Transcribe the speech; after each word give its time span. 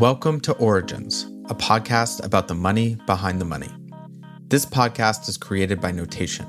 Welcome 0.00 0.38
to 0.42 0.52
Origins, 0.58 1.24
a 1.48 1.56
podcast 1.56 2.24
about 2.24 2.46
the 2.46 2.54
money 2.54 2.96
behind 3.06 3.40
the 3.40 3.44
money. 3.44 3.68
This 4.46 4.64
podcast 4.64 5.28
is 5.28 5.36
created 5.36 5.80
by 5.80 5.90
Notation, 5.90 6.46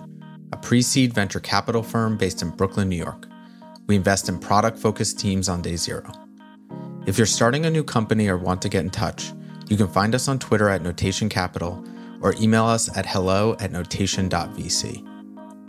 a 0.53 0.57
pre 0.57 0.83
seed 0.83 1.13
venture 1.13 1.39
capital 1.39 1.81
firm 1.81 2.15
based 2.15 2.43
in 2.43 2.51
Brooklyn, 2.51 2.89
New 2.89 2.95
York. 2.95 3.25
We 3.87 3.95
invest 3.95 4.29
in 4.29 4.37
product 4.37 4.77
focused 4.77 5.17
teams 5.17 5.49
on 5.49 5.63
day 5.63 5.77
zero. 5.77 6.11
If 7.07 7.17
you're 7.17 7.25
starting 7.25 7.65
a 7.65 7.71
new 7.71 7.83
company 7.83 8.27
or 8.27 8.37
want 8.37 8.61
to 8.61 8.69
get 8.69 8.83
in 8.83 8.91
touch, 8.91 9.33
you 9.67 9.77
can 9.77 9.87
find 9.87 10.13
us 10.13 10.27
on 10.27 10.37
Twitter 10.37 10.69
at 10.69 10.83
Notation 10.83 11.27
Capital 11.27 11.83
or 12.21 12.35
email 12.39 12.65
us 12.65 12.95
at 12.95 13.07
hello 13.07 13.55
at 13.59 13.71
notation.vc. 13.71 15.08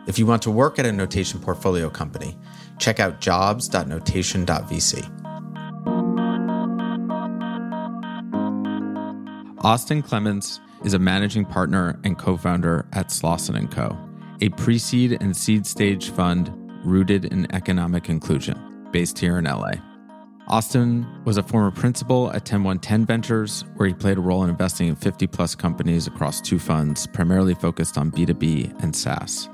If 0.07 0.19
you 0.19 0.27
want 0.27 0.43
to 0.43 0.51
work 0.51 0.79
at 0.79 0.87
a 0.87 0.93
Notation 0.93 1.41
portfolio 1.41 1.91
company, 1.91 2.37
check 2.79 3.01
out 3.01 3.21
jobs.notation.vc. 3.21 5.17
Austin 9.63 10.03
Clements 10.03 10.59
is 10.85 10.95
a 10.95 10.99
managing 10.99 11.45
partner 11.45 12.01
and 12.03 12.17
co-founder 12.19 12.87
at 12.95 13.09
Slauson 13.09 13.71
& 13.71 13.73
Co., 13.73 13.99
a 14.41 14.49
pre-seed 14.51 15.19
and 15.21 15.37
seed 15.37 15.67
stage 15.67 16.09
fund 16.11 16.51
rooted 16.83 17.27
in 17.27 17.47
economic 17.55 18.09
inclusion, 18.09 18.89
based 18.91 19.19
here 19.19 19.37
in 19.37 19.45
LA. 19.45 19.73
Austin 20.49 21.07
was 21.27 21.37
a 21.37 21.43
former 21.43 21.71
principal 21.71 22.33
at 22.33 22.47
10110 22.47 23.05
Ventures, 23.05 23.65
where 23.77 23.87
he 23.87 23.95
played 23.95 24.17
a 24.17 24.21
role 24.21 24.43
in 24.43 24.51
investing 24.51 24.89
in 24.89 24.97
50 24.97 25.27
plus 25.27 25.55
companies 25.55 26.07
across 26.07 26.41
two 26.41 26.59
funds, 26.59 27.07
primarily 27.07 27.55
focused 27.55 27.99
on 27.99 28.11
B2B 28.11 28.83
and 28.83 28.97
SaaS. 28.97 29.51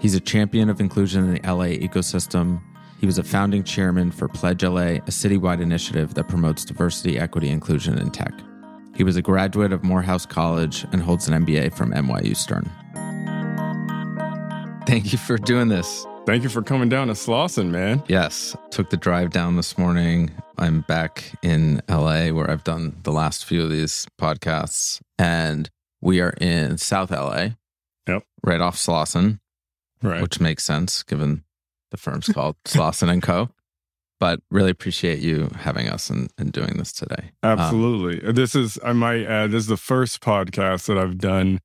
He's 0.00 0.14
a 0.14 0.20
champion 0.20 0.70
of 0.70 0.80
inclusion 0.80 1.24
in 1.24 1.34
the 1.34 1.40
LA 1.40 1.66
ecosystem. 1.66 2.60
He 3.00 3.06
was 3.06 3.18
a 3.18 3.24
founding 3.24 3.64
chairman 3.64 4.10
for 4.10 4.28
Pledge 4.28 4.62
LA, 4.62 4.80
a 4.80 5.00
citywide 5.10 5.60
initiative 5.60 6.14
that 6.14 6.28
promotes 6.28 6.64
diversity, 6.64 7.18
equity, 7.18 7.48
inclusion 7.48 7.98
in 7.98 8.10
tech. 8.10 8.32
He 8.94 9.04
was 9.04 9.16
a 9.16 9.22
graduate 9.22 9.72
of 9.72 9.84
Morehouse 9.84 10.26
College 10.26 10.84
and 10.92 11.02
holds 11.02 11.28
an 11.28 11.44
MBA 11.44 11.74
from 11.76 11.92
NYU 11.92 12.36
Stern. 12.36 12.70
Thank 14.86 15.12
you 15.12 15.18
for 15.18 15.36
doing 15.36 15.68
this. 15.68 16.06
Thank 16.26 16.42
you 16.42 16.48
for 16.48 16.62
coming 16.62 16.88
down 16.88 17.08
to 17.08 17.14
Slauson, 17.14 17.70
man. 17.70 18.02
Yes, 18.06 18.56
took 18.70 18.90
the 18.90 18.96
drive 18.96 19.30
down 19.30 19.56
this 19.56 19.78
morning. 19.78 20.30
I'm 20.58 20.82
back 20.82 21.32
in 21.42 21.80
LA 21.88 22.28
where 22.28 22.50
I've 22.50 22.64
done 22.64 22.98
the 23.02 23.12
last 23.12 23.44
few 23.44 23.62
of 23.62 23.70
these 23.70 24.06
podcasts, 24.20 25.00
and 25.18 25.70
we 26.00 26.20
are 26.20 26.34
in 26.40 26.78
South 26.78 27.10
LA. 27.10 27.50
Yep. 28.06 28.24
Right 28.44 28.60
off 28.60 28.76
Slauson, 28.76 29.40
right. 30.02 30.22
which 30.22 30.40
makes 30.40 30.64
sense 30.64 31.02
given 31.02 31.44
the 31.90 31.96
firm's 31.96 32.28
called 32.28 32.56
Slauson 32.64 33.10
and 33.10 33.22
Co 33.22 33.50
but 34.20 34.40
really 34.50 34.70
appreciate 34.70 35.20
you 35.20 35.48
having 35.54 35.88
us 35.88 36.10
and, 36.10 36.30
and 36.38 36.52
doing 36.52 36.76
this 36.76 36.92
today. 36.92 37.30
Um, 37.42 37.58
Absolutely. 37.58 38.26
Um, 38.26 38.34
this 38.34 38.54
is, 38.54 38.78
I 38.84 38.92
might 38.92 39.24
add, 39.24 39.52
this 39.52 39.64
is 39.64 39.68
the 39.68 39.76
first 39.76 40.20
podcast 40.20 40.86
that 40.86 40.98
I've 40.98 41.18
done, 41.18 41.60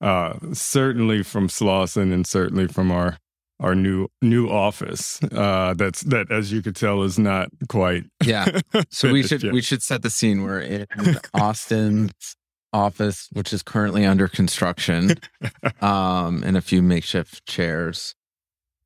uh, 0.00 0.34
certainly 0.52 1.22
from 1.22 1.48
Slauson 1.48 2.12
and 2.12 2.26
certainly 2.26 2.66
from 2.68 2.90
our 2.90 3.18
our 3.60 3.74
new 3.74 4.06
new 4.22 4.48
office. 4.48 5.20
Uh, 5.32 5.74
that's 5.74 6.02
that, 6.02 6.30
as 6.30 6.52
you 6.52 6.62
could 6.62 6.76
tell, 6.76 7.02
is 7.02 7.18
not 7.18 7.48
quite. 7.68 8.04
Yeah. 8.24 8.60
So 8.90 9.12
we 9.12 9.24
should 9.24 9.42
yet. 9.42 9.52
we 9.52 9.60
should 9.60 9.82
set 9.82 10.02
the 10.02 10.10
scene. 10.10 10.42
We're 10.42 10.60
in 10.60 10.86
Austin's 11.34 12.36
office, 12.72 13.28
which 13.32 13.52
is 13.52 13.62
currently 13.62 14.04
under 14.04 14.28
construction, 14.28 15.14
um, 15.80 16.42
and 16.44 16.56
a 16.56 16.60
few 16.60 16.82
makeshift 16.82 17.46
chairs. 17.46 18.14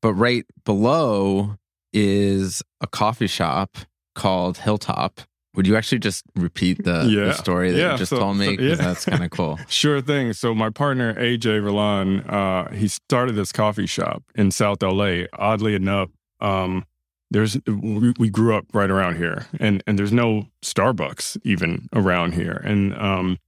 But 0.01 0.15
right 0.15 0.45
below 0.65 1.57
is 1.93 2.63
a 2.81 2.87
coffee 2.87 3.27
shop 3.27 3.77
called 4.15 4.59
Hilltop. 4.59 5.21
Would 5.55 5.67
you 5.67 5.77
actually 5.77 5.99
just 5.99 6.25
repeat 6.35 6.83
the, 6.83 7.07
yeah. 7.11 7.27
the 7.27 7.33
story 7.35 7.73
that 7.73 7.79
yeah, 7.79 7.93
you 7.93 7.99
just 7.99 8.11
so, 8.11 8.19
told 8.19 8.39
me? 8.39 8.57
So, 8.57 8.63
yeah. 8.63 8.75
That's 8.75 9.05
kind 9.05 9.23
of 9.23 9.31
cool. 9.31 9.59
sure 9.69 10.01
thing. 10.01 10.33
So 10.33 10.55
my 10.55 10.71
partner 10.71 11.15
AJ 11.15 11.61
Relan, 11.61 12.29
uh, 12.31 12.75
he 12.75 12.89
started 12.89 13.35
this 13.35 13.53
coffee 13.53 13.87
shop 13.87 14.23
in 14.35 14.51
South 14.51 14.83
LA. 14.83 15.25
Oddly 15.35 15.75
enough, 15.75 16.09
um, 16.41 16.87
there's 17.31 17.59
we, 17.67 18.15
we, 18.19 18.31
grew 18.31 18.55
up 18.55 18.67
right 18.73 18.91
around 18.91 19.17
here, 19.17 19.47
and 19.59 19.83
and 19.87 19.99
there's 19.99 20.13
no 20.13 20.49
Starbucks 20.63 21.39
even 21.45 21.89
around 21.95 22.35
here, 22.35 22.61
and 22.65 22.95
um, 22.97 23.39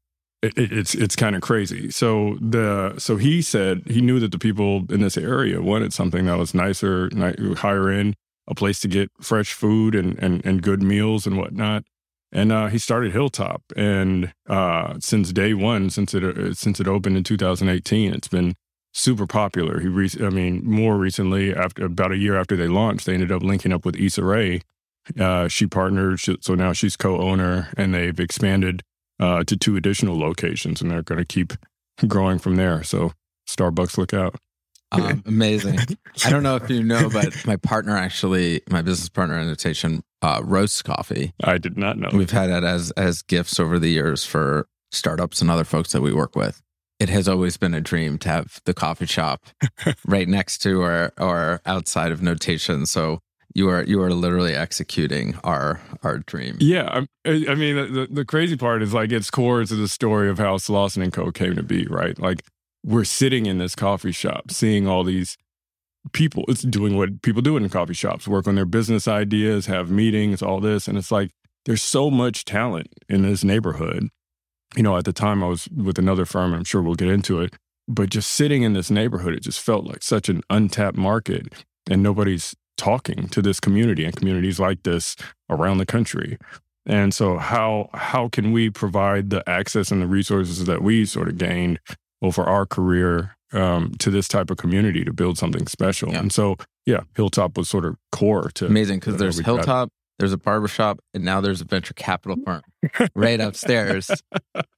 it, 0.44 0.72
it's 0.72 0.94
it's 0.94 1.16
kind 1.16 1.34
of 1.34 1.42
crazy. 1.42 1.90
So 1.90 2.38
the 2.40 2.94
so 2.98 3.16
he 3.16 3.42
said 3.42 3.82
he 3.86 4.00
knew 4.00 4.20
that 4.20 4.32
the 4.32 4.38
people 4.38 4.84
in 4.90 5.00
this 5.00 5.16
area 5.16 5.62
wanted 5.62 5.92
something 5.92 6.26
that 6.26 6.38
was 6.38 6.54
nicer, 6.54 7.10
higher 7.56 7.88
end, 7.88 8.14
a 8.48 8.54
place 8.54 8.80
to 8.80 8.88
get 8.88 9.10
fresh 9.20 9.52
food 9.52 9.94
and 9.94 10.18
and, 10.18 10.44
and 10.44 10.62
good 10.62 10.82
meals 10.82 11.26
and 11.26 11.38
whatnot. 11.38 11.84
And 12.32 12.50
uh, 12.50 12.66
he 12.66 12.78
started 12.78 13.12
Hilltop, 13.12 13.62
and 13.76 14.32
uh, 14.48 14.94
since 14.98 15.32
day 15.32 15.54
one, 15.54 15.88
since 15.88 16.14
it 16.14 16.24
uh, 16.24 16.52
since 16.52 16.80
it 16.80 16.88
opened 16.88 17.16
in 17.16 17.24
2018, 17.24 18.12
it's 18.12 18.28
been 18.28 18.54
super 18.92 19.26
popular. 19.26 19.80
He, 19.80 19.88
re- 19.88 20.10
I 20.20 20.30
mean, 20.30 20.62
more 20.64 20.96
recently, 20.96 21.54
after 21.54 21.84
about 21.84 22.12
a 22.12 22.16
year 22.16 22.38
after 22.38 22.56
they 22.56 22.68
launched, 22.68 23.06
they 23.06 23.14
ended 23.14 23.32
up 23.32 23.42
linking 23.42 23.72
up 23.72 23.84
with 23.84 23.96
Issa 23.96 24.24
Rae. 24.24 24.62
Uh, 25.18 25.48
she 25.48 25.66
partnered, 25.66 26.18
so 26.18 26.54
now 26.54 26.72
she's 26.72 26.96
co-owner, 26.96 27.68
and 27.76 27.94
they've 27.94 28.18
expanded 28.18 28.82
uh, 29.20 29.44
to 29.44 29.56
two 29.56 29.76
additional 29.76 30.18
locations, 30.18 30.80
and 30.80 30.90
they're 30.90 31.02
going 31.02 31.18
to 31.18 31.24
keep 31.24 31.52
growing 32.06 32.38
from 32.38 32.56
there. 32.56 32.82
So 32.82 33.12
Starbucks, 33.48 33.98
look 33.98 34.14
out. 34.14 34.36
Um, 34.92 35.22
amazing. 35.26 35.78
I 36.24 36.30
don't 36.30 36.42
know 36.42 36.56
if 36.56 36.68
you 36.70 36.82
know, 36.82 37.08
but 37.10 37.34
my 37.46 37.56
partner 37.56 37.96
actually, 37.96 38.62
my 38.68 38.82
business 38.82 39.08
partner 39.08 39.38
in 39.38 39.46
Notation, 39.46 40.02
uh, 40.22 40.40
roasts 40.44 40.82
coffee. 40.82 41.32
I 41.42 41.58
did 41.58 41.76
not 41.76 41.98
know. 41.98 42.10
We've 42.12 42.30
had 42.30 42.50
it 42.50 42.64
as 42.64 42.90
as 42.92 43.22
gifts 43.22 43.58
over 43.60 43.78
the 43.78 43.90
years 43.90 44.24
for 44.24 44.68
startups 44.92 45.40
and 45.40 45.50
other 45.50 45.64
folks 45.64 45.92
that 45.92 46.02
we 46.02 46.12
work 46.12 46.36
with. 46.36 46.62
It 47.00 47.08
has 47.08 47.28
always 47.28 47.56
been 47.56 47.74
a 47.74 47.80
dream 47.80 48.18
to 48.18 48.28
have 48.28 48.60
the 48.64 48.74
coffee 48.74 49.06
shop 49.06 49.44
right 50.06 50.28
next 50.28 50.58
to 50.58 50.80
or 50.80 51.12
or 51.18 51.60
outside 51.66 52.12
of 52.12 52.22
Notation. 52.22 52.86
So 52.86 53.20
you 53.54 53.68
are 53.68 53.84
you 53.84 54.02
are 54.02 54.12
literally 54.12 54.54
executing 54.54 55.38
our 55.44 55.80
our 56.02 56.18
dream. 56.18 56.56
Yeah, 56.60 57.04
I, 57.24 57.46
I 57.48 57.54
mean 57.54 57.76
the, 57.76 58.08
the 58.10 58.24
crazy 58.24 58.56
part 58.56 58.82
is 58.82 58.92
like 58.92 59.12
it's 59.12 59.30
core 59.30 59.64
to 59.64 59.74
the 59.74 59.88
story 59.88 60.28
of 60.28 60.38
how 60.38 60.56
Slauson 60.56 61.02
and 61.02 61.12
Co 61.12 61.30
came 61.30 61.54
to 61.56 61.62
be, 61.62 61.86
right? 61.86 62.18
Like 62.18 62.44
we're 62.84 63.04
sitting 63.04 63.46
in 63.46 63.58
this 63.58 63.74
coffee 63.74 64.12
shop 64.12 64.50
seeing 64.50 64.86
all 64.86 65.04
these 65.04 65.38
people 66.12 66.44
it's 66.48 66.62
doing 66.62 66.98
what 66.98 67.22
people 67.22 67.40
do 67.40 67.56
in 67.56 67.68
coffee 67.70 67.94
shops 67.94 68.28
work 68.28 68.46
on 68.46 68.54
their 68.54 68.66
business 68.66 69.08
ideas 69.08 69.64
have 69.66 69.90
meetings 69.90 70.42
all 70.42 70.60
this 70.60 70.86
and 70.86 70.98
it's 70.98 71.10
like 71.10 71.30
there's 71.64 71.82
so 71.82 72.10
much 72.10 72.44
talent 72.44 72.88
in 73.08 73.22
this 73.22 73.42
neighborhood 73.42 74.08
you 74.76 74.82
know 74.82 74.98
at 74.98 75.06
the 75.06 75.14
time 75.14 75.42
i 75.42 75.46
was 75.46 75.66
with 75.68 75.98
another 75.98 76.26
firm 76.26 76.52
i'm 76.52 76.62
sure 76.62 76.82
we'll 76.82 76.94
get 76.94 77.08
into 77.08 77.40
it 77.40 77.54
but 77.88 78.10
just 78.10 78.30
sitting 78.30 78.62
in 78.62 78.74
this 78.74 78.90
neighborhood 78.90 79.32
it 79.32 79.42
just 79.42 79.60
felt 79.60 79.86
like 79.86 80.02
such 80.02 80.28
an 80.28 80.42
untapped 80.50 80.98
market 80.98 81.64
and 81.90 82.02
nobody's 82.02 82.54
talking 82.76 83.28
to 83.28 83.40
this 83.40 83.60
community 83.60 84.04
and 84.04 84.16
communities 84.16 84.58
like 84.58 84.82
this 84.82 85.16
around 85.48 85.78
the 85.78 85.86
country 85.86 86.38
and 86.86 87.14
so 87.14 87.38
how 87.38 87.88
how 87.94 88.28
can 88.28 88.52
we 88.52 88.68
provide 88.68 89.30
the 89.30 89.48
access 89.48 89.90
and 89.90 90.02
the 90.02 90.06
resources 90.06 90.64
that 90.66 90.82
we 90.82 91.04
sort 91.04 91.28
of 91.28 91.38
gained 91.38 91.78
over 92.22 92.42
our 92.42 92.66
career 92.66 93.36
um, 93.54 93.92
to 93.98 94.10
this 94.10 94.28
type 94.28 94.50
of 94.50 94.56
community 94.56 95.04
to 95.04 95.12
build 95.12 95.38
something 95.38 95.66
special. 95.66 96.10
Yeah. 96.10 96.20
And 96.20 96.32
so, 96.32 96.56
yeah, 96.86 97.00
Hilltop 97.14 97.56
was 97.56 97.68
sort 97.68 97.84
of 97.84 97.96
core 98.12 98.50
to 98.54 98.66
amazing 98.66 98.98
because 98.98 99.16
there's 99.16 99.38
Hilltop, 99.38 99.90
there's 100.18 100.32
a 100.32 100.38
barbershop, 100.38 101.00
and 101.12 101.24
now 101.24 101.40
there's 101.40 101.60
a 101.60 101.64
venture 101.64 101.94
capital 101.94 102.36
firm 102.44 102.62
right 103.14 103.40
upstairs. 103.40 104.10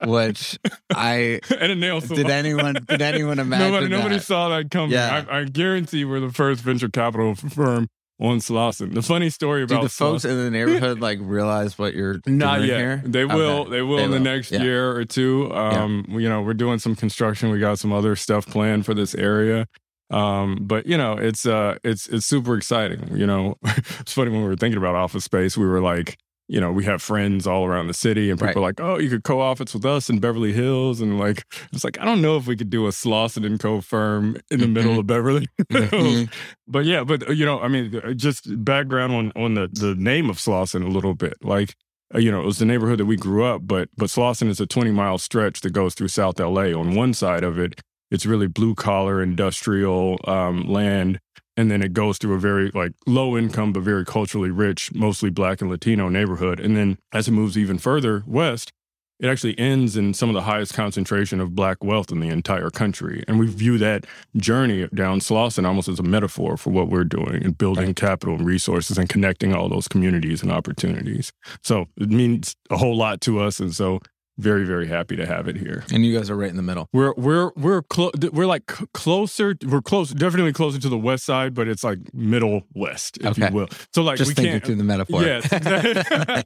Which 0.04 0.58
I 0.94 1.40
and 1.60 1.72
a 1.72 1.74
nail 1.74 2.00
salon. 2.00 2.22
Did 2.22 2.30
anyone 2.30 2.76
did 2.88 3.02
anyone 3.02 3.38
imagine? 3.38 3.70
nobody, 3.70 3.88
nobody 3.88 4.16
that? 4.16 4.24
saw 4.24 4.48
that 4.50 4.70
coming. 4.70 4.92
Yeah. 4.92 5.24
I, 5.28 5.40
I 5.40 5.44
guarantee 5.44 6.04
we're 6.04 6.20
the 6.20 6.32
first 6.32 6.62
venture 6.62 6.88
capital 6.88 7.34
firm 7.34 7.88
on 8.18 8.38
Slauson. 8.38 8.94
The 8.94 9.02
funny 9.02 9.30
story 9.30 9.62
about 9.62 9.82
Do 9.82 9.86
the 9.86 9.88
folks 9.90 10.24
in 10.24 10.36
the 10.36 10.50
neighborhood 10.50 11.00
like 11.00 11.18
realize 11.20 11.78
what 11.78 11.94
you're 11.94 12.20
not 12.26 12.62
yet. 12.62 12.78
Here? 12.78 13.02
They 13.04 13.24
will. 13.24 13.60
Okay. 13.62 13.70
They 13.70 13.82
will 13.82 13.96
they 13.98 14.04
in 14.04 14.10
will. 14.10 14.18
the 14.18 14.24
next 14.24 14.52
yeah. 14.52 14.62
year 14.62 14.96
or 14.96 15.04
two. 15.04 15.52
Um, 15.52 16.06
yeah. 16.08 16.18
You 16.18 16.28
know, 16.28 16.42
we're 16.42 16.54
doing 16.54 16.78
some 16.78 16.96
construction. 16.96 17.50
We 17.50 17.60
got 17.60 17.78
some 17.78 17.92
other 17.92 18.16
stuff 18.16 18.46
planned 18.46 18.86
for 18.86 18.94
this 18.94 19.14
area. 19.14 19.66
Um, 20.10 20.58
but 20.60 20.86
you 20.86 20.96
know, 20.96 21.14
it's 21.14 21.46
uh, 21.46 21.78
it's 21.82 22.08
it's 22.08 22.26
super 22.26 22.56
exciting. 22.56 23.16
You 23.16 23.26
know, 23.26 23.56
it's 24.00 24.12
funny 24.12 24.30
when 24.30 24.42
we 24.42 24.48
were 24.48 24.56
thinking 24.56 24.78
about 24.78 24.94
office 24.94 25.24
space, 25.24 25.56
we 25.56 25.66
were 25.66 25.80
like, 25.80 26.16
you 26.48 26.60
know, 26.60 26.70
we 26.70 26.84
have 26.84 27.02
friends 27.02 27.46
all 27.46 27.64
around 27.64 27.88
the 27.88 27.94
city, 27.94 28.30
and 28.30 28.38
people 28.38 28.46
right. 28.46 28.56
are 28.56 28.60
like, 28.60 28.80
"Oh, 28.80 28.98
you 28.98 29.10
could 29.10 29.24
co-office 29.24 29.74
with 29.74 29.84
us 29.84 30.08
in 30.08 30.20
Beverly 30.20 30.52
Hills," 30.52 31.00
and 31.00 31.18
like, 31.18 31.44
it's 31.72 31.82
like 31.82 31.98
I 32.00 32.04
don't 32.04 32.22
know 32.22 32.36
if 32.36 32.46
we 32.46 32.56
could 32.56 32.70
do 32.70 32.86
a 32.86 32.90
Slauson 32.90 33.44
and 33.44 33.58
Co. 33.58 33.80
firm 33.80 34.36
in 34.50 34.60
the 34.60 34.68
middle 34.68 34.92
mm-hmm. 34.92 35.00
of 35.00 35.06
Beverly 35.06 35.48
mm-hmm. 35.62 36.24
but 36.68 36.84
yeah, 36.84 37.02
but 37.02 37.28
uh, 37.28 37.32
you 37.32 37.44
know, 37.44 37.60
I 37.60 37.68
mean, 37.68 38.00
uh, 38.04 38.12
just 38.12 38.64
background 38.64 39.12
on 39.12 39.32
on 39.34 39.54
the 39.54 39.68
the 39.72 39.96
name 39.96 40.30
of 40.30 40.36
Slauson 40.36 40.84
a 40.84 40.88
little 40.88 41.14
bit, 41.14 41.34
like. 41.42 41.74
Uh, 42.14 42.18
you 42.18 42.30
know, 42.30 42.40
it 42.40 42.46
was 42.46 42.58
the 42.58 42.64
neighborhood 42.64 43.00
that 43.00 43.06
we 43.06 43.16
grew 43.16 43.44
up, 43.44 43.62
but 43.64 43.88
but 43.96 44.08
Slauson 44.08 44.48
is 44.48 44.60
a 44.60 44.66
20 44.66 44.92
mile 44.92 45.18
stretch 45.18 45.62
that 45.62 45.72
goes 45.72 45.92
through 45.92 46.06
South 46.06 46.38
LA. 46.38 46.66
On 46.66 46.94
one 46.94 47.12
side 47.12 47.42
of 47.42 47.58
it, 47.58 47.80
it's 48.10 48.26
really 48.26 48.46
blue 48.46 48.74
collar 48.74 49.22
industrial 49.22 50.18
um, 50.24 50.66
land 50.68 51.20
and 51.56 51.70
then 51.70 51.82
it 51.82 51.92
goes 51.92 52.18
through 52.18 52.34
a 52.34 52.38
very 52.38 52.70
like 52.72 52.92
low 53.06 53.36
income 53.36 53.72
but 53.72 53.82
very 53.82 54.04
culturally 54.04 54.50
rich, 54.50 54.92
mostly 54.94 55.30
black 55.30 55.60
and 55.60 55.70
Latino 55.70 56.08
neighborhood. 56.08 56.60
And 56.60 56.76
then 56.76 56.98
as 57.12 57.28
it 57.28 57.32
moves 57.32 57.56
even 57.56 57.78
further 57.78 58.22
west, 58.26 58.72
it 59.18 59.28
actually 59.28 59.58
ends 59.58 59.96
in 59.96 60.12
some 60.12 60.28
of 60.28 60.34
the 60.34 60.42
highest 60.42 60.74
concentration 60.74 61.40
of 61.40 61.54
black 61.54 61.82
wealth 61.82 62.12
in 62.12 62.20
the 62.20 62.28
entire 62.28 62.68
country. 62.68 63.24
And 63.26 63.38
we 63.38 63.46
view 63.46 63.78
that 63.78 64.04
journey 64.36 64.86
down 64.94 65.20
Slauson 65.20 65.66
almost 65.66 65.88
as 65.88 65.98
a 65.98 66.02
metaphor 66.02 66.58
for 66.58 66.68
what 66.68 66.88
we're 66.88 67.04
doing 67.04 67.42
and 67.42 67.56
building 67.56 67.86
right. 67.86 67.96
capital 67.96 68.34
and 68.34 68.44
resources 68.44 68.98
and 68.98 69.08
connecting 69.08 69.54
all 69.54 69.70
those 69.70 69.88
communities 69.88 70.42
and 70.42 70.52
opportunities. 70.52 71.32
So 71.62 71.86
it 71.96 72.10
means 72.10 72.54
a 72.68 72.76
whole 72.76 72.94
lot 72.94 73.22
to 73.22 73.40
us. 73.40 73.58
And 73.58 73.74
so 73.74 74.00
very 74.38 74.64
very 74.64 74.86
happy 74.86 75.16
to 75.16 75.26
have 75.26 75.48
it 75.48 75.56
here 75.56 75.84
and 75.92 76.04
you 76.04 76.16
guys 76.16 76.28
are 76.28 76.36
right 76.36 76.50
in 76.50 76.56
the 76.56 76.62
middle 76.62 76.88
we're 76.92 77.14
we're 77.16 77.50
we're 77.56 77.82
clo- 77.82 78.10
we're 78.32 78.46
like 78.46 78.66
closer 78.92 79.56
we're 79.66 79.82
close 79.82 80.10
definitely 80.10 80.52
closer 80.52 80.78
to 80.78 80.88
the 80.88 80.98
west 80.98 81.24
side 81.24 81.54
but 81.54 81.68
it's 81.68 81.82
like 81.82 81.98
middle 82.12 82.62
west 82.74 83.18
if 83.18 83.26
okay. 83.26 83.48
you 83.48 83.54
will 83.54 83.68
so 83.94 84.02
like 84.02 84.18
just 84.18 84.30
we 84.30 84.34
thinking 84.34 84.52
can't 84.52 84.64
through 84.64 84.74
the 84.74 84.84
metaphor 84.84 85.22
yes 85.22 86.44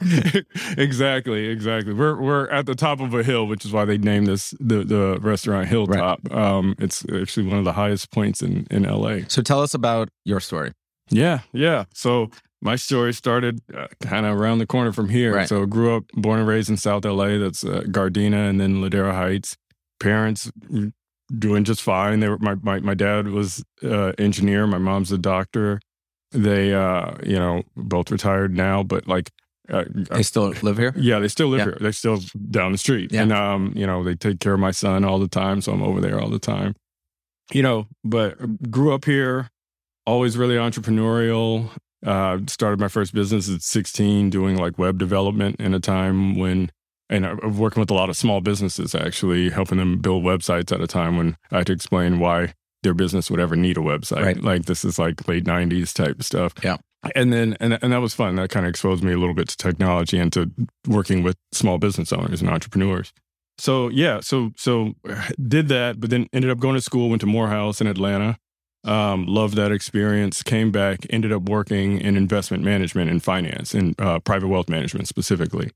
exactly, 0.78 1.48
exactly. 1.48 1.92
We're 1.92 2.18
we're 2.20 2.48
at 2.48 2.64
the 2.66 2.74
top 2.74 3.00
of 3.00 3.12
a 3.12 3.22
hill, 3.22 3.46
which 3.46 3.64
is 3.66 3.72
why 3.72 3.84
they 3.84 3.98
named 3.98 4.26
this 4.28 4.54
the 4.58 4.82
the 4.82 5.18
restaurant 5.20 5.68
Hilltop. 5.68 6.20
Right. 6.24 6.38
Um, 6.38 6.74
it's 6.78 7.04
actually 7.12 7.46
one 7.48 7.58
of 7.58 7.64
the 7.64 7.74
highest 7.74 8.10
points 8.10 8.40
in 8.40 8.66
in 8.70 8.84
LA. 8.84 9.20
So 9.28 9.42
tell 9.42 9.60
us 9.60 9.74
about 9.74 10.08
your 10.24 10.40
story. 10.40 10.72
Yeah, 11.10 11.40
yeah. 11.52 11.84
So 11.92 12.30
my 12.62 12.76
story 12.76 13.12
started 13.14 13.60
uh, 13.74 13.86
kind 14.00 14.26
of 14.26 14.38
around 14.38 14.58
the 14.58 14.66
corner 14.66 14.92
from 14.92 15.08
here. 15.08 15.34
Right. 15.34 15.48
So 15.48 15.62
I 15.62 15.66
grew 15.66 15.96
up, 15.96 16.04
born 16.14 16.38
and 16.40 16.48
raised 16.48 16.68
in 16.68 16.76
South 16.76 17.04
LA. 17.04 17.38
That's 17.38 17.64
uh, 17.64 17.82
Gardena 17.86 18.48
and 18.48 18.60
then 18.60 18.76
Ladera 18.76 19.12
Heights. 19.12 19.56
Parents 19.98 20.50
doing 21.38 21.64
just 21.64 21.82
fine. 21.82 22.20
They 22.20 22.28
were 22.28 22.38
my 22.38 22.54
my, 22.56 22.80
my 22.80 22.94
dad 22.94 23.28
was 23.28 23.62
uh, 23.82 24.12
engineer. 24.18 24.66
My 24.66 24.78
mom's 24.78 25.12
a 25.12 25.18
doctor. 25.18 25.80
They 26.32 26.72
uh, 26.74 27.14
you 27.24 27.38
know 27.38 27.62
both 27.76 28.10
retired 28.10 28.56
now, 28.56 28.82
but 28.82 29.06
like 29.06 29.30
uh, 29.70 29.84
they 30.10 30.22
still 30.22 30.48
live 30.62 30.78
here. 30.78 30.92
Yeah, 30.96 31.18
they 31.18 31.28
still 31.28 31.48
live 31.48 31.60
yeah. 31.60 31.64
here. 31.64 31.78
They're 31.80 31.92
still 31.92 32.20
down 32.50 32.72
the 32.72 32.78
street, 32.78 33.12
yeah. 33.12 33.22
and 33.22 33.32
um, 33.32 33.72
you 33.76 33.86
know, 33.86 34.02
they 34.02 34.14
take 34.14 34.40
care 34.40 34.54
of 34.54 34.60
my 34.60 34.70
son 34.70 35.04
all 35.04 35.18
the 35.18 35.28
time, 35.28 35.60
so 35.60 35.72
I'm 35.72 35.82
over 35.82 36.00
there 36.00 36.20
all 36.20 36.28
the 36.28 36.38
time. 36.38 36.74
You 37.52 37.62
know, 37.62 37.86
but 38.04 38.70
grew 38.70 38.94
up 38.94 39.04
here, 39.04 39.50
always 40.06 40.36
really 40.36 40.56
entrepreneurial. 40.56 41.70
Uh, 42.04 42.38
started 42.46 42.80
my 42.80 42.88
first 42.88 43.12
business 43.12 43.50
at 43.50 43.62
16, 43.62 44.30
doing 44.30 44.56
like 44.56 44.78
web 44.78 44.98
development 44.98 45.56
in 45.60 45.74
a 45.74 45.80
time 45.80 46.36
when, 46.36 46.70
and 47.08 47.26
I'm 47.26 47.58
working 47.58 47.80
with 47.80 47.90
a 47.90 47.94
lot 47.94 48.08
of 48.08 48.16
small 48.16 48.40
businesses 48.40 48.94
actually, 48.94 49.50
helping 49.50 49.78
them 49.78 49.98
build 49.98 50.24
websites 50.24 50.72
at 50.72 50.80
a 50.80 50.86
time 50.86 51.16
when 51.16 51.36
I 51.50 51.58
had 51.58 51.66
to 51.66 51.72
explain 51.72 52.18
why 52.18 52.54
their 52.82 52.94
business 52.94 53.30
would 53.30 53.40
ever 53.40 53.56
need 53.56 53.76
a 53.76 53.80
website. 53.80 54.24
Right. 54.24 54.42
Like 54.42 54.64
this 54.64 54.84
is 54.84 54.98
like 54.98 55.28
late 55.28 55.44
90s 55.44 55.92
type 55.92 56.22
stuff. 56.22 56.54
Yeah 56.62 56.78
and 57.14 57.32
then 57.32 57.56
and, 57.60 57.78
and 57.82 57.92
that 57.92 58.00
was 58.00 58.14
fun 58.14 58.36
that 58.36 58.50
kind 58.50 58.66
of 58.66 58.70
exposed 58.70 59.02
me 59.02 59.12
a 59.12 59.18
little 59.18 59.34
bit 59.34 59.48
to 59.48 59.56
technology 59.56 60.18
and 60.18 60.32
to 60.32 60.50
working 60.86 61.22
with 61.22 61.36
small 61.52 61.78
business 61.78 62.12
owners 62.12 62.40
and 62.40 62.50
entrepreneurs 62.50 63.12
so 63.58 63.88
yeah 63.88 64.20
so 64.20 64.52
so 64.56 64.94
did 65.48 65.68
that 65.68 66.00
but 66.00 66.10
then 66.10 66.28
ended 66.32 66.50
up 66.50 66.58
going 66.58 66.74
to 66.74 66.80
school 66.80 67.08
went 67.08 67.20
to 67.20 67.26
morehouse 67.26 67.80
in 67.80 67.86
atlanta 67.86 68.36
um, 68.84 69.26
loved 69.26 69.54
that 69.56 69.72
experience. 69.72 70.42
Came 70.42 70.70
back 70.70 71.06
ended 71.10 71.32
up 71.32 71.42
working 71.42 72.00
in 72.00 72.16
investment 72.16 72.64
management 72.64 73.10
and 73.10 73.22
finance 73.22 73.74
and 73.74 74.00
uh, 74.00 74.18
private 74.20 74.48
wealth 74.48 74.68
management 74.68 75.08
specifically. 75.08 75.70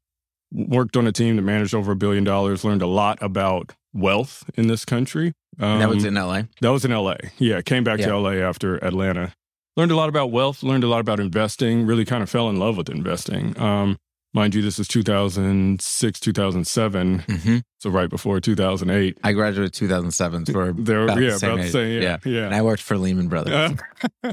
Worked 0.53 0.97
on 0.97 1.07
a 1.07 1.13
team 1.13 1.37
that 1.37 1.43
managed 1.43 1.75
over 1.75 1.93
a 1.93 1.97
billion 1.97 2.25
dollars 2.25 2.65
learned 2.65 2.83
a 2.83 2.87
lot 2.87 3.19
about 3.21 3.75
wealth 3.93 4.49
in 4.55 4.67
this 4.69 4.85
country. 4.85 5.33
Um, 5.61 5.79
that 5.79 5.89
was 5.89 6.05
in 6.05 6.15
la 6.15 6.43
that 6.61 6.71
was 6.71 6.85
in 6.85 6.91
la 6.91 7.15
yeah 7.39 7.63
came 7.63 7.85
back 7.85 8.01
yeah. 8.01 8.07
to 8.07 8.19
la 8.19 8.31
after 8.31 8.77
atlanta. 8.77 9.35
Learned 9.77 9.91
a 9.91 9.97
lot 9.97 10.09
about 10.09 10.31
wealth, 10.31 10.63
learned 10.63 10.85
a 10.85 10.89
lot 10.89 11.01
about 11.01 11.19
investing, 11.19 11.85
really 11.85 12.05
kind 12.05 12.23
of 12.23 12.31
fell 12.31 12.49
in 12.49 12.59
love 12.59 12.77
with 12.77 12.89
investing. 12.89 13.59
Um, 13.61 13.99
mind 14.35 14.55
you, 14.55 14.63
this 14.63 14.79
is 14.79 14.89
2006, 14.89 16.21
2007. 16.21 17.19
Mm-hmm. 17.21 17.59
So 17.79 17.91
right 17.91 18.11
before 18.11 18.41
2008. 18.41 19.19
I 19.23 19.33
graduated 19.33 19.73
2007. 19.73 20.47
So 20.47 20.73
there, 20.77 21.05
about 21.05 21.21
yeah, 21.21 21.37
the 21.39 21.47
about 21.47 21.63
the 21.63 21.71
same, 21.71 22.03
yeah, 22.03 22.19
yeah, 22.25 22.33
yeah. 22.33 22.47
And 22.47 22.55
I 22.55 22.63
worked 22.63 22.83
for 22.83 22.99
Lehman 22.99 23.29
Brothers. 23.29 23.79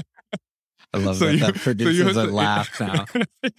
I 0.94 0.98
love 0.98 1.16
so 1.16 1.26
that. 1.26 1.32
You, 1.32 1.38
that 1.38 1.54
produces 1.54 2.14
so 2.14 2.24
a 2.24 2.26
laugh 2.26 2.78
now. 2.78 3.06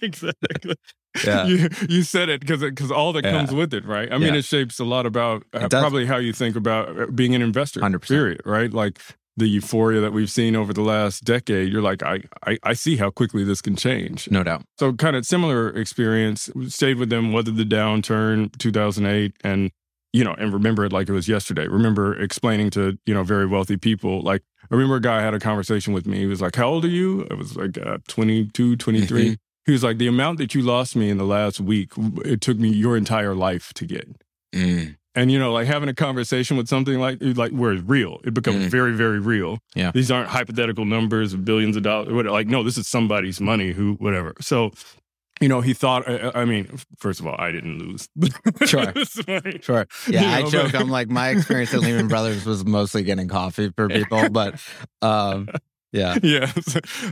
exactly. 0.00 0.76
Yeah. 1.24 1.46
You, 1.46 1.68
you 1.88 2.02
said 2.02 2.28
it 2.28 2.40
because 2.40 2.60
because 2.60 2.92
all 2.92 3.12
that 3.14 3.24
yeah. 3.24 3.32
comes 3.32 3.52
with 3.52 3.74
it, 3.74 3.84
right? 3.84 4.12
I 4.12 4.18
mean, 4.18 4.34
yeah. 4.34 4.38
it 4.38 4.44
shapes 4.44 4.78
a 4.78 4.84
lot 4.84 5.06
about 5.06 5.44
uh, 5.52 5.68
probably 5.68 6.06
how 6.06 6.16
you 6.16 6.32
think 6.32 6.54
about 6.54 6.96
uh, 6.96 7.06
being 7.06 7.34
an 7.34 7.42
investor. 7.42 7.80
100%. 7.80 8.06
Period, 8.06 8.40
right? 8.44 8.72
Like 8.72 9.00
the 9.36 9.48
euphoria 9.48 10.00
that 10.00 10.12
we've 10.12 10.30
seen 10.30 10.54
over 10.54 10.72
the 10.72 10.82
last 10.82 11.24
decade, 11.24 11.72
you're 11.72 11.82
like, 11.82 12.02
I, 12.02 12.20
I, 12.46 12.58
I 12.62 12.72
see 12.72 12.96
how 12.96 13.10
quickly 13.10 13.44
this 13.44 13.60
can 13.60 13.76
change. 13.76 14.30
No 14.30 14.42
doubt. 14.44 14.62
So 14.78 14.92
kind 14.92 15.16
of 15.16 15.26
similar 15.26 15.70
experience. 15.70 16.50
Stayed 16.68 16.98
with 16.98 17.10
them, 17.10 17.32
weathered 17.32 17.56
the 17.56 17.64
downturn, 17.64 18.56
2008, 18.58 19.34
and 19.42 19.70
you 20.12 20.22
know, 20.22 20.34
and 20.34 20.52
remember 20.52 20.84
it 20.84 20.92
like 20.92 21.08
it 21.08 21.12
was 21.12 21.28
yesterday. 21.28 21.66
Remember 21.66 22.14
explaining 22.20 22.70
to 22.70 22.96
you 23.04 23.14
know 23.14 23.24
very 23.24 23.46
wealthy 23.46 23.76
people. 23.76 24.22
Like 24.22 24.42
I 24.62 24.74
remember 24.74 24.96
a 24.96 25.00
guy 25.00 25.20
had 25.20 25.34
a 25.34 25.40
conversation 25.40 25.92
with 25.92 26.06
me. 26.06 26.18
He 26.18 26.26
was 26.26 26.40
like, 26.40 26.54
"How 26.54 26.68
old 26.68 26.84
are 26.84 26.88
you?" 26.88 27.26
I 27.30 27.34
was 27.34 27.56
like, 27.56 27.76
uh, 27.78 27.98
22, 28.06 28.76
23. 28.76 29.22
Mm-hmm. 29.24 29.34
He 29.66 29.72
was 29.72 29.82
like, 29.82 29.98
"The 29.98 30.06
amount 30.06 30.38
that 30.38 30.54
you 30.54 30.62
lost 30.62 30.94
me 30.94 31.10
in 31.10 31.18
the 31.18 31.24
last 31.24 31.60
week, 31.60 31.90
it 32.24 32.40
took 32.40 32.58
me 32.58 32.68
your 32.68 32.96
entire 32.96 33.34
life 33.34 33.72
to 33.74 33.86
get." 33.86 34.08
Mm 34.54 34.94
and 35.14 35.30
you 35.30 35.38
know 35.38 35.52
like 35.52 35.66
having 35.66 35.88
a 35.88 35.94
conversation 35.94 36.56
with 36.56 36.68
something 36.68 36.98
like 36.98 37.18
like 37.20 37.52
where 37.52 37.72
it's 37.72 37.82
real 37.82 38.20
it 38.24 38.34
becomes 38.34 38.66
mm. 38.66 38.68
very 38.68 38.92
very 38.92 39.18
real. 39.18 39.58
Yeah. 39.74 39.90
These 39.92 40.10
aren't 40.10 40.28
hypothetical 40.28 40.84
numbers 40.84 41.32
of 41.32 41.44
billions 41.44 41.76
of 41.76 41.82
dollars 41.82 42.08
like 42.26 42.46
no 42.46 42.62
this 42.62 42.78
is 42.78 42.88
somebody's 42.88 43.40
money 43.40 43.72
who 43.72 43.94
whatever. 43.94 44.34
So 44.40 44.72
you 45.40 45.48
know 45.48 45.60
he 45.60 45.74
thought 45.74 46.08
i 46.36 46.44
mean 46.44 46.68
first 46.96 47.18
of 47.20 47.26
all 47.26 47.34
i 47.38 47.50
didn't 47.50 47.78
lose. 47.78 48.08
Sure. 48.66 48.92
Sure. 49.60 49.86
Yeah 50.08 50.20
you 50.20 50.20
know, 50.20 50.32
i 50.32 50.50
joke 50.50 50.72
but, 50.72 50.80
i'm 50.80 50.90
like 50.90 51.08
my 51.08 51.30
experience 51.30 51.74
at 51.74 51.80
lehman 51.80 52.08
brothers 52.08 52.46
was 52.46 52.64
mostly 52.64 53.02
getting 53.02 53.28
coffee 53.28 53.70
for 53.74 53.88
people 53.98 54.28
but 54.30 54.60
um 55.02 55.48
yeah. 55.92 56.16
Yeah 56.22 56.50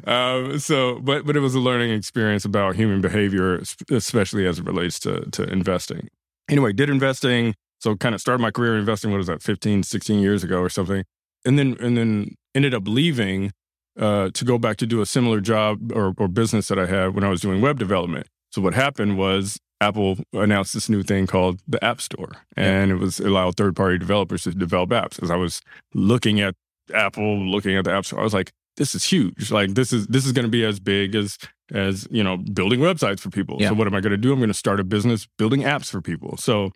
um, 0.06 0.58
so 0.58 0.98
but 1.00 1.26
but 1.26 1.36
it 1.36 1.40
was 1.40 1.54
a 1.54 1.60
learning 1.60 1.92
experience 1.92 2.44
about 2.44 2.76
human 2.76 3.00
behavior 3.00 3.62
especially 3.90 4.46
as 4.46 4.58
it 4.58 4.64
relates 4.64 4.98
to 5.00 5.28
to 5.30 5.44
investing. 5.44 6.08
Anyway 6.48 6.72
did 6.72 6.90
investing 6.90 7.54
so 7.82 7.96
kind 7.96 8.14
of 8.14 8.20
started 8.20 8.40
my 8.40 8.52
career 8.52 8.78
investing, 8.78 9.10
what 9.10 9.16
was 9.16 9.26
that, 9.26 9.42
15, 9.42 9.82
16 9.82 10.20
years 10.20 10.44
ago 10.44 10.60
or 10.60 10.68
something. 10.68 11.04
And 11.44 11.58
then 11.58 11.76
and 11.80 11.98
then 11.98 12.36
ended 12.54 12.74
up 12.74 12.86
leaving 12.86 13.50
uh, 13.98 14.30
to 14.34 14.44
go 14.44 14.56
back 14.56 14.76
to 14.76 14.86
do 14.86 15.00
a 15.00 15.06
similar 15.06 15.40
job 15.40 15.90
or, 15.92 16.14
or 16.16 16.28
business 16.28 16.68
that 16.68 16.78
I 16.78 16.86
had 16.86 17.14
when 17.14 17.24
I 17.24 17.28
was 17.28 17.40
doing 17.40 17.60
web 17.60 17.80
development. 17.80 18.28
So 18.52 18.62
what 18.62 18.74
happened 18.74 19.18
was 19.18 19.58
Apple 19.80 20.18
announced 20.32 20.74
this 20.74 20.88
new 20.88 21.02
thing 21.02 21.26
called 21.26 21.60
the 21.66 21.82
App 21.84 22.00
Store, 22.00 22.30
and 22.56 22.90
yeah. 22.90 22.96
it 22.96 23.00
was 23.00 23.18
allowed 23.18 23.56
third 23.56 23.74
party 23.74 23.98
developers 23.98 24.44
to 24.44 24.52
develop 24.52 24.90
apps. 24.90 25.20
As 25.20 25.32
I 25.32 25.36
was 25.36 25.60
looking 25.92 26.40
at 26.40 26.54
Apple, 26.94 27.38
looking 27.38 27.76
at 27.76 27.84
the 27.84 27.92
App 27.92 28.06
Store, 28.06 28.20
I 28.20 28.22
was 28.22 28.34
like, 28.34 28.52
this 28.76 28.94
is 28.94 29.02
huge. 29.02 29.50
Like 29.50 29.74
this 29.74 29.92
is 29.92 30.06
this 30.06 30.24
is 30.24 30.30
going 30.30 30.44
to 30.44 30.50
be 30.50 30.64
as 30.64 30.78
big 30.78 31.16
as 31.16 31.36
as 31.72 32.06
you 32.10 32.22
know 32.22 32.36
building 32.36 32.78
websites 32.78 33.18
for 33.18 33.30
people. 33.30 33.56
Yeah. 33.58 33.70
So 33.70 33.74
what 33.74 33.88
am 33.88 33.94
I 33.94 34.00
going 34.00 34.12
to 34.12 34.16
do? 34.16 34.32
I'm 34.32 34.38
going 34.38 34.48
to 34.48 34.54
start 34.54 34.78
a 34.78 34.84
business 34.84 35.26
building 35.36 35.62
apps 35.62 35.90
for 35.90 36.00
people. 36.00 36.36
So 36.36 36.70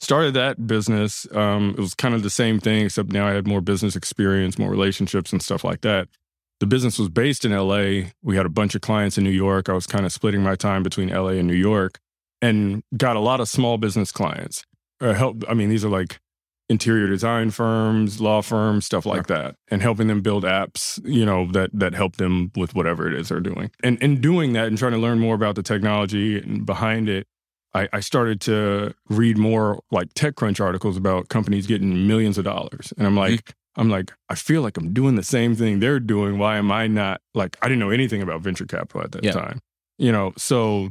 started 0.00 0.34
that 0.34 0.66
business. 0.66 1.26
Um, 1.32 1.74
it 1.76 1.80
was 1.80 1.94
kind 1.94 2.14
of 2.14 2.22
the 2.22 2.30
same 2.30 2.58
thing, 2.58 2.86
except 2.86 3.12
now 3.12 3.26
I 3.26 3.32
had 3.32 3.46
more 3.46 3.60
business 3.60 3.96
experience, 3.96 4.58
more 4.58 4.70
relationships, 4.70 5.32
and 5.32 5.42
stuff 5.42 5.64
like 5.64 5.82
that. 5.82 6.08
The 6.60 6.66
business 6.66 6.98
was 6.98 7.08
based 7.08 7.44
in 7.44 7.52
LA. 7.52 8.10
We 8.22 8.36
had 8.36 8.46
a 8.46 8.50
bunch 8.50 8.74
of 8.74 8.82
clients 8.82 9.16
in 9.16 9.24
New 9.24 9.30
York. 9.30 9.68
I 9.68 9.72
was 9.72 9.86
kind 9.86 10.04
of 10.04 10.12
splitting 10.12 10.42
my 10.42 10.56
time 10.56 10.82
between 10.82 11.08
LA 11.08 11.30
and 11.30 11.46
New 11.46 11.54
York 11.54 11.98
and 12.42 12.82
got 12.96 13.16
a 13.16 13.20
lot 13.20 13.40
of 13.40 13.48
small 13.48 13.78
business 13.78 14.12
clients. 14.12 14.64
Uh, 15.00 15.14
help, 15.14 15.42
I 15.48 15.54
mean, 15.54 15.70
these 15.70 15.84
are 15.84 15.88
like 15.88 16.20
interior 16.68 17.08
design 17.08 17.50
firms, 17.50 18.20
law 18.20 18.42
firms, 18.42 18.86
stuff 18.86 19.04
like 19.04 19.26
that, 19.26 19.56
and 19.68 19.82
helping 19.82 20.06
them 20.06 20.20
build 20.20 20.44
apps, 20.44 21.00
you 21.04 21.24
know, 21.26 21.50
that 21.52 21.70
that 21.72 21.94
help 21.94 22.16
them 22.16 22.52
with 22.56 22.74
whatever 22.74 23.08
it 23.08 23.14
is 23.18 23.28
they're 23.28 23.40
doing. 23.40 23.70
And 23.82 24.00
in 24.02 24.20
doing 24.20 24.52
that 24.52 24.68
and 24.68 24.78
trying 24.78 24.92
to 24.92 24.98
learn 24.98 25.18
more 25.18 25.34
about 25.34 25.56
the 25.56 25.62
technology 25.62 26.38
and 26.38 26.64
behind 26.64 27.08
it, 27.08 27.26
I, 27.74 27.88
I, 27.92 28.00
started 28.00 28.40
to 28.42 28.94
read 29.08 29.38
more 29.38 29.80
like 29.90 30.12
TechCrunch 30.14 30.60
articles 30.60 30.96
about 30.96 31.28
companies 31.28 31.66
getting 31.66 32.08
millions 32.08 32.36
of 32.36 32.44
dollars. 32.44 32.92
And 32.98 33.06
I'm 33.06 33.16
like, 33.16 33.44
mm-hmm. 33.44 33.80
I'm 33.80 33.90
like, 33.90 34.12
I 34.28 34.34
feel 34.34 34.62
like 34.62 34.76
I'm 34.76 34.92
doing 34.92 35.14
the 35.14 35.22
same 35.22 35.54
thing 35.54 35.78
they're 35.78 36.00
doing. 36.00 36.38
Why 36.38 36.56
am 36.56 36.72
I 36.72 36.86
not 36.86 37.20
like 37.34 37.56
I 37.62 37.68
didn't 37.68 37.80
know 37.80 37.90
anything 37.90 38.22
about 38.22 38.40
venture 38.40 38.66
capital 38.66 39.02
at 39.02 39.12
that 39.12 39.24
yeah. 39.24 39.32
time. 39.32 39.60
You 39.98 40.10
know, 40.12 40.32
so 40.36 40.90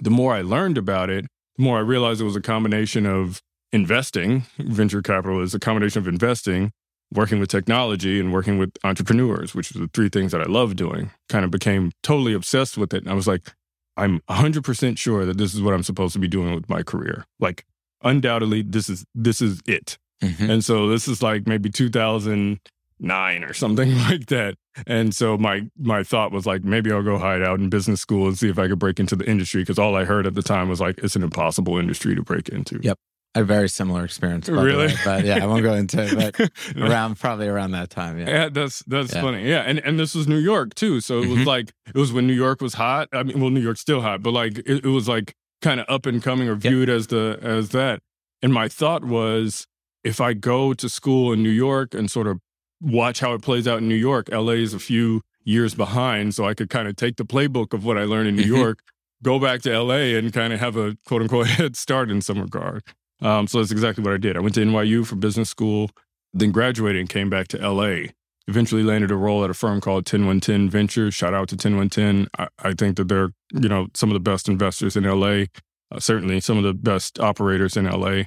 the 0.00 0.10
more 0.10 0.34
I 0.34 0.42
learned 0.42 0.78
about 0.78 1.10
it, 1.10 1.26
the 1.56 1.62
more 1.62 1.78
I 1.78 1.80
realized 1.80 2.20
it 2.20 2.24
was 2.24 2.36
a 2.36 2.40
combination 2.40 3.06
of 3.06 3.42
investing. 3.72 4.44
Venture 4.58 5.02
capital 5.02 5.42
is 5.42 5.54
a 5.54 5.58
combination 5.58 6.00
of 6.00 6.08
investing, 6.08 6.72
working 7.12 7.40
with 7.40 7.48
technology, 7.48 8.20
and 8.20 8.32
working 8.32 8.58
with 8.58 8.70
entrepreneurs, 8.84 9.54
which 9.54 9.74
are 9.74 9.78
the 9.78 9.90
three 9.92 10.08
things 10.08 10.32
that 10.32 10.40
I 10.40 10.44
love 10.44 10.76
doing. 10.76 11.10
Kind 11.28 11.44
of 11.44 11.50
became 11.50 11.92
totally 12.02 12.34
obsessed 12.34 12.76
with 12.76 12.92
it. 12.92 13.02
And 13.02 13.10
I 13.10 13.14
was 13.14 13.26
like, 13.26 13.52
I'm 13.98 14.20
100% 14.30 14.96
sure 14.96 15.24
that 15.24 15.36
this 15.36 15.54
is 15.54 15.60
what 15.60 15.74
I'm 15.74 15.82
supposed 15.82 16.12
to 16.14 16.18
be 16.18 16.28
doing 16.28 16.54
with 16.54 16.68
my 16.68 16.82
career. 16.82 17.24
Like 17.40 17.64
undoubtedly 18.02 18.62
this 18.62 18.88
is 18.88 19.04
this 19.14 19.42
is 19.42 19.60
it. 19.66 19.98
Mm-hmm. 20.22 20.50
And 20.50 20.64
so 20.64 20.88
this 20.88 21.08
is 21.08 21.22
like 21.22 21.46
maybe 21.46 21.68
2009 21.68 23.44
or 23.44 23.52
something 23.52 23.96
like 24.08 24.26
that. 24.26 24.54
And 24.86 25.14
so 25.14 25.36
my 25.36 25.68
my 25.78 26.02
thought 26.02 26.32
was 26.32 26.46
like 26.46 26.62
maybe 26.64 26.92
I'll 26.92 27.02
go 27.02 27.18
hide 27.18 27.42
out 27.42 27.58
in 27.58 27.68
business 27.68 28.00
school 28.00 28.28
and 28.28 28.38
see 28.38 28.48
if 28.48 28.58
I 28.58 28.68
could 28.68 28.78
break 28.78 29.00
into 29.00 29.16
the 29.16 29.28
industry 29.28 29.62
because 29.62 29.78
all 29.78 29.96
I 29.96 30.04
heard 30.04 30.26
at 30.26 30.34
the 30.34 30.42
time 30.42 30.68
was 30.68 30.80
like 30.80 30.98
it's 30.98 31.16
an 31.16 31.22
impossible 31.22 31.78
industry 31.78 32.14
to 32.14 32.22
break 32.22 32.48
into. 32.48 32.78
Yep. 32.82 32.98
A 33.34 33.44
very 33.44 33.68
similar 33.68 34.04
experience, 34.04 34.48
really. 34.48 34.92
But 35.04 35.24
yeah, 35.24 35.42
I 35.42 35.46
won't 35.46 35.62
go 35.62 35.74
into 35.74 36.02
it. 36.02 36.36
But 36.36 36.50
around 36.76 37.20
probably 37.20 37.46
around 37.46 37.72
that 37.72 37.90
time, 37.90 38.18
yeah. 38.18 38.28
Yeah, 38.28 38.48
that's 38.48 38.82
that's 38.86 39.14
yeah. 39.14 39.20
funny. 39.20 39.48
Yeah, 39.48 39.60
and 39.60 39.78
and 39.80 39.98
this 39.98 40.14
was 40.14 40.26
New 40.26 40.38
York 40.38 40.74
too, 40.74 41.00
so 41.00 41.18
it 41.18 41.22
mm-hmm. 41.22 41.38
was 41.38 41.46
like 41.46 41.72
it 41.86 41.94
was 41.94 42.12
when 42.12 42.26
New 42.26 42.32
York 42.32 42.60
was 42.60 42.74
hot. 42.74 43.08
I 43.12 43.22
mean, 43.22 43.40
well, 43.40 43.50
New 43.50 43.60
York's 43.60 43.80
still 43.80 44.00
hot, 44.00 44.22
but 44.22 44.32
like 44.32 44.58
it, 44.58 44.84
it 44.84 44.88
was 44.88 45.08
like 45.08 45.34
kind 45.62 45.78
of 45.78 45.86
up 45.88 46.06
and 46.06 46.22
coming 46.22 46.48
or 46.48 46.54
viewed 46.54 46.88
yep. 46.88 46.96
as 46.96 47.06
the 47.08 47.38
as 47.42 47.68
that. 47.70 48.00
And 48.42 48.52
my 48.52 48.68
thought 48.68 49.04
was, 49.04 49.66
if 50.02 50.20
I 50.20 50.32
go 50.32 50.72
to 50.72 50.88
school 50.88 51.32
in 51.32 51.42
New 51.42 51.50
York 51.50 51.94
and 51.94 52.10
sort 52.10 52.26
of 52.26 52.40
watch 52.80 53.20
how 53.20 53.34
it 53.34 53.42
plays 53.42 53.66
out 53.66 53.78
in 53.78 53.88
New 53.88 53.94
York. 53.94 54.28
LA 54.30 54.52
is 54.52 54.74
a 54.74 54.78
few 54.78 55.22
years 55.44 55.74
behind, 55.74 56.34
so 56.34 56.44
I 56.44 56.54
could 56.54 56.70
kind 56.70 56.88
of 56.88 56.96
take 56.96 57.16
the 57.16 57.24
playbook 57.24 57.72
of 57.72 57.84
what 57.84 57.98
I 57.98 58.04
learned 58.04 58.28
in 58.28 58.36
New 58.36 58.42
mm-hmm. 58.42 58.54
York, 58.54 58.80
go 59.22 59.38
back 59.38 59.62
to 59.62 59.80
LA, 59.80 60.16
and 60.16 60.32
kind 60.32 60.52
of 60.52 60.60
have 60.60 60.76
a 60.76 60.96
quote 61.06 61.22
unquote 61.22 61.46
head 61.58 61.76
start 61.76 62.10
in 62.10 62.20
some 62.20 62.40
regard. 62.40 62.82
Um, 63.20 63.46
so 63.46 63.58
that's 63.58 63.72
exactly 63.72 64.04
what 64.04 64.14
I 64.14 64.16
did. 64.16 64.36
I 64.36 64.40
went 64.40 64.54
to 64.54 64.60
NYU 64.60 65.06
for 65.06 65.16
business 65.16 65.48
school, 65.48 65.90
then 66.32 66.52
graduated 66.52 67.00
and 67.00 67.08
came 67.08 67.30
back 67.30 67.48
to 67.48 67.58
LA. 67.58 68.10
Eventually 68.46 68.82
landed 68.82 69.10
a 69.10 69.16
role 69.16 69.44
at 69.44 69.50
a 69.50 69.54
firm 69.54 69.80
called 69.80 70.06
10110 70.06 70.70
Ventures. 70.70 71.14
Shout 71.14 71.34
out 71.34 71.48
to 71.48 71.56
10110. 71.56 72.28
I, 72.38 72.48
I 72.58 72.72
think 72.72 72.96
that 72.96 73.08
they're, 73.08 73.30
you 73.52 73.68
know, 73.68 73.88
some 73.94 74.08
of 74.08 74.14
the 74.14 74.20
best 74.20 74.48
investors 74.48 74.96
in 74.96 75.04
LA, 75.04 75.44
uh, 75.92 75.98
certainly 75.98 76.40
some 76.40 76.56
of 76.56 76.64
the 76.64 76.74
best 76.74 77.20
operators 77.20 77.76
in 77.76 77.84
LA. 77.84 78.22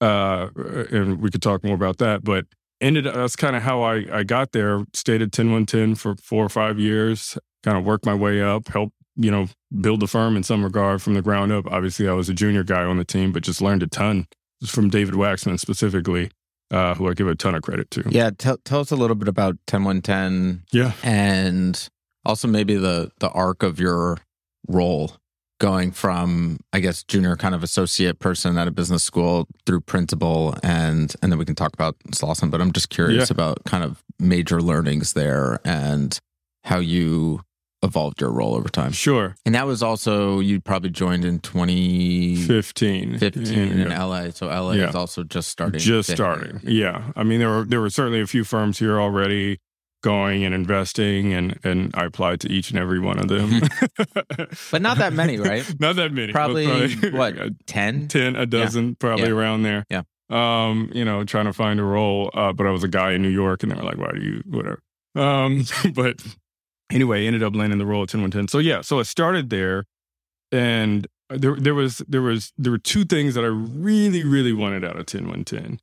Uh, 0.00 0.48
and 0.90 1.20
we 1.20 1.30
could 1.30 1.42
talk 1.42 1.64
more 1.64 1.74
about 1.74 1.98
that. 1.98 2.24
But 2.24 2.46
ended 2.80 3.04
that's 3.04 3.36
kind 3.36 3.56
of 3.56 3.62
how 3.62 3.82
I, 3.82 4.06
I 4.12 4.22
got 4.22 4.52
there. 4.52 4.84
Stayed 4.94 5.22
at 5.22 5.32
10110 5.32 5.94
for 5.94 6.16
four 6.16 6.44
or 6.44 6.48
five 6.48 6.78
years, 6.78 7.38
kind 7.62 7.76
of 7.76 7.84
worked 7.84 8.06
my 8.06 8.14
way 8.14 8.40
up, 8.42 8.68
helped, 8.68 8.94
you 9.16 9.30
know, 9.30 9.48
build 9.80 10.00
the 10.00 10.06
firm 10.06 10.36
in 10.36 10.42
some 10.42 10.62
regard 10.62 11.02
from 11.02 11.14
the 11.14 11.22
ground 11.22 11.52
up. 11.52 11.66
Obviously, 11.66 12.08
I 12.08 12.12
was 12.12 12.28
a 12.28 12.34
junior 12.34 12.62
guy 12.62 12.84
on 12.84 12.98
the 12.98 13.04
team, 13.04 13.32
but 13.32 13.42
just 13.42 13.60
learned 13.60 13.82
a 13.82 13.86
ton 13.86 14.26
from 14.66 14.88
David 14.88 15.14
Waxman 15.14 15.58
specifically, 15.58 16.30
uh, 16.70 16.94
who 16.94 17.08
I 17.08 17.14
give 17.14 17.28
a 17.28 17.34
ton 17.34 17.54
of 17.54 17.62
credit 17.62 17.90
to. 17.92 18.04
Yeah. 18.08 18.30
Tell, 18.36 18.58
tell 18.58 18.80
us 18.80 18.90
a 18.90 18.96
little 18.96 19.16
bit 19.16 19.28
about 19.28 19.56
10110. 19.66 20.64
Yeah. 20.72 20.92
And 21.02 21.88
also 22.26 22.48
maybe 22.48 22.74
the 22.74 23.10
the 23.20 23.30
arc 23.30 23.62
of 23.62 23.80
your 23.80 24.18
role 24.68 25.16
going 25.58 25.90
from 25.90 26.58
i 26.72 26.80
guess 26.80 27.02
junior 27.04 27.36
kind 27.36 27.54
of 27.54 27.62
associate 27.62 28.18
person 28.18 28.58
at 28.58 28.68
a 28.68 28.70
business 28.70 29.02
school 29.02 29.46
through 29.64 29.80
principal 29.80 30.54
and 30.62 31.14
and 31.22 31.32
then 31.32 31.38
we 31.38 31.46
can 31.46 31.54
talk 31.54 31.72
about 31.72 31.96
slauson 32.10 32.50
but 32.50 32.60
i'm 32.60 32.72
just 32.72 32.90
curious 32.90 33.30
yeah. 33.30 33.34
about 33.34 33.64
kind 33.64 33.82
of 33.82 34.02
major 34.18 34.60
learnings 34.60 35.14
there 35.14 35.60
and 35.64 36.18
how 36.64 36.78
you 36.78 37.40
evolved 37.86 38.20
your 38.20 38.30
role 38.30 38.54
over 38.54 38.68
time 38.68 38.92
sure 38.92 39.34
and 39.46 39.54
that 39.54 39.66
was 39.66 39.82
also 39.82 40.40
you 40.40 40.60
probably 40.60 40.90
joined 40.90 41.24
in 41.24 41.38
2015 41.38 43.18
15 43.18 43.44
yeah. 43.44 43.62
in 43.62 43.88
la 43.88 44.30
so 44.30 44.46
la 44.46 44.72
yeah. 44.72 44.88
is 44.88 44.94
also 44.94 45.24
just 45.24 45.48
starting 45.48 45.80
just 45.80 46.10
starting 46.10 46.60
yeah 46.62 47.12
i 47.16 47.22
mean 47.22 47.38
there 47.40 47.48
were 47.48 47.64
there 47.64 47.80
were 47.80 47.90
certainly 47.90 48.20
a 48.20 48.26
few 48.26 48.44
firms 48.44 48.78
here 48.78 49.00
already 49.00 49.58
going 50.06 50.44
and 50.44 50.54
investing 50.54 51.32
and 51.32 51.58
and 51.64 51.90
I 51.94 52.04
applied 52.04 52.38
to 52.42 52.48
each 52.48 52.70
and 52.70 52.78
every 52.78 53.00
one 53.00 53.18
of 53.18 53.26
them. 53.26 53.60
but 54.70 54.80
not 54.80 54.98
that 54.98 55.12
many, 55.12 55.36
right? 55.38 55.64
not 55.80 55.96
that 55.96 56.12
many. 56.12 56.32
Probably, 56.32 56.66
probably 56.66 57.10
what, 57.18 57.66
10? 57.66 58.06
10, 58.06 58.36
a 58.36 58.46
dozen, 58.46 58.88
yeah. 58.88 58.94
probably 59.00 59.26
yeah. 59.26 59.34
around 59.34 59.62
there. 59.64 59.84
Yeah. 59.90 60.02
Um, 60.30 60.90
you 60.92 61.04
know, 61.04 61.24
trying 61.24 61.46
to 61.46 61.52
find 61.52 61.80
a 61.80 61.82
role. 61.82 62.30
Uh, 62.34 62.52
but 62.52 62.68
I 62.68 62.70
was 62.70 62.84
a 62.84 62.88
guy 62.88 63.12
in 63.12 63.22
New 63.22 63.30
York 63.30 63.64
and 63.64 63.72
they 63.72 63.76
were 63.76 63.82
like, 63.82 63.98
why 63.98 64.12
do 64.12 64.20
you 64.20 64.42
whatever. 64.46 64.80
Um, 65.16 65.64
but 65.94 66.22
anyway, 66.90 67.26
ended 67.26 67.42
up 67.42 67.54
landing 67.54 67.78
the 67.78 67.86
role 67.86 68.02
at 68.02 68.10
10110. 68.10 68.48
So 68.48 68.58
yeah, 68.58 68.80
so 68.80 68.98
I 68.98 69.02
started 69.02 69.50
there 69.50 69.84
and 70.52 71.06
there 71.28 71.56
there 71.56 71.74
was 71.74 71.98
there 72.08 72.22
was 72.22 72.52
there 72.56 72.72
were 72.72 72.78
two 72.78 73.04
things 73.04 73.34
that 73.34 73.44
I 73.44 73.48
really, 73.48 74.24
really 74.24 74.52
wanted 74.52 74.84
out 74.84 74.96
of 74.98 75.06
10110. 75.06 75.80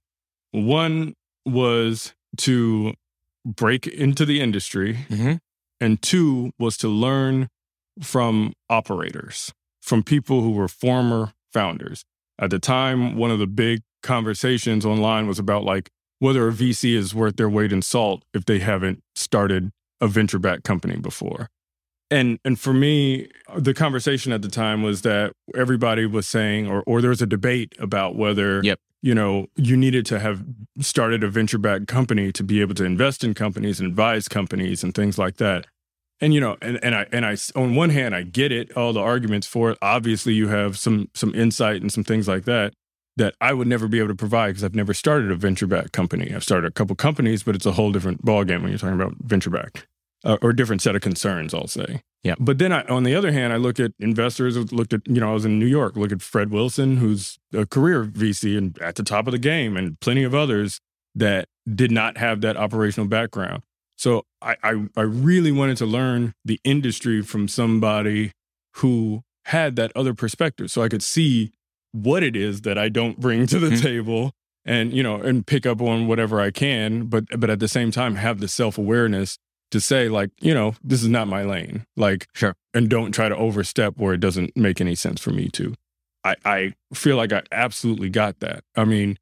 One 0.51 1.13
was 1.45 2.13
to 2.37 2.93
break 3.45 3.87
into 3.87 4.25
the 4.25 4.39
industry, 4.39 4.99
mm-hmm. 5.09 5.33
and 5.81 6.01
two 6.01 6.51
was 6.57 6.77
to 6.77 6.87
learn 6.87 7.49
from 8.01 8.53
operators, 8.69 9.51
from 9.81 10.03
people 10.03 10.41
who 10.41 10.51
were 10.51 10.67
former 10.67 11.33
founders. 11.51 12.03
At 12.39 12.49
the 12.49 12.59
time, 12.59 13.17
one 13.17 13.31
of 13.31 13.39
the 13.39 13.47
big 13.47 13.81
conversations 14.01 14.85
online 14.85 15.27
was 15.27 15.39
about 15.39 15.63
like 15.63 15.89
whether 16.19 16.47
a 16.47 16.51
VC 16.51 16.95
is 16.95 17.13
worth 17.13 17.35
their 17.35 17.49
weight 17.49 17.73
in 17.73 17.81
salt 17.81 18.23
if 18.33 18.45
they 18.45 18.59
haven't 18.59 19.01
started 19.15 19.71
a 20.01 20.07
venture 20.07 20.39
backed 20.39 20.63
company 20.63 20.97
before. 20.97 21.49
And 22.11 22.39
and 22.45 22.59
for 22.59 22.73
me, 22.73 23.29
the 23.57 23.73
conversation 23.73 24.31
at 24.31 24.41
the 24.41 24.49
time 24.49 24.83
was 24.83 25.01
that 25.01 25.33
everybody 25.55 26.05
was 26.05 26.27
saying, 26.27 26.67
or 26.67 26.83
or 26.85 27.01
there 27.01 27.09
was 27.09 27.21
a 27.21 27.27
debate 27.27 27.73
about 27.79 28.15
whether 28.15 28.61
yep 28.63 28.79
you 29.03 29.13
know, 29.13 29.47
you 29.57 29.75
needed 29.75 30.05
to 30.07 30.19
have 30.19 30.43
started 30.79 31.25
a 31.25 31.27
venture 31.27 31.57
backed 31.57 31.87
company 31.87 32.31
to 32.31 32.41
be 32.41 32.61
able 32.61 32.73
to 32.75 32.85
invest 32.85 33.21
in 33.23 33.33
companies 33.33 33.81
and 33.81 33.89
advise 33.89 34.29
companies 34.29 34.81
and 34.81 34.95
things 34.95 35.17
like 35.17 35.35
that. 35.35 35.67
And 36.21 36.33
you 36.33 36.39
know, 36.39 36.55
and, 36.61 36.81
and 36.81 36.95
I 36.95 37.05
and 37.11 37.25
I 37.25 37.35
on 37.53 37.75
one 37.75 37.89
hand 37.89 38.15
I 38.15 38.23
get 38.23 38.53
it, 38.53 38.71
all 38.77 38.93
the 38.93 39.01
arguments 39.01 39.45
for 39.45 39.71
it. 39.71 39.77
Obviously, 39.81 40.33
you 40.33 40.47
have 40.47 40.77
some 40.77 41.09
some 41.13 41.35
insight 41.35 41.81
and 41.81 41.91
some 41.91 42.05
things 42.05 42.29
like 42.29 42.45
that 42.45 42.73
that 43.17 43.35
I 43.39 43.53
would 43.53 43.67
never 43.67 43.87
be 43.87 43.99
able 43.99 44.09
to 44.09 44.15
provide 44.15 44.49
because 44.49 44.63
I've 44.63 44.75
never 44.75 44.93
started 44.93 45.31
a 45.31 45.35
venture 45.35 45.67
back 45.67 45.91
company. 45.91 46.33
I've 46.33 46.43
started 46.43 46.67
a 46.67 46.71
couple 46.71 46.95
companies, 46.95 47.43
but 47.43 47.55
it's 47.55 47.65
a 47.65 47.73
whole 47.73 47.91
different 47.91 48.25
ballgame 48.25 48.61
when 48.61 48.69
you're 48.69 48.79
talking 48.79 48.99
about 48.99 49.15
venture 49.19 49.49
back 49.49 49.87
uh, 50.23 50.37
or 50.41 50.51
a 50.51 50.55
different 50.55 50.81
set 50.81 50.95
of 50.95 51.01
concerns, 51.01 51.53
I'll 51.53 51.67
say. 51.67 52.01
Yeah. 52.23 52.35
But 52.39 52.57
then 52.57 52.71
I, 52.71 52.83
on 52.83 53.03
the 53.03 53.15
other 53.15 53.31
hand, 53.31 53.51
I 53.51 53.57
look 53.57 53.79
at 53.79 53.91
investors, 53.99 54.71
looked 54.71 54.93
at, 54.93 55.01
you 55.05 55.19
know, 55.19 55.29
I 55.29 55.33
was 55.33 55.45
in 55.45 55.59
New 55.59 55.67
York, 55.67 55.97
look 55.97 56.11
at 56.11 56.21
Fred 56.21 56.51
Wilson, 56.51 56.97
who's 56.97 57.37
a 57.53 57.65
career 57.65 58.05
VC 58.05 58.57
and 58.57 58.79
at 58.81 58.95
the 58.95 59.03
top 59.03 59.27
of 59.27 59.31
the 59.31 59.39
game, 59.39 59.75
and 59.75 59.99
plenty 59.99 60.23
of 60.23 60.33
others 60.33 60.79
that 61.13 61.47
did 61.71 61.91
not 61.91 62.17
have 62.17 62.41
that 62.41 62.57
operational 62.57 63.07
background. 63.07 63.63
So 63.97 64.23
I, 64.41 64.55
I, 64.63 64.85
I 64.97 65.01
really 65.01 65.51
wanted 65.51 65.77
to 65.77 65.85
learn 65.85 66.33
the 66.43 66.59
industry 66.63 67.21
from 67.21 67.47
somebody 67.47 68.31
who 68.77 69.21
had 69.45 69.75
that 69.75 69.91
other 69.95 70.13
perspective 70.13 70.71
so 70.71 70.81
I 70.81 70.89
could 70.89 71.03
see 71.03 71.51
what 71.93 72.23
it 72.23 72.35
is 72.35 72.61
that 72.61 72.77
I 72.77 72.89
don't 72.89 73.19
bring 73.19 73.47
to 73.47 73.59
the 73.59 73.67
mm-hmm. 73.67 73.81
table 73.81 74.31
and 74.65 74.91
you 74.91 75.03
know 75.03 75.15
and 75.15 75.45
pick 75.45 75.65
up 75.65 75.81
on 75.81 76.07
whatever 76.07 76.41
I 76.41 76.51
can 76.51 77.05
but 77.05 77.25
but 77.39 77.49
at 77.49 77.59
the 77.59 77.67
same 77.67 77.91
time 77.91 78.15
have 78.15 78.39
the 78.39 78.47
self-awareness 78.47 79.37
to 79.71 79.79
say 79.79 80.09
like 80.09 80.31
you 80.41 80.53
know 80.53 80.75
this 80.83 81.01
is 81.01 81.09
not 81.09 81.27
my 81.27 81.43
lane 81.43 81.85
like 81.95 82.27
sure. 82.33 82.55
and 82.73 82.89
don't 82.89 83.11
try 83.11 83.29
to 83.29 83.35
overstep 83.35 83.97
where 83.97 84.13
it 84.13 84.19
doesn't 84.19 84.55
make 84.57 84.81
any 84.81 84.95
sense 84.95 85.21
for 85.21 85.31
me 85.31 85.49
to. 85.49 85.75
I 86.23 86.35
i 86.45 86.73
feel 86.93 87.15
like 87.15 87.31
i 87.31 87.43
absolutely 87.51 88.09
got 88.09 88.39
that. 88.39 88.63
I 88.75 88.85
mean 88.85 89.17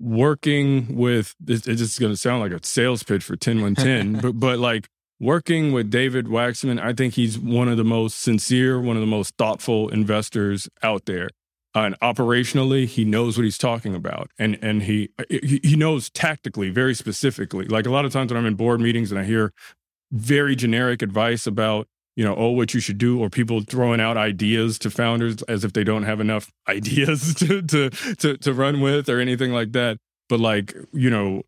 working 0.00 0.96
with 0.96 1.34
it's 1.46 1.66
just 1.66 2.00
going 2.00 2.12
to 2.12 2.16
sound 2.16 2.40
like 2.40 2.52
a 2.52 2.64
sales 2.64 3.02
pitch 3.02 3.24
for 3.24 3.36
10110 3.36 4.20
but 4.22 4.38
but 4.38 4.58
like 4.58 4.88
working 5.18 5.72
with 5.72 5.90
david 5.90 6.26
waxman 6.26 6.80
i 6.80 6.92
think 6.92 7.14
he's 7.14 7.36
one 7.36 7.66
of 7.66 7.76
the 7.76 7.82
most 7.82 8.20
sincere 8.20 8.80
one 8.80 8.96
of 8.96 9.00
the 9.00 9.06
most 9.08 9.34
thoughtful 9.36 9.88
investors 9.88 10.68
out 10.84 11.06
there 11.06 11.28
and 11.74 11.98
operationally 12.00 12.86
he 12.86 13.04
knows 13.04 13.36
what 13.36 13.44
he's 13.44 13.58
talking 13.58 13.94
about. 13.94 14.30
And 14.38 14.58
and 14.62 14.82
he 14.82 15.10
he 15.30 15.76
knows 15.76 16.10
tactically 16.10 16.70
very 16.70 16.94
specifically. 16.94 17.66
Like 17.66 17.86
a 17.86 17.90
lot 17.90 18.04
of 18.04 18.12
times 18.12 18.32
when 18.32 18.38
i'm 18.38 18.46
in 18.46 18.54
board 18.54 18.80
meetings 18.80 19.10
and 19.10 19.20
i 19.20 19.24
hear 19.24 19.52
very 20.10 20.56
generic 20.56 21.02
advice 21.02 21.46
about 21.46 21.86
you 22.16 22.24
know 22.24 22.34
oh 22.36 22.50
what 22.50 22.74
you 22.74 22.80
should 22.80 22.98
do 22.98 23.20
or 23.20 23.28
people 23.28 23.60
throwing 23.60 24.00
out 24.00 24.16
ideas 24.16 24.78
to 24.80 24.90
founders 24.90 25.42
as 25.42 25.64
if 25.64 25.72
they 25.72 25.84
don't 25.84 26.04
have 26.04 26.20
enough 26.20 26.50
ideas 26.68 27.34
to 27.34 27.62
to 27.62 27.90
to, 27.90 28.36
to 28.38 28.52
run 28.52 28.80
with 28.80 29.08
or 29.08 29.20
anything 29.20 29.52
like 29.52 29.72
that. 29.72 29.98
But 30.28 30.40
like 30.40 30.74
you 30.92 31.10
know 31.10 31.42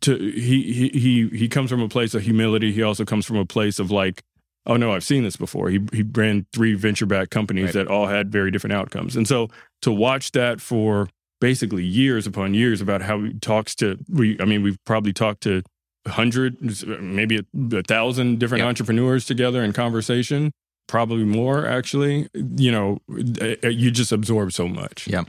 to 0.00 0.16
he 0.16 0.72
he 0.72 0.88
he 0.88 1.28
he 1.28 1.48
comes 1.48 1.70
from 1.70 1.82
a 1.82 1.88
place 1.88 2.14
of 2.14 2.22
humility. 2.22 2.72
He 2.72 2.82
also 2.82 3.04
comes 3.04 3.26
from 3.26 3.36
a 3.36 3.44
place 3.44 3.78
of 3.78 3.90
like 3.90 4.22
oh 4.66 4.76
no 4.76 4.92
i've 4.92 5.04
seen 5.04 5.22
this 5.22 5.36
before 5.36 5.68
he 5.68 5.80
he 5.92 6.02
ran 6.02 6.46
three 6.52 6.74
venture 6.74 7.06
backed 7.06 7.30
companies 7.30 7.66
right. 7.66 7.74
that 7.74 7.88
all 7.88 8.06
had 8.06 8.30
very 8.30 8.50
different 8.50 8.74
outcomes 8.74 9.16
and 9.16 9.28
so 9.28 9.48
to 9.82 9.92
watch 9.92 10.32
that 10.32 10.60
for 10.60 11.08
basically 11.40 11.84
years 11.84 12.26
upon 12.26 12.54
years 12.54 12.80
about 12.80 13.02
how 13.02 13.22
he 13.22 13.34
talks 13.34 13.74
to 13.74 13.98
we 14.08 14.38
i 14.40 14.44
mean 14.44 14.62
we've 14.62 14.82
probably 14.84 15.12
talked 15.12 15.42
to 15.42 15.62
hundred, 16.06 16.56
maybe 17.00 17.38
a, 17.38 17.76
a 17.76 17.82
thousand 17.82 18.38
different 18.38 18.60
yep. 18.60 18.68
entrepreneurs 18.68 19.24
together 19.24 19.62
in 19.62 19.72
conversation, 19.72 20.52
probably 20.86 21.24
more 21.24 21.66
actually. 21.66 22.28
You 22.34 22.72
know, 22.72 22.98
eh, 23.40 23.56
eh, 23.62 23.68
you 23.68 23.90
just 23.90 24.12
absorb 24.12 24.52
so 24.52 24.68
much. 24.68 25.06
Yeah. 25.06 25.24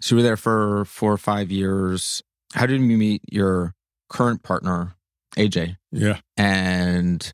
So 0.00 0.14
you 0.14 0.18
were 0.18 0.22
there 0.22 0.36
for 0.36 0.84
four 0.84 1.12
or 1.12 1.18
five 1.18 1.50
years. 1.50 2.22
How 2.54 2.66
did 2.66 2.80
you 2.80 2.96
meet 2.96 3.22
your 3.30 3.74
current 4.08 4.42
partner, 4.42 4.94
AJ? 5.36 5.76
Yeah. 5.92 6.20
And 6.36 7.32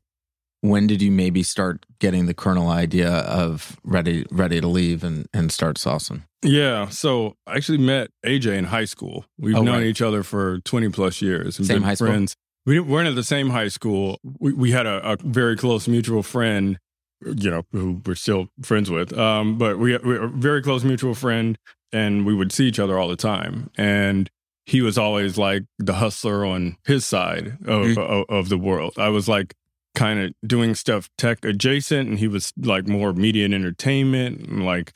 when 0.69 0.87
did 0.87 1.01
you 1.01 1.11
maybe 1.11 1.43
start 1.43 1.85
getting 1.99 2.25
the 2.25 2.33
kernel 2.33 2.69
idea 2.69 3.09
of 3.09 3.77
ready 3.83 4.25
ready 4.31 4.61
to 4.61 4.67
leave 4.67 5.03
and, 5.03 5.27
and 5.33 5.51
start 5.51 5.77
Slauson? 5.77 6.23
Yeah. 6.43 6.89
So 6.89 7.35
I 7.45 7.55
actually 7.55 7.79
met 7.79 8.09
AJ 8.25 8.57
in 8.57 8.65
high 8.65 8.85
school. 8.85 9.25
We've 9.37 9.55
oh, 9.55 9.63
known 9.63 9.79
right. 9.79 9.85
each 9.85 10.01
other 10.01 10.23
for 10.23 10.59
20 10.59 10.89
plus 10.89 11.21
years 11.21 11.55
Same 11.55 11.67
been 11.67 11.83
high 11.83 11.95
friends. 11.95 12.31
School? 12.31 12.41
we 12.67 12.81
weren't 12.81 13.07
at 13.07 13.15
the 13.15 13.23
same 13.23 13.49
high 13.49 13.69
school. 13.69 14.19
We, 14.39 14.51
we 14.51 14.71
had 14.71 14.85
a, 14.85 15.13
a 15.13 15.17
very 15.23 15.55
close 15.55 15.87
mutual 15.87 16.21
friend, 16.21 16.77
you 17.25 17.49
know, 17.49 17.63
who 17.71 18.01
we're 18.05 18.15
still 18.15 18.49
friends 18.61 18.91
with. 18.91 19.17
Um, 19.17 19.57
but 19.57 19.79
we, 19.79 19.97
we 19.97 20.17
a 20.17 20.27
very 20.27 20.61
close 20.61 20.83
mutual 20.83 21.15
friend, 21.15 21.57
and 21.93 22.25
we 22.25 22.35
would 22.35 22.51
see 22.51 22.67
each 22.67 22.77
other 22.77 22.99
all 22.99 23.07
the 23.07 23.15
time. 23.15 23.71
And 23.77 24.29
he 24.65 24.81
was 24.81 24.97
always 24.97 25.37
like 25.37 25.63
the 25.79 25.93
hustler 25.93 26.45
on 26.45 26.75
his 26.85 27.05
side 27.05 27.57
of, 27.65 27.85
mm-hmm. 27.85 27.99
of, 27.99 28.25
of 28.27 28.49
the 28.49 28.57
world. 28.57 28.95
I 28.97 29.07
was 29.09 29.29
like 29.29 29.55
kind 29.97 30.19
of 30.19 30.31
doing 30.45 30.75
stuff 30.75 31.09
tech 31.17 31.43
adjacent, 31.43 32.07
and 32.07 32.19
he 32.19 32.27
was 32.27 32.53
like 32.55 32.87
more 32.87 33.13
media 33.13 33.45
and 33.45 33.53
entertainment, 33.53 34.41
and 34.41 34.63
like 34.63 34.93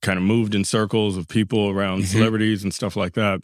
kind 0.00 0.16
of 0.16 0.24
moved 0.24 0.54
in 0.54 0.64
circles 0.64 1.16
of 1.16 1.28
people 1.28 1.68
around 1.68 1.98
mm-hmm. 1.98 2.16
celebrities 2.16 2.62
and 2.62 2.72
stuff 2.72 2.96
like 2.96 3.12
that. 3.12 3.40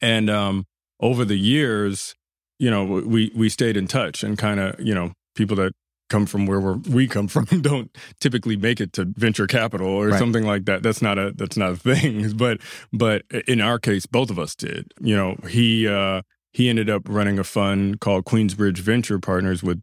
And 0.00 0.30
um, 0.30 0.66
over 1.00 1.24
the 1.24 1.36
years, 1.36 2.14
you 2.60 2.70
know, 2.70 2.84
we 2.84 3.32
we 3.34 3.48
stayed 3.48 3.76
in 3.76 3.88
touch 3.88 4.22
and 4.22 4.38
kind 4.38 4.60
of, 4.60 4.80
you 4.80 4.94
know, 4.94 5.12
people 5.34 5.56
that 5.56 5.72
come 6.08 6.26
from 6.26 6.46
where 6.46 6.60
we 6.60 7.08
come 7.08 7.26
from 7.26 7.44
don't 7.60 7.96
typically 8.20 8.56
make 8.56 8.80
it 8.80 8.92
to 8.92 9.06
venture 9.16 9.48
capital 9.48 9.88
or 9.88 10.08
right. 10.08 10.18
something 10.18 10.46
like 10.46 10.64
that. 10.66 10.82
That's 10.84 11.02
not 11.02 11.18
a 11.18 11.32
that's 11.34 11.56
not 11.56 11.72
a 11.72 11.76
thing. 11.76 12.32
But 12.36 12.60
but 12.92 13.22
in 13.48 13.60
our 13.60 13.80
case, 13.80 14.06
both 14.06 14.30
of 14.30 14.38
us 14.38 14.54
did. 14.54 14.92
You 15.00 15.16
know, 15.16 15.36
he 15.48 15.88
uh, 15.88 16.22
he 16.52 16.68
ended 16.68 16.88
up 16.88 17.02
running 17.08 17.38
a 17.38 17.44
fund 17.44 18.00
called 18.00 18.24
Queensbridge 18.24 18.78
Venture 18.78 19.18
Partners 19.18 19.62
with 19.62 19.82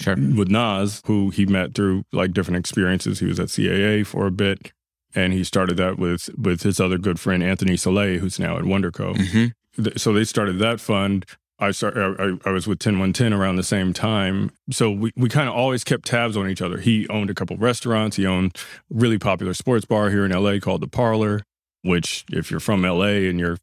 sure. 0.00 0.14
with 0.14 0.48
Nas, 0.48 1.02
who 1.06 1.30
he 1.30 1.46
met 1.46 1.74
through 1.74 2.04
like 2.12 2.32
different 2.32 2.58
experiences. 2.58 3.20
He 3.20 3.26
was 3.26 3.40
at 3.40 3.48
CAA 3.48 4.06
for 4.06 4.26
a 4.26 4.30
bit, 4.30 4.72
and 5.14 5.32
he 5.32 5.44
started 5.44 5.76
that 5.76 5.98
with 5.98 6.30
with 6.36 6.62
his 6.62 6.80
other 6.80 6.98
good 6.98 7.20
friend 7.20 7.42
Anthony 7.42 7.76
Saleh, 7.76 8.18
who's 8.18 8.38
now 8.38 8.58
at 8.58 8.64
WonderCo. 8.64 9.16
Mm-hmm. 9.16 9.88
So 9.96 10.12
they 10.12 10.24
started 10.24 10.58
that 10.58 10.80
fund. 10.80 11.24
I 11.60 11.72
started. 11.72 12.16
I, 12.20 12.48
I, 12.48 12.52
was 12.52 12.68
with 12.68 12.78
10110 12.78 13.32
around 13.32 13.56
the 13.56 13.64
same 13.64 13.92
time, 13.92 14.52
so 14.70 14.90
we, 14.90 15.10
we 15.16 15.28
kind 15.28 15.48
of 15.48 15.56
always 15.56 15.82
kept 15.82 16.06
tabs 16.06 16.36
on 16.36 16.48
each 16.48 16.62
other. 16.62 16.78
He 16.78 17.08
owned 17.08 17.30
a 17.30 17.34
couple 17.34 17.56
restaurants. 17.56 18.16
He 18.16 18.26
owned 18.26 18.56
a 18.56 18.94
really 18.94 19.18
popular 19.18 19.54
sports 19.54 19.84
bar 19.84 20.10
here 20.10 20.24
in 20.24 20.30
LA 20.30 20.58
called 20.60 20.82
the 20.82 20.88
Parlor. 20.88 21.42
Which, 21.82 22.24
if 22.30 22.50
you're 22.50 22.60
from 22.60 22.82
LA 22.82 23.28
and 23.28 23.38
you're, 23.38 23.58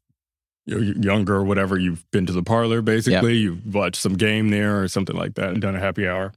you're 0.66 0.82
younger 0.82 1.36
or 1.36 1.44
whatever, 1.44 1.78
you've 1.78 2.08
been 2.10 2.26
to 2.26 2.32
the 2.32 2.42
Parlor. 2.42 2.82
Basically, 2.82 3.34
yep. 3.34 3.42
you've 3.42 3.74
watched 3.74 4.00
some 4.00 4.14
game 4.14 4.50
there 4.50 4.82
or 4.82 4.88
something 4.88 5.16
like 5.16 5.34
that, 5.34 5.50
and 5.50 5.62
done 5.62 5.76
a 5.76 5.80
happy 5.80 6.06
hour. 6.06 6.32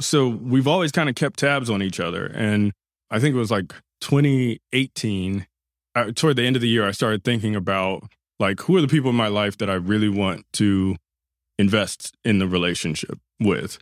So 0.00 0.28
we've 0.28 0.68
always 0.68 0.92
kind 0.92 1.08
of 1.08 1.14
kept 1.14 1.38
tabs 1.38 1.70
on 1.70 1.82
each 1.82 2.00
other. 2.00 2.26
And 2.26 2.72
I 3.10 3.18
think 3.18 3.34
it 3.34 3.38
was 3.38 3.50
like 3.50 3.74
2018. 4.00 5.46
Uh, 5.94 6.12
toward 6.14 6.36
the 6.36 6.46
end 6.46 6.56
of 6.56 6.62
the 6.62 6.68
year, 6.68 6.86
I 6.86 6.92
started 6.92 7.24
thinking 7.24 7.56
about 7.56 8.04
like 8.38 8.60
who 8.60 8.76
are 8.76 8.80
the 8.80 8.88
people 8.88 9.10
in 9.10 9.16
my 9.16 9.28
life 9.28 9.58
that 9.58 9.68
I 9.68 9.74
really 9.74 10.08
want 10.08 10.46
to 10.54 10.96
invest 11.58 12.14
in 12.24 12.38
the 12.38 12.46
relationship 12.46 13.18
with. 13.38 13.78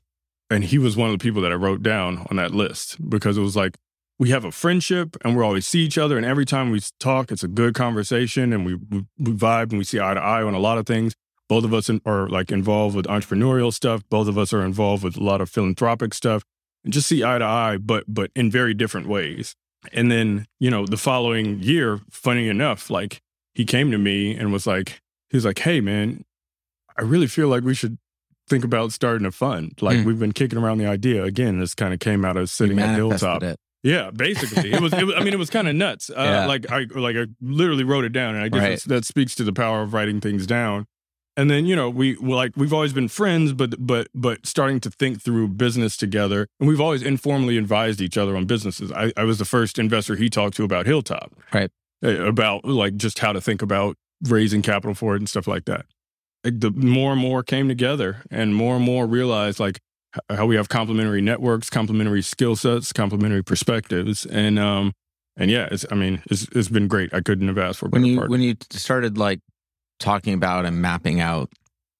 And 0.50 0.64
he 0.64 0.78
was 0.78 0.96
one 0.96 1.10
of 1.10 1.18
the 1.18 1.22
people 1.22 1.42
that 1.42 1.52
I 1.52 1.56
wrote 1.56 1.82
down 1.82 2.26
on 2.30 2.36
that 2.36 2.52
list 2.52 2.96
because 3.08 3.36
it 3.36 3.42
was 3.42 3.54
like 3.54 3.76
we 4.18 4.30
have 4.30 4.44
a 4.44 4.52
friendship 4.52 5.16
and 5.24 5.36
we 5.36 5.42
always 5.42 5.66
see 5.66 5.80
each 5.80 5.98
other 5.98 6.16
and 6.16 6.26
every 6.26 6.44
time 6.44 6.70
we 6.70 6.80
talk 6.98 7.30
it's 7.30 7.44
a 7.44 7.48
good 7.48 7.74
conversation 7.74 8.52
and 8.52 8.64
we, 8.64 8.74
we, 8.74 9.04
we 9.18 9.32
vibe 9.32 9.70
and 9.70 9.78
we 9.78 9.84
see 9.84 10.00
eye 10.00 10.14
to 10.14 10.20
eye 10.20 10.42
on 10.42 10.54
a 10.54 10.58
lot 10.58 10.78
of 10.78 10.86
things 10.86 11.14
both 11.48 11.64
of 11.64 11.72
us 11.72 11.90
are 12.04 12.28
like 12.28 12.50
involved 12.52 12.94
with 12.94 13.06
entrepreneurial 13.06 13.72
stuff 13.72 14.02
both 14.10 14.28
of 14.28 14.36
us 14.36 14.52
are 14.52 14.64
involved 14.64 15.04
with 15.04 15.16
a 15.16 15.22
lot 15.22 15.40
of 15.40 15.48
philanthropic 15.48 16.12
stuff 16.12 16.42
and 16.84 16.92
just 16.92 17.08
see 17.08 17.24
eye 17.24 17.38
to 17.38 17.44
eye 17.44 17.76
but 17.76 18.04
but 18.06 18.30
in 18.34 18.50
very 18.50 18.74
different 18.74 19.08
ways 19.08 19.54
and 19.92 20.10
then 20.10 20.46
you 20.58 20.70
know 20.70 20.84
the 20.84 20.96
following 20.96 21.62
year 21.62 22.00
funny 22.10 22.48
enough 22.48 22.90
like 22.90 23.22
he 23.58 23.64
came 23.64 23.90
to 23.90 23.98
me 23.98 24.36
and 24.36 24.52
was 24.52 24.68
like, 24.68 25.02
he 25.30 25.36
was 25.36 25.44
like, 25.44 25.58
hey, 25.58 25.80
man, 25.80 26.24
I 26.96 27.02
really 27.02 27.26
feel 27.26 27.48
like 27.48 27.64
we 27.64 27.74
should 27.74 27.98
think 28.48 28.62
about 28.62 28.92
starting 28.92 29.26
a 29.26 29.32
fund. 29.32 29.72
Like 29.80 29.98
mm. 29.98 30.04
we've 30.04 30.20
been 30.20 30.32
kicking 30.32 30.60
around 30.60 30.78
the 30.78 30.86
idea 30.86 31.24
again. 31.24 31.58
This 31.58 31.74
kind 31.74 31.92
of 31.92 31.98
came 31.98 32.24
out 32.24 32.36
of 32.36 32.50
sitting 32.50 32.78
at 32.78 32.94
Hilltop. 32.94 33.42
It. 33.42 33.58
Yeah, 33.82 34.10
basically, 34.10 34.72
it 34.72 34.80
was, 34.80 34.92
it 34.92 35.04
was. 35.04 35.14
I 35.16 35.20
mean, 35.22 35.32
it 35.32 35.38
was 35.38 35.50
kind 35.50 35.68
of 35.68 35.74
nuts. 35.74 36.10
Uh, 36.10 36.14
yeah. 36.16 36.46
Like 36.46 36.70
I, 36.70 36.86
like 36.94 37.16
I 37.16 37.26
literally 37.40 37.84
wrote 37.84 38.04
it 38.04 38.12
down, 38.12 38.34
and 38.34 38.44
I 38.44 38.48
guess 38.48 38.60
right. 38.60 38.82
that 38.96 39.04
speaks 39.04 39.34
to 39.36 39.44
the 39.44 39.52
power 39.52 39.82
of 39.82 39.94
writing 39.94 40.20
things 40.20 40.46
down. 40.46 40.86
And 41.36 41.48
then 41.48 41.66
you 41.66 41.76
know 41.76 41.88
we 41.88 42.16
like 42.16 42.52
we've 42.56 42.72
always 42.72 42.92
been 42.92 43.06
friends, 43.06 43.52
but 43.52 43.74
but 43.78 44.08
but 44.12 44.44
starting 44.44 44.80
to 44.80 44.90
think 44.90 45.22
through 45.22 45.48
business 45.48 45.96
together, 45.96 46.48
and 46.58 46.68
we've 46.68 46.80
always 46.80 47.02
informally 47.02 47.56
advised 47.56 48.00
each 48.00 48.18
other 48.18 48.36
on 48.36 48.46
businesses. 48.46 48.90
I, 48.90 49.12
I 49.16 49.22
was 49.22 49.38
the 49.38 49.44
first 49.44 49.78
investor 49.78 50.16
he 50.16 50.28
talked 50.28 50.56
to 50.56 50.64
about 50.64 50.86
Hilltop. 50.86 51.32
Right. 51.54 51.70
Uh, 52.04 52.24
about 52.26 52.64
like 52.64 52.96
just 52.96 53.20
how 53.20 53.32
to 53.32 53.40
think 53.40 53.62
about 53.62 53.96
raising 54.22 54.62
capital 54.62 54.94
for 54.94 55.14
it 55.14 55.18
and 55.18 55.28
stuff 55.28 55.46
like 55.46 55.64
that. 55.66 55.86
Like 56.42 56.58
the 56.58 56.72
more 56.72 57.12
and 57.12 57.20
more 57.20 57.44
came 57.44 57.68
together 57.68 58.24
and 58.30 58.54
more 58.54 58.76
and 58.76 58.84
more 58.84 59.06
realized 59.06 59.60
like 59.60 59.80
how 60.30 60.46
we 60.46 60.56
have 60.56 60.68
complementary 60.68 61.20
networks, 61.20 61.70
complementary 61.70 62.22
skill 62.22 62.56
sets, 62.56 62.92
complementary 62.92 63.42
perspectives. 63.42 64.26
And 64.26 64.58
um 64.58 64.92
and 65.36 65.50
yeah, 65.50 65.68
it's 65.70 65.86
I 65.90 65.94
mean, 65.94 66.22
it's 66.30 66.48
it's 66.52 66.68
been 66.68 66.88
great. 66.88 67.12
I 67.14 67.20
couldn't 67.20 67.48
have 67.48 67.58
asked 67.58 67.78
for 67.78 67.88
when 67.88 68.04
you 68.04 68.16
partner. 68.16 68.30
when 68.30 68.42
you 68.42 68.56
started 68.70 69.18
like 69.18 69.40
talking 70.00 70.34
about 70.34 70.64
and 70.64 70.80
mapping 70.80 71.20
out 71.20 71.50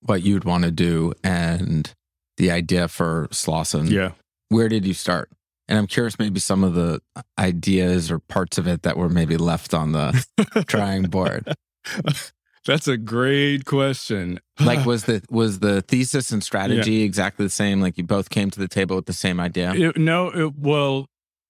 what 0.02 0.22
you'd 0.22 0.44
want 0.44 0.64
to 0.64 0.70
do 0.70 1.12
and 1.24 1.92
the 2.36 2.50
idea 2.50 2.88
for 2.88 3.28
Slauson. 3.30 3.90
Yeah. 3.90 4.12
Where 4.48 4.68
did 4.68 4.86
you 4.86 4.94
start? 4.94 5.30
And 5.68 5.76
I'm 5.76 5.86
curious, 5.86 6.18
maybe 6.18 6.40
some 6.40 6.64
of 6.64 6.74
the 6.74 7.02
ideas 7.38 8.10
or 8.10 8.20
parts 8.20 8.56
of 8.56 8.66
it 8.66 8.82
that 8.82 8.96
were 8.96 9.10
maybe 9.10 9.36
left 9.36 9.74
on 9.74 9.92
the 9.92 10.24
drawing 10.66 11.02
board. 11.02 11.52
That's 12.66 12.88
a 12.88 12.96
great 12.96 13.64
question. 13.64 14.40
like, 14.60 14.84
was 14.84 15.04
the 15.06 15.22
was 15.30 15.60
the 15.60 15.82
thesis 15.82 16.30
and 16.30 16.42
strategy 16.42 16.94
yeah. 16.94 17.04
exactly 17.04 17.46
the 17.46 17.50
same? 17.50 17.80
Like, 17.80 17.98
you 17.98 18.04
both 18.04 18.30
came 18.30 18.50
to 18.50 18.60
the 18.60 18.68
table 18.68 18.96
with 18.96 19.06
the 19.06 19.12
same 19.12 19.40
idea? 19.40 19.72
It, 19.74 19.96
no, 19.96 20.28
it, 20.28 20.56
well, 20.56 21.06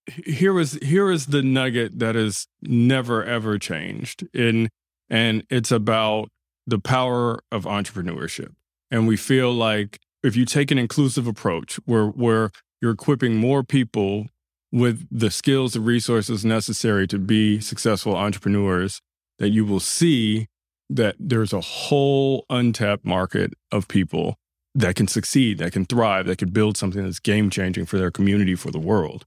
here 0.07 0.53
was 0.53 0.75
here 0.83 1.11
is 1.11 1.27
the 1.27 1.43
nugget 1.43 1.99
that 1.99 2.15
has 2.15 2.47
never 2.63 3.25
ever 3.25 3.59
changed. 3.59 4.27
In 4.35 4.69
and 5.11 5.45
it's 5.51 5.71
about 5.71 6.29
the 6.67 6.79
power 6.79 7.41
of 7.51 7.65
entrepreneurship. 7.65 8.53
And 8.91 9.07
we 9.07 9.17
feel 9.17 9.53
like 9.53 9.99
if 10.23 10.37
you 10.37 10.45
take 10.45 10.71
an 10.71 10.79
inclusive 10.79 11.27
approach, 11.27 11.77
where 11.85 12.07
where 12.07 12.51
you're 12.81 12.93
equipping 12.93 13.37
more 13.37 13.63
people 13.63 14.27
with 14.71 15.07
the 15.11 15.31
skills 15.31 15.75
and 15.75 15.87
resources 15.87 16.45
necessary 16.45 17.07
to 17.07 17.19
be 17.19 17.61
successful 17.61 18.15
entrepreneurs, 18.15 19.01
that 19.39 19.49
you 19.51 19.65
will 19.65 19.81
see 19.81 20.47
that 20.91 21.17
there's 21.19 21.53
a 21.53 21.61
whole 21.61 22.45
untapped 22.49 23.05
market 23.05 23.53
of 23.71 23.89
people 23.89 24.37
that 24.75 24.95
can 24.95 25.09
succeed, 25.09 25.59
that 25.59 25.73
can 25.73 25.85
thrive, 25.85 26.27
that 26.27 26.39
could 26.39 26.53
build 26.53 26.77
something 26.77 27.03
that's 27.03 27.19
game 27.19 27.51
changing 27.51 27.87
for 27.87 27.99
their 27.99 28.11
community, 28.11 28.55
for 28.55 28.71
the 28.71 28.79
world. 28.79 29.27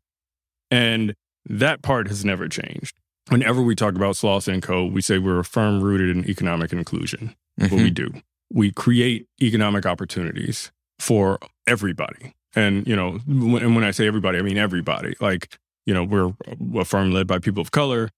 And 0.70 1.14
that 1.46 1.82
part 1.82 2.08
has 2.08 2.24
never 2.24 2.48
changed. 2.48 2.96
Whenever 3.30 3.62
we 3.62 3.76
talk 3.76 3.96
about 3.96 4.16
Slauson 4.16 4.62
& 4.62 4.64
Co., 4.64 4.86
we 4.86 5.02
say 5.02 5.18
we're 5.18 5.40
a 5.40 5.44
firm 5.44 5.82
rooted 5.82 6.16
in 6.16 6.30
economic 6.30 6.72
inclusion. 6.72 7.36
Mm-hmm. 7.60 7.76
What 7.76 7.84
we 7.84 7.90
do, 7.90 8.12
we 8.52 8.72
create 8.72 9.28
economic 9.42 9.86
opportunities 9.86 10.72
for 11.00 11.38
everybody. 11.68 12.34
And, 12.56 12.88
you 12.88 12.96
know, 12.96 13.20
when, 13.28 13.64
and 13.64 13.76
when 13.76 13.84
I 13.84 13.92
say 13.92 14.08
everybody, 14.08 14.38
I 14.38 14.42
mean 14.42 14.58
everybody. 14.58 15.16
Like, 15.20 15.58
you 15.86 15.94
know, 15.94 16.04
we're 16.04 16.34
a 16.80 16.86
firm 16.86 17.12
led 17.12 17.28
by 17.28 17.40
people 17.40 17.62
of 17.62 17.72
color. 17.72 18.10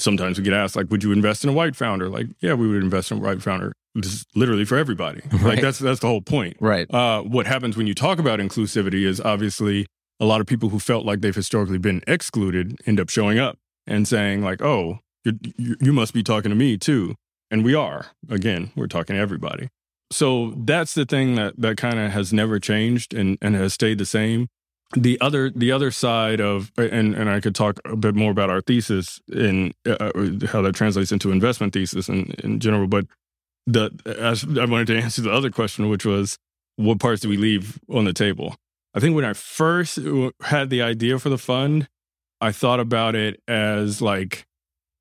Sometimes 0.00 0.38
we 0.38 0.44
get 0.44 0.54
asked, 0.54 0.76
like, 0.76 0.90
would 0.90 1.02
you 1.02 1.12
invest 1.12 1.44
in 1.44 1.50
a 1.50 1.52
white 1.52 1.76
founder? 1.76 2.08
Like, 2.08 2.26
yeah, 2.40 2.54
we 2.54 2.68
would 2.68 2.82
invest 2.82 3.10
in 3.10 3.18
a 3.18 3.20
white 3.20 3.42
founder. 3.42 3.72
This 3.94 4.12
is 4.12 4.24
literally 4.34 4.64
for 4.64 4.76
everybody. 4.76 5.20
Right. 5.32 5.42
Like 5.42 5.60
that's 5.60 5.78
that's 5.78 6.00
the 6.00 6.06
whole 6.06 6.20
point. 6.20 6.56
Right. 6.60 6.92
Uh, 6.92 7.22
what 7.22 7.46
happens 7.46 7.76
when 7.76 7.86
you 7.86 7.94
talk 7.94 8.18
about 8.18 8.38
inclusivity 8.38 9.06
is 9.06 9.20
obviously 9.20 9.86
a 10.20 10.24
lot 10.24 10.40
of 10.40 10.46
people 10.46 10.68
who 10.68 10.78
felt 10.78 11.06
like 11.06 11.22
they've 11.22 11.34
historically 11.34 11.78
been 11.78 12.02
excluded 12.06 12.78
end 12.86 13.00
up 13.00 13.08
showing 13.08 13.38
up 13.38 13.58
and 13.86 14.06
saying 14.06 14.42
like, 14.42 14.60
"Oh, 14.62 14.98
you 15.24 15.38
you 15.80 15.92
must 15.92 16.12
be 16.12 16.22
talking 16.22 16.50
to 16.50 16.54
me 16.54 16.76
too," 16.76 17.14
and 17.50 17.64
we 17.64 17.74
are. 17.74 18.06
Again, 18.28 18.70
we're 18.76 18.86
talking 18.86 19.16
to 19.16 19.20
everybody 19.20 19.68
so 20.12 20.54
that's 20.56 20.94
the 20.94 21.04
thing 21.04 21.36
that 21.36 21.54
that 21.58 21.76
kind 21.76 21.98
of 21.98 22.10
has 22.10 22.32
never 22.32 22.58
changed 22.58 23.14
and 23.14 23.38
and 23.40 23.54
has 23.54 23.74
stayed 23.74 23.98
the 23.98 24.06
same 24.06 24.48
the 24.96 25.20
other 25.20 25.50
the 25.50 25.72
other 25.72 25.90
side 25.90 26.40
of 26.40 26.72
and 26.76 27.14
and 27.14 27.30
I 27.30 27.40
could 27.40 27.54
talk 27.54 27.78
a 27.84 27.96
bit 27.96 28.14
more 28.14 28.30
about 28.30 28.50
our 28.50 28.60
thesis 28.60 29.20
and 29.32 29.72
uh, 29.86 29.92
uh, 29.92 30.46
how 30.48 30.62
that 30.62 30.74
translates 30.74 31.12
into 31.12 31.30
investment 31.30 31.72
thesis 31.72 32.08
in 32.08 32.32
in 32.42 32.58
general 32.60 32.88
but 32.88 33.06
the 33.66 33.90
as 34.18 34.44
I 34.44 34.64
wanted 34.64 34.88
to 34.88 34.98
answer 35.02 35.22
the 35.22 35.32
other 35.32 35.50
question 35.50 35.88
which 35.88 36.04
was 36.04 36.38
what 36.76 36.98
parts 36.98 37.20
do 37.20 37.28
we 37.28 37.36
leave 37.36 37.78
on 37.88 38.04
the 38.04 38.12
table 38.12 38.56
I 38.94 39.00
think 39.00 39.14
when 39.14 39.24
I 39.24 39.32
first 39.32 39.98
had 40.40 40.70
the 40.70 40.82
idea 40.82 41.18
for 41.18 41.28
the 41.28 41.38
fund 41.38 41.88
I 42.40 42.52
thought 42.52 42.80
about 42.80 43.14
it 43.14 43.40
as 43.46 44.02
like 44.02 44.46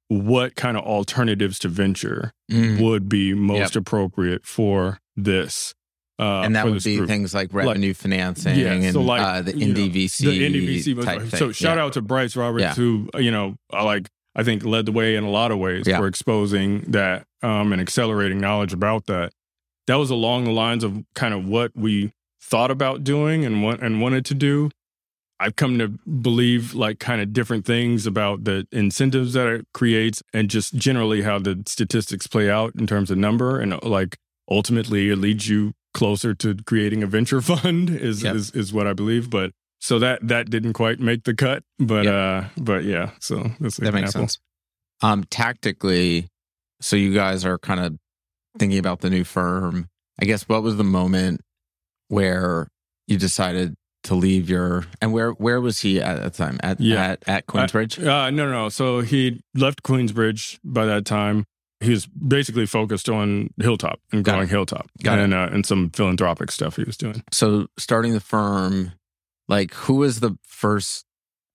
what 0.10 0.56
kind 0.56 0.76
of 0.76 0.84
alternatives 0.84 1.60
to 1.60 1.70
venture 1.70 2.34
mm. 2.52 2.82
would 2.82 3.08
be 3.08 3.34
most 3.34 3.76
yep. 3.76 3.82
appropriate 3.82 4.46
for 4.46 5.00
this. 5.16 5.74
Uh, 6.20 6.42
and 6.42 6.54
that 6.54 6.66
would 6.66 6.84
be 6.84 6.98
group. 6.98 7.08
things 7.08 7.34
like 7.34 7.54
revenue 7.54 7.92
like, 7.92 7.98
financing 7.98 8.60
yeah, 8.60 8.74
and 8.74 8.92
so 8.94 9.02
like, 9.02 9.22
uh, 9.22 9.42
the 9.42 9.54
Indie.vc. 9.54 10.26
Know, 10.26 10.32
the 10.32 10.42
Indie.vc. 10.42 11.30
So 11.32 11.38
thing. 11.38 11.52
shout 11.54 11.78
yeah. 11.78 11.84
out 11.84 11.94
to 11.94 12.02
Bryce 12.02 12.36
Roberts, 12.36 12.62
yeah. 12.62 12.74
who 12.74 13.10
you 13.18 13.32
know, 13.32 13.56
like 13.72 14.10
I 14.36 14.44
think 14.44 14.66
led 14.66 14.86
the 14.86 14.92
way 14.92 15.16
in 15.16 15.24
a 15.24 15.30
lot 15.30 15.52
of 15.52 15.60
ways 15.60 15.88
for 15.88 16.08
exposing 16.08 16.82
that 16.92 17.26
um, 17.42 17.72
and 17.72 17.82
accelerating 17.82 18.40
knowledge 18.40 18.74
about 18.74 19.06
that. 19.06 19.32
that 19.88 19.96
was 19.96 20.10
along 20.10 20.44
the 20.44 20.52
lines 20.52 20.84
of 20.84 21.04
kind 21.16 21.34
of 21.34 21.48
what 21.48 21.72
we 21.74 22.12
thought 22.42 22.70
about 22.70 23.06
doing 23.06 23.46
and 23.46 23.64
what 23.64 23.82
and 23.82 24.02
wanted 24.02 24.26
to 24.26 24.34
do. 24.34 24.72
I've 25.40 25.56
come 25.56 25.80
to 25.80 25.88
believe 25.88 26.74
like 26.74 27.00
kind 27.00 27.22
of 27.22 27.32
different 27.32 27.66
things 27.66 28.06
about 28.06 28.44
the 28.44 28.68
incentives 28.74 29.34
that 29.34 29.48
it 29.48 29.66
creates 29.74 30.22
and 30.34 30.50
just 30.50 30.76
generally 30.76 31.22
how 31.22 31.40
the 31.40 31.64
statistics 31.66 32.28
play 32.28 32.50
out 32.50 32.76
in 32.76 32.88
terms 32.88 33.10
of 33.10 33.18
number 33.18 33.58
and 33.62 33.82
like 33.84 34.18
ultimately 34.52 35.10
it 35.10 35.16
leads 35.16 35.48
you 35.48 35.74
closer 35.94 36.34
to 36.36 36.56
creating 36.66 37.04
a 37.04 37.08
venture 37.08 37.42
fund 37.52 37.90
is 37.90 38.24
Yep. 38.24 38.36
is, 38.36 38.52
is 38.52 38.74
what 38.74 38.88
I 38.88 38.94
believe. 38.94 39.30
But 39.30 39.52
so 39.80 39.98
that 40.00 40.28
that 40.28 40.50
didn't 40.50 40.74
quite 40.74 41.00
make 41.00 41.24
the 41.24 41.34
cut. 41.34 41.64
But 41.80 42.06
Yep. 42.06 42.14
uh 42.14 42.50
but 42.58 42.84
yeah, 42.84 43.12
so 43.20 43.52
that's 43.60 43.78
That 43.78 43.94
makes 43.94 44.10
example. 44.10 44.28
sense. 44.30 44.40
Um, 45.02 45.24
tactically, 45.30 46.28
so 46.82 46.96
you 46.98 47.14
guys 47.14 47.46
are 47.46 47.58
kind 47.58 47.80
of 47.80 47.96
thinking 48.58 48.78
about 48.80 49.00
the 49.00 49.10
new 49.10 49.24
firm. 49.24 49.88
I 50.22 50.26
guess 50.26 50.44
what 50.50 50.62
was 50.64 50.76
the 50.76 50.84
moment 50.84 51.40
where 52.10 52.68
you 53.08 53.18
decided 53.18 53.76
to 54.04 54.16
leave 54.16 54.50
your 54.50 54.86
and 55.02 55.12
where 55.14 55.32
where 55.32 55.60
was 55.62 55.80
he 55.80 56.02
at 56.02 56.18
that 56.22 56.34
time 56.34 56.60
at 56.64 56.80
Yeah. 56.80 57.02
at, 57.12 57.24
at 57.28 57.48
Queensbridge? 57.48 58.06
Uh, 58.06 58.30
no, 58.30 58.50
no. 58.52 58.70
So 58.70 59.02
he 59.02 59.42
left 59.56 59.84
Queensbridge 59.84 60.60
by 60.64 60.86
that 60.86 61.06
time. 61.06 61.46
He 61.82 61.92
was 61.92 62.06
basically 62.08 62.66
focused 62.66 63.08
on 63.10 63.52
Hilltop 63.62 64.00
and 64.12 64.24
Got 64.26 64.34
growing 64.34 64.48
it. 64.48 64.52
Hilltop 64.52 64.90
Got 65.04 65.20
and 65.20 65.34
uh, 65.34 65.50
and 65.52 65.66
some 65.66 65.90
philanthropic 65.92 66.52
stuff 66.52 66.76
he 66.76 66.84
was 66.84 66.98
doing. 66.98 67.24
so 67.32 67.68
starting 67.78 68.14
the 68.14 68.20
firm, 68.20 68.92
like 69.48 69.74
who 69.74 69.96
was 69.96 70.20
the 70.20 70.38
first 70.46 71.06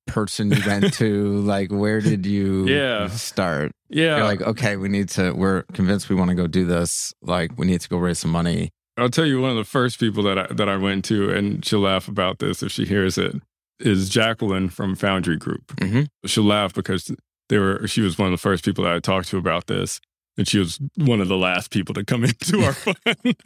person 0.07 0.51
you 0.51 0.63
went 0.67 0.93
to? 1.01 1.39
like 1.41 1.71
where 1.71 2.01
did 2.01 2.25
you 2.27 2.67
Yeah. 2.67 3.09
start? 3.09 3.73
Yeah, 3.91 4.17
You're 4.17 4.25
like, 4.25 4.41
okay, 4.43 4.77
we 4.77 4.89
need 4.89 5.09
to. 5.11 5.33
We're 5.33 5.63
convinced 5.73 6.09
we 6.09 6.17
want 6.17 6.31
to 6.31 6.35
go 6.35 6.47
do 6.49 6.65
this. 6.65 7.15
Like, 7.23 7.57
we 7.57 7.65
need 7.67 7.81
to 7.83 7.89
go 7.89 7.97
raise 7.99 8.19
some 8.19 8.33
money. 8.33 8.71
I'll 8.97 9.09
tell 9.11 9.25
you 9.27 9.41
one 9.41 9.51
of 9.51 9.57
the 9.57 9.63
first 9.65 10.01
people 10.01 10.23
that 10.25 10.37
I, 10.39 10.47
that 10.53 10.69
I 10.69 10.77
went 10.77 11.05
to, 11.07 11.31
and 11.31 11.65
she'll 11.65 11.81
laugh 11.81 12.09
about 12.09 12.39
this 12.41 12.63
if 12.63 12.73
she 12.73 12.87
hears 12.87 13.19
it. 13.19 13.37
Is 13.79 14.09
Jacqueline 14.09 14.69
from 14.69 14.97
Foundry 14.97 15.37
Group? 15.37 15.67
Mhm. 15.77 16.09
She'll 16.27 16.45
laugh 16.45 16.73
because 16.75 17.13
they 17.49 17.59
were. 17.59 17.87
She 17.87 18.01
was 18.01 18.19
one 18.19 18.27
of 18.29 18.33
the 18.33 18.39
first 18.39 18.65
people 18.65 18.83
that 18.85 18.95
I 18.95 18.99
talked 19.01 19.29
to 19.29 19.37
about 19.39 19.67
this, 19.69 20.01
and 20.37 20.49
she 20.49 20.59
was 20.59 20.79
one 20.97 21.21
of 21.21 21.29
the 21.29 21.37
last 21.37 21.71
people 21.71 21.95
to 21.95 22.05
come 22.05 22.25
into 22.31 22.63
our 22.65 22.73
fund. 22.73 23.37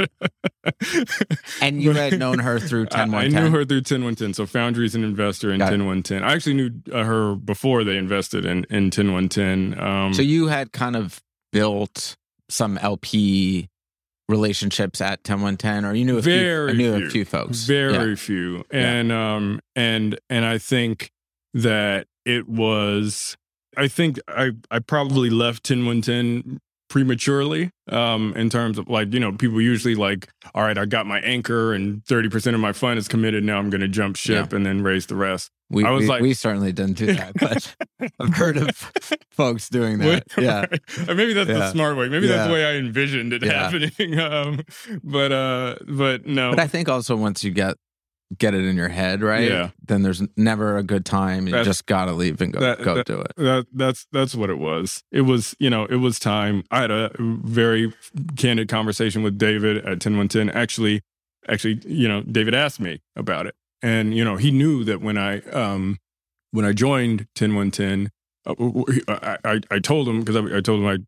And 1.61 1.83
you 1.83 1.93
had 1.93 2.19
known 2.19 2.39
her 2.39 2.59
through 2.59 2.85
I, 2.93 3.05
10 3.07 3.15
I 3.15 3.29
knew 3.29 3.51
her 3.51 3.65
through 3.65 3.83
10110. 3.83 4.35
So 4.35 4.47
Foundry 4.47 4.87
is 4.87 4.95
an 4.95 5.05
investor 5.05 5.51
in 5.53 5.59
Got 5.59 5.73
it. 5.73 5.77
10110. 5.79 6.23
I 6.25 6.33
actually 6.35 6.55
knew 6.55 6.71
uh, 6.93 7.05
her 7.05 7.35
before 7.35 7.85
they 7.85 7.97
invested 7.97 8.45
in 8.45 8.65
in 8.71 8.91
10110. 8.91 9.79
Um, 9.81 10.15
So 10.15 10.23
you 10.23 10.47
had 10.49 10.73
kind 10.73 10.97
of 10.97 11.21
built 11.53 12.17
some 12.49 12.79
LP 12.79 13.69
relationships 14.29 15.01
at 15.01 15.25
10110, 15.25 15.85
or 15.85 15.95
you 15.95 16.05
knew 16.05 16.19
a 16.19 16.23
Very 16.23 16.75
few, 16.75 16.79
knew 16.79 16.97
few. 16.99 17.07
a 17.07 17.11
few 17.11 17.25
folks. 17.25 17.65
very 17.65 18.11
Yeah. 18.11 18.15
few 18.17 18.65
Yeah. 18.73 18.79
and 18.93 19.13
um 19.13 19.61
and 19.75 20.19
and 20.29 20.45
i 20.45 20.59
think 20.59 21.11
that 21.55 22.07
it 22.27 22.47
was 22.47 23.39
i 23.79 23.89
think 23.89 24.19
i 24.29 24.51
i 24.71 24.81
probably 24.81 25.31
left 25.31 25.63
10110 25.65 26.61
prematurely 26.89 27.71
um 27.91 28.33
in 28.35 28.49
terms 28.51 28.79
of 28.79 28.89
like 28.89 29.13
you 29.13 29.21
know 29.21 29.33
people 29.33 29.61
usually 29.61 29.95
like 29.95 30.29
all 30.55 30.63
right 30.63 30.79
i 30.79 30.85
got 30.85 31.07
my 31.07 31.21
anchor 31.21 31.73
and 31.75 32.03
30% 32.05 32.55
of 32.55 32.61
my 32.61 32.73
fund 32.73 32.99
is 32.99 33.09
committed. 33.09 33.45
Now 33.45 33.59
i'm 33.59 33.71
going 33.71 33.81
to 33.83 33.89
jump 33.89 34.17
ship 34.17 34.53
and 34.53 34.65
then 34.67 34.83
raise 34.83 35.07
the 35.07 35.15
rest. 35.17 35.51
We, 35.71 35.85
I 35.85 35.91
was 35.91 36.03
we, 36.03 36.09
like- 36.09 36.23
we 36.23 36.33
certainly 36.35 36.73
didn't 36.73 36.97
do 36.97 37.13
that, 37.13 37.35
but 37.39 37.77
I've 38.21 38.35
heard 38.35 38.57
of 38.57 38.71
folks 39.31 39.69
doing 39.69 39.99
that. 39.99 40.25
Yeah. 40.39 40.65
Or 41.07 41.15
maybe 41.15 41.35
that's 41.35 41.47
the 41.49 41.71
smart 41.73 41.99
way. 41.99 42.09
Maybe 42.09 42.27
that's 42.27 42.47
the 42.49 42.53
way 42.55 42.65
i 42.65 42.73
envisioned 42.77 43.33
it 43.35 43.45
Yeah. 43.45 43.69
happening 43.71 44.19
um 44.19 44.63
but 45.05 45.31
uh 45.31 45.77
but 45.87 46.27
no. 46.27 46.51
But 46.51 46.61
I 46.61 46.67
think 46.69 46.89
also 46.89 47.17
once 47.17 47.45
you 47.45 47.51
get 47.51 47.77
get 48.37 48.53
it 48.55 48.65
in 48.65 48.77
your 48.77 48.89
head, 48.89 49.23
right? 49.23 49.49
Yeah. 49.49 49.71
Then 49.87 50.03
there's 50.03 50.23
never 50.37 50.77
a 50.77 50.83
good 50.83 51.05
time. 51.07 51.47
You 51.47 51.53
That's- 51.53 51.67
just 51.67 51.87
gotta 51.87 52.13
leave 52.13 52.41
and 52.41 52.53
go 52.53 52.61
that- 52.61 52.83
go 52.83 52.95
that- 52.97 53.07
do 53.07 53.21
it. 53.21 53.33
that 53.37 53.67
that's 53.73 54.07
that's 54.13 54.35
what 54.35 54.51
it 54.51 54.59
was. 54.59 55.03
It 55.11 55.23
was 55.23 55.55
you 55.59 55.71
know 55.71 55.87
it 55.87 55.97
was 55.97 56.19
time. 56.19 56.65
I 56.71 56.81
had 56.83 56.91
a 56.91 57.11
very 57.19 57.93
candid 58.37 58.69
conversation 58.69 59.23
with 59.23 59.39
David 59.39 59.79
at 59.87 60.01
ten 60.01 60.17
one 60.19 60.29
ten. 60.29 60.51
Actually, 60.51 61.03
actually, 61.49 61.81
you 61.87 62.07
know, 62.09 62.21
David 62.23 62.55
asked 62.55 62.81
me 62.81 63.01
about 63.17 63.47
it, 63.47 63.55
and 63.83 64.15
you 64.15 64.25
know 64.25 64.37
he 64.37 64.51
knew 64.51 64.85
that 64.85 65.01
when 65.01 65.17
I 65.17 65.41
um 65.51 65.99
when 66.51 66.65
I 66.67 66.73
joined 66.73 67.27
ten 67.35 67.55
one 67.55 67.71
ten. 67.71 68.11
uh, 68.47 68.55
I, 69.09 69.37
I, 69.45 69.61
I 69.71 69.79
told 69.79 70.09
him 70.09 70.21
because 70.21 70.37
I, 70.37 70.57
I 70.57 70.61
told 70.61 70.81
him 70.81 70.87
I'd 70.87 71.07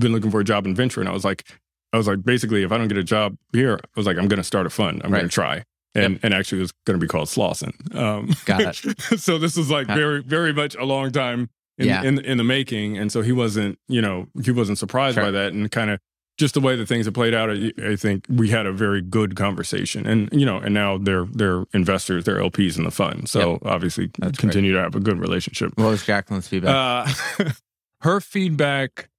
been 0.00 0.12
looking 0.12 0.30
for 0.30 0.40
a 0.40 0.44
job 0.44 0.66
in 0.66 0.74
venture, 0.74 1.00
and 1.00 1.08
I 1.08 1.12
was 1.12 1.24
like, 1.24 1.44
I 1.92 1.96
was 1.96 2.08
like, 2.08 2.24
basically, 2.24 2.62
if 2.64 2.72
I 2.72 2.78
don't 2.78 2.88
get 2.88 2.98
a 2.98 3.04
job 3.04 3.36
here, 3.52 3.78
I 3.84 3.88
was 3.94 4.06
like, 4.06 4.16
I'm 4.16 4.26
going 4.26 4.38
to 4.38 4.44
start 4.44 4.66
a 4.66 4.70
fund. 4.70 5.00
I'm 5.04 5.10
going 5.10 5.22
to 5.22 5.28
try, 5.28 5.62
and 5.94 6.18
and 6.22 6.32
actually, 6.34 6.58
it 6.58 6.62
was 6.62 6.72
going 6.86 6.98
to 6.98 7.04
be 7.04 7.08
called 7.08 7.28
Slauson. 7.28 7.94
Um, 7.94 8.34
Got 8.44 8.84
it. 8.84 9.00
so 9.20 9.38
this 9.38 9.56
was 9.56 9.70
like 9.70 9.86
Got 9.86 9.98
it. 9.98 10.00
very, 10.00 10.22
very 10.22 10.52
much 10.52 10.74
a 10.76 10.84
long 10.84 11.10
time 11.12 11.50
in, 11.78 11.86
Yeah. 11.88 12.02
in 12.02 12.18
in 12.20 12.38
the 12.38 12.44
making, 12.44 12.96
and 12.98 13.10
so 13.12 13.22
he 13.22 13.32
wasn't, 13.32 13.78
you 13.88 14.00
know, 14.02 14.26
he 14.44 14.50
wasn't 14.50 14.78
surprised 14.78 15.14
Sure. 15.16 15.24
by 15.24 15.30
that, 15.30 15.52
and 15.52 15.70
kind 15.70 15.90
of 15.90 16.00
just 16.38 16.54
the 16.54 16.60
way 16.60 16.74
that 16.76 16.88
things 16.88 17.04
have 17.04 17.12
played 17.14 17.34
out. 17.34 17.50
I, 17.50 17.72
I 17.86 17.94
think 17.96 18.24
we 18.28 18.48
had 18.48 18.64
a 18.64 18.72
very 18.72 19.02
good 19.02 19.36
conversation, 19.36 20.06
and 20.06 20.28
you 20.32 20.46
know, 20.46 20.56
and 20.58 20.72
now 20.72 20.96
they're 20.98 21.26
they're 21.26 21.64
investors, 21.74 22.24
they're 22.24 22.38
LPs 22.40 22.78
in 22.78 22.84
the 22.84 22.90
fund, 22.90 23.28
so 23.28 23.58
obviously 23.62 24.10
That's 24.18 24.38
continue 24.38 24.72
to 24.72 24.78
have 24.80 24.94
a 24.94 25.00
good 25.00 25.18
relationship. 25.18 25.72
What 25.76 25.88
was 25.90 26.04
Jacqueline's 26.04 26.48
feedback? 26.48 27.14
Uh, 27.38 27.50
her 28.00 28.20
feedback 28.20 29.10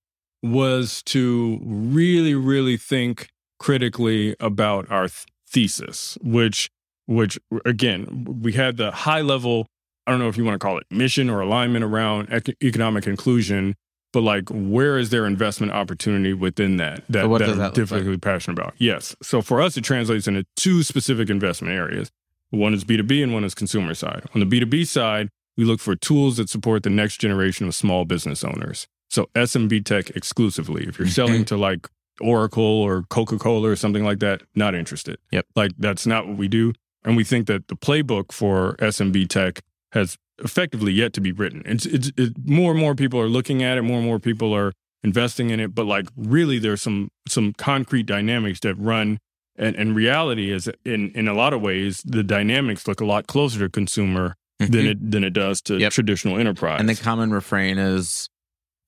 was 0.42 1.02
to 1.04 1.60
really, 1.64 2.34
really 2.36 2.78
think 2.78 3.30
critically 3.60 4.36
about 4.40 4.90
our 4.92 5.04
th- 5.08 5.26
thesis, 5.54 6.18
which, 6.22 6.70
which 7.06 7.40
again, 7.66 8.40
we 8.42 8.54
had 8.54 8.78
the 8.78 8.92
high 8.92 9.22
level. 9.22 9.68
I 10.06 10.12
don't 10.12 10.20
know 10.20 10.28
if 10.28 10.36
you 10.38 10.44
want 10.44 10.60
to 10.60 10.66
call 10.66 10.78
it 10.78 10.84
mission 10.92 11.30
or 11.30 11.40
alignment 11.40 11.86
around 11.86 12.28
ec- 12.32 12.58
economic 12.62 13.08
inclusion, 13.08 13.76
but 14.12 14.22
like, 14.22 14.50
where 14.50 14.98
is 15.00 15.10
there 15.12 15.26
investment 15.26 15.72
opportunity 15.72 16.34
within 16.34 16.78
that 16.78 17.04
that, 17.10 17.24
So 17.24 17.38
that 17.38 17.50
I'm 17.50 17.58
that 17.58 17.92
like? 17.92 18.22
passionate 18.22 18.60
about? 18.60 18.74
Yes. 18.78 19.16
So 19.24 19.42
for 19.42 19.62
us, 19.62 19.78
it 19.78 19.82
translates 19.86 20.28
into 20.28 20.46
two 20.58 20.84
specific 20.84 21.30
investment 21.30 21.74
areas. 21.74 22.12
One 22.50 22.74
is 22.74 22.84
B2B 22.84 23.24
and 23.24 23.34
one 23.34 23.44
is 23.46 23.56
consumer 23.56 23.94
side. 23.96 24.24
On 24.36 24.40
the 24.42 24.46
B2B 24.46 24.86
side, 24.88 25.30
we 25.58 25.64
look 25.64 25.80
for 25.80 25.96
tools 25.96 26.38
that 26.38 26.50
support 26.50 26.84
the 26.84 26.90
next 26.90 27.18
generation 27.22 27.68
of 27.68 27.74
small 27.76 28.06
business 28.06 28.44
owners. 28.44 28.88
So 29.10 29.30
SMB 29.36 29.86
tech 29.86 30.10
exclusively. 30.12 30.86
If 30.88 31.00
you're 31.00 31.08
Mm-hmm. 31.08 31.14
selling 31.14 31.46
to 31.46 31.58
like 31.58 31.88
Oracle 32.22 32.64
or 32.64 33.04
Coca 33.10 33.38
Cola 33.38 33.70
or 33.70 33.76
something 33.76 34.04
like 34.04 34.20
that, 34.20 34.42
not 34.56 34.76
interested. 34.76 35.18
Yep. 35.32 35.46
Like 35.56 35.72
that's 35.78 36.06
not 36.06 36.28
what 36.28 36.38
we 36.38 36.48
do. 36.48 36.74
And 37.04 37.18
we 37.18 37.24
think 37.24 37.48
that 37.48 37.68
the 37.68 37.76
playbook 37.76 38.32
for 38.32 38.76
SMB 38.78 39.28
tech 39.30 39.62
has 39.92 40.18
effectively 40.40 40.92
yet 40.94 41.14
to 41.14 41.22
be 41.22 41.32
written. 41.32 41.62
It's, 41.66 41.86
it's 41.86 42.12
it, 42.18 42.34
more 42.46 42.72
and 42.72 42.80
more 42.80 42.96
people 42.96 43.20
are 43.20 43.28
looking 43.28 43.62
at 43.64 43.78
it. 43.78 43.82
More 43.82 43.98
and 43.98 44.06
more 44.06 44.20
people 44.20 44.54
are 44.56 44.72
investing 45.04 45.50
in 45.50 45.60
it. 45.60 45.76
But 45.76 45.86
like 45.86 46.08
really, 46.16 46.60
there's 46.60 46.82
some 46.82 47.10
some 47.28 47.54
concrete 47.54 48.06
dynamics 48.06 48.60
that 48.62 48.76
run. 48.76 49.20
And, 49.56 49.76
and 49.76 49.96
reality 49.96 50.52
is, 50.52 50.68
in 50.84 51.12
in 51.12 51.28
a 51.28 51.34
lot 51.34 51.54
of 51.54 51.62
ways, 51.62 52.02
the 52.06 52.24
dynamics 52.24 52.88
look 52.88 53.02
a 53.02 53.06
lot 53.06 53.28
closer 53.28 53.60
to 53.60 53.70
consumer 53.70 54.36
than 54.60 54.72
Mhm. 54.72 54.86
it 54.92 55.12
than 55.12 55.24
it 55.24 55.32
does 55.34 55.62
to 55.64 55.78
Yep. 55.78 55.92
traditional 55.92 56.40
enterprise. 56.40 56.80
and 56.80 56.90
the 56.90 56.96
common 56.96 57.32
refrain 57.32 57.78
is 57.78 58.30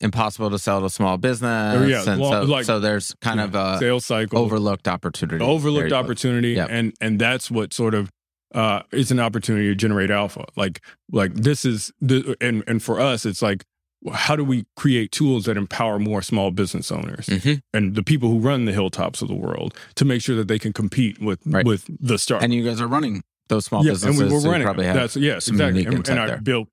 impossible 0.01 0.49
to 0.49 0.59
sell 0.59 0.81
to 0.81 0.89
small 0.89 1.17
business. 1.17 1.75
Oh, 1.77 1.85
yeah, 1.85 2.01
long- 2.15 2.31
so, 2.31 2.51
like- 2.51 2.65
so 2.65 2.79
there's 2.79 3.15
kind 3.21 3.39
of 3.39 3.55
a 3.55 3.77
sales 3.79 4.05
cycle 4.05 4.39
overlooked 4.39 4.87
opportunity. 4.87 5.43
Overlooked 5.43 5.93
opportunity 5.93 6.53
Yep. 6.53 6.67
and 6.69 6.93
and 7.01 7.19
that's 7.19 7.49
what 7.49 7.73
sort 7.73 7.93
of 7.93 8.09
uh 8.53 8.81
is 8.91 9.09
an 9.11 9.19
opportunity 9.19 9.67
to 9.67 9.75
generate 9.75 10.11
alpha 10.11 10.45
like 10.55 10.79
like 11.11 11.33
this 11.33 11.65
is 11.65 11.91
the 12.01 12.35
and 12.39 12.63
and 12.67 12.83
for 12.83 12.99
us 12.99 13.25
it's 13.25 13.41
like 13.41 13.63
how 14.13 14.35
do 14.35 14.43
we 14.43 14.65
create 14.75 15.11
tools 15.11 15.45
that 15.45 15.57
empower 15.57 15.97
more 15.97 16.21
small 16.21 16.51
business 16.51 16.91
owners 16.91 17.25
Mhm. 17.25 17.61
and 17.73 17.95
the 17.95 18.03
people 18.03 18.29
who 18.29 18.39
run 18.39 18.65
the 18.65 18.71
hilltops 18.73 19.21
of 19.21 19.27
the 19.29 19.33
world 19.35 19.73
to 19.95 20.05
make 20.05 20.21
sure 20.21 20.35
that 20.35 20.47
they 20.47 20.59
can 20.59 20.73
compete 20.73 21.19
with 21.19 21.39
Right. 21.45 21.65
with 21.65 21.85
the 21.99 22.19
start 22.19 22.43
And 22.43 22.53
you 22.53 22.63
guys 22.63 22.79
are 22.81 22.87
running 22.87 23.23
those 23.47 23.65
small 23.65 23.83
yeah, 23.83 23.91
businesses. 23.93 24.19
and 24.21 24.29
we 24.29 24.35
were 24.35 24.41
so 24.41 24.49
running. 24.51 24.65
probably 24.65 24.85
have 24.85 24.95
That's 24.95 25.15
yes, 25.15 25.47
exactly. 25.47 25.85
And, 25.85 26.07
and 26.07 26.19
I 26.19 26.35
built 26.37 26.67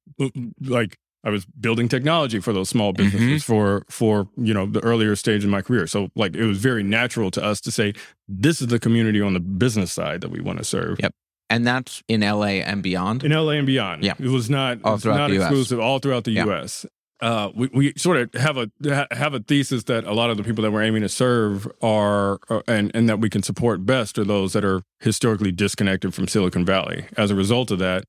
like 0.61 0.97
I 1.25 1.31
was 1.31 1.45
building 1.45 1.89
technology 1.89 2.41
for 2.41 2.53
those 2.53 2.69
small 2.69 2.93
Mm-hmm. 2.93 3.11
businesses 3.11 3.45
for 3.45 3.85
for 3.89 4.29
you 4.37 4.53
know 4.55 4.67
the 4.67 4.81
earlier 4.81 5.15
stage 5.17 5.45
in 5.45 5.51
my 5.51 5.63
career. 5.63 5.87
So 5.87 6.09
like 6.17 6.35
it 6.35 6.45
was 6.47 6.59
very 6.59 6.83
natural 6.83 7.31
to 7.33 7.43
us 7.43 7.61
to 7.63 7.71
say 7.71 7.93
this 8.29 8.61
is 8.61 8.69
the 8.69 8.79
community 8.79 9.21
on 9.21 9.33
the 9.35 9.41
business 9.41 9.93
side 9.93 10.21
that 10.23 10.31
we 10.31 10.41
want 10.41 10.59
to 10.59 10.65
serve. 10.65 10.99
Yep. 11.01 11.13
and 11.51 11.67
that's 11.67 12.03
in 12.09 12.21
LA 12.23 12.61
and 12.65 12.83
beyond. 12.83 13.25
in 13.25 13.33
LA 13.33 13.53
and 13.53 13.67
beyond. 13.67 14.03
Yeah. 14.05 14.15
it 14.19 14.29
was 14.29 14.49
not 14.51 14.79
All 14.85 14.97
throughout 14.99 15.17
not 15.19 15.29
the 15.31 15.37
US. 15.41 15.43
exclusive 15.51 15.79
all 15.81 15.99
throughout 15.99 16.25
the 16.25 16.33
Yeah. 16.33 16.45
U.S. 16.47 16.87
Uh, 17.21 17.51
we, 17.55 17.69
we 17.73 17.93
sort 17.97 18.17
of 18.17 18.35
have 18.35 18.57
a 18.57 18.69
ha- 18.85 19.07
have 19.13 19.33
a 19.33 19.39
thesis 19.39 19.85
that 19.85 20.03
a 20.05 20.13
lot 20.13 20.29
of 20.31 20.37
the 20.37 20.43
people 20.43 20.63
that 20.63 20.73
we're 20.73 20.83
aiming 20.83 21.03
to 21.03 21.09
serve 21.09 21.69
are 21.81 22.41
uh, 22.51 22.63
and 22.67 22.91
and 22.97 23.09
that 23.09 23.21
we 23.21 23.31
can 23.31 23.45
support 23.45 23.87
best 23.87 24.19
are 24.19 24.25
those 24.25 24.55
that 24.55 24.65
are 24.65 24.83
historically 24.99 25.53
disconnected 25.53 26.15
from 26.15 26.27
Silicon 26.27 26.65
Valley. 26.65 27.05
As 27.17 27.31
a 27.31 27.37
result 27.37 27.71
of 27.71 27.79
that, 27.79 28.03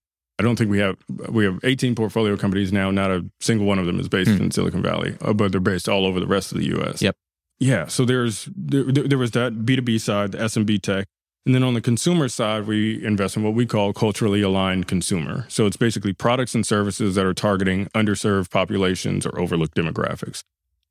I 0.43 0.45
don't 0.45 0.57
think 0.57 0.69
we 0.69 0.79
have 0.79 0.97
we 1.29 1.45
have 1.45 1.59
18 1.63 1.95
portfolio 1.95 2.35
companies 2.35 2.73
now. 2.73 2.91
Not 2.91 3.11
a 3.11 3.25
single 3.39 3.65
one 3.65 3.79
of 3.79 3.85
them 3.85 3.99
is 3.99 4.09
based 4.09 4.31
Hmm. 4.31 4.43
in 4.43 4.51
Silicon 4.51 4.81
Valley, 4.81 5.15
uh, 5.21 5.31
but 5.33 5.51
they're 5.51 5.61
based 5.61 5.87
all 5.87 6.05
over 6.05 6.19
the 6.19 6.27
rest 6.27 6.51
of 6.51 6.57
the 6.57 6.65
U.S. 6.67 7.01
Yep. 7.01 7.15
Yeah. 7.59 7.87
So 7.87 8.03
there's 8.03 8.49
there, 8.55 8.83
there 8.83 9.17
was 9.17 9.31
that 9.31 9.53
B2B 9.65 10.01
side, 10.01 10.33
the 10.33 10.39
SMB 10.39 10.81
tech. 10.81 11.07
And 11.45 11.53
then 11.53 11.63
on 11.63 11.73
the 11.73 11.81
consumer 11.81 12.27
side, 12.29 12.67
we 12.67 13.03
invest 13.05 13.35
in 13.37 13.43
what 13.43 13.53
we 13.53 13.65
call 13.65 13.91
culturally 13.93 14.41
aligned 14.41 14.87
consumer. 14.87 15.45
So 15.49 15.65
it's 15.65 15.75
basically 15.77 16.13
products 16.13 16.55
and 16.55 16.65
services 16.65 17.15
that 17.15 17.25
are 17.25 17.33
targeting 17.33 17.87
underserved 17.95 18.49
populations 18.49 19.25
or 19.25 19.37
overlooked 19.39 19.75
demographics. 19.75 20.43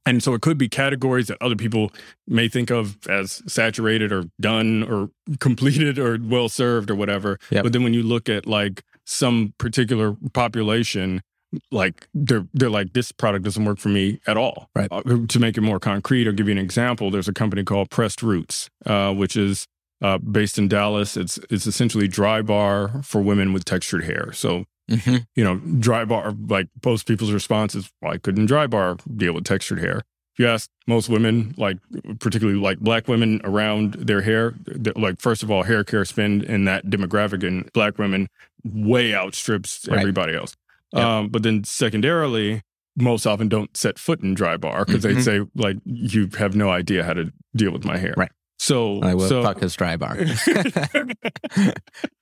And 0.05 0.23
so 0.23 0.35
it 0.35 0.43
could 0.43 0.59
be 0.59 0.69
categories 0.69 1.29
that 1.29 1.39
other 1.41 1.57
people 1.57 1.91
may 2.27 2.49
think 2.49 2.71
of 2.71 2.99
as 3.09 3.41
saturated 3.47 4.13
or 4.13 4.25
done 4.41 4.83
or 4.83 5.11
completed 5.41 5.99
or 5.99 6.19
well 6.21 6.49
served 6.51 6.91
or 6.91 6.95
whatever. 6.97 7.39
Yep. 7.51 7.63
But 7.65 7.73
then 7.73 7.83
when 7.83 7.95
you 7.95 8.03
look 8.03 8.29
at 8.29 8.47
like 8.47 8.83
some 9.05 9.55
particular 9.59 10.17
population, 10.33 11.23
like 11.71 12.09
they're 12.15 12.47
they're 12.55 12.71
like 12.71 12.93
this 12.93 13.13
product 13.13 13.45
doesn't 13.45 13.65
work 13.65 13.79
for 13.79 13.89
me 13.89 14.21
at 14.27 14.37
all. 14.37 14.69
Right. 14.75 14.89
Uh, 14.91 15.03
to 15.29 15.39
make 15.39 15.57
it 15.57 15.63
more 15.63 15.79
concrete, 15.81 16.27
I'll 16.27 16.33
give 16.33 16.49
you 16.49 16.53
an 16.53 16.59
example. 16.59 17.11
There's 17.11 17.29
a 17.29 17.33
company 17.33 17.65
called 17.65 17.91
Pressed 17.91 18.23
Roots, 18.23 18.71
uh, 18.87 19.13
which 19.13 19.37
is 19.37 19.67
uh, 20.01 20.19
based 20.19 20.59
in 20.59 20.69
Dallas. 20.69 21.17
It's 21.17 21.39
it's 21.51 21.67
essentially 21.67 22.09
dry 22.09 22.43
bar 22.43 23.03
for 23.03 23.21
women 23.21 23.53
with 23.53 23.65
textured 23.65 24.05
hair. 24.05 24.33
So 24.33 24.65
Mm-hmm. 24.91 25.19
you 25.37 25.45
know, 25.45 25.59
dry 25.79 26.05
bar, 26.05 26.35
like 26.49 26.67
most 26.85 27.07
people's 27.07 27.31
response 27.31 27.75
is, 27.77 27.89
why 28.01 28.19
couldn't 28.19 28.47
dry 28.47 28.67
bar 28.67 28.97
deal 29.17 29.33
with 29.33 29.45
textured 29.45 29.79
hair? 29.79 30.03
If 30.35 30.39
you 30.39 30.49
ask 30.49 30.71
most 30.87 31.09
women, 31.11 31.55
like 31.59 31.77
particularly 32.19 32.59
like 32.59 32.79
black 32.79 33.07
women 33.07 33.41
around 33.45 33.95
their 33.95 34.23
hair, 34.23 34.55
like 34.97 35.21
first 35.21 35.43
of 35.43 35.51
all, 35.51 35.63
hair 35.63 35.85
care 35.85 36.05
spend 36.07 36.43
in 36.45 36.65
that 36.65 36.87
demographic 36.87 37.45
in 37.45 37.69
black 37.75 37.99
women 37.99 38.29
way 38.65 39.15
outstrips 39.15 39.87
Right. 39.89 39.99
everybody 40.01 40.35
else. 40.35 40.55
Um, 40.95 41.29
but 41.29 41.43
then 41.43 41.65
secondarily, 41.65 42.63
most 42.97 43.27
often 43.27 43.49
don't 43.49 43.75
set 43.77 43.99
foot 43.99 44.21
in 44.23 44.35
dry 44.35 44.57
bar 44.57 44.85
because 44.85 45.03
Mhm. 45.03 45.15
they 45.15 45.21
say 45.23 45.41
like 45.55 45.77
you 45.85 46.29
have 46.39 46.55
no 46.57 46.71
idea 46.71 47.05
how 47.05 47.13
to 47.15 47.33
deal 47.55 47.71
with 47.73 47.85
my 47.85 47.99
hair. 47.99 48.15
Right. 48.17 48.31
So, 48.65 49.01
I 49.03 49.15
what 49.15 49.29
so 49.29 49.43
fuck 49.43 49.59
his 49.59 49.75
dry 49.75 49.97
bar? 49.97 50.17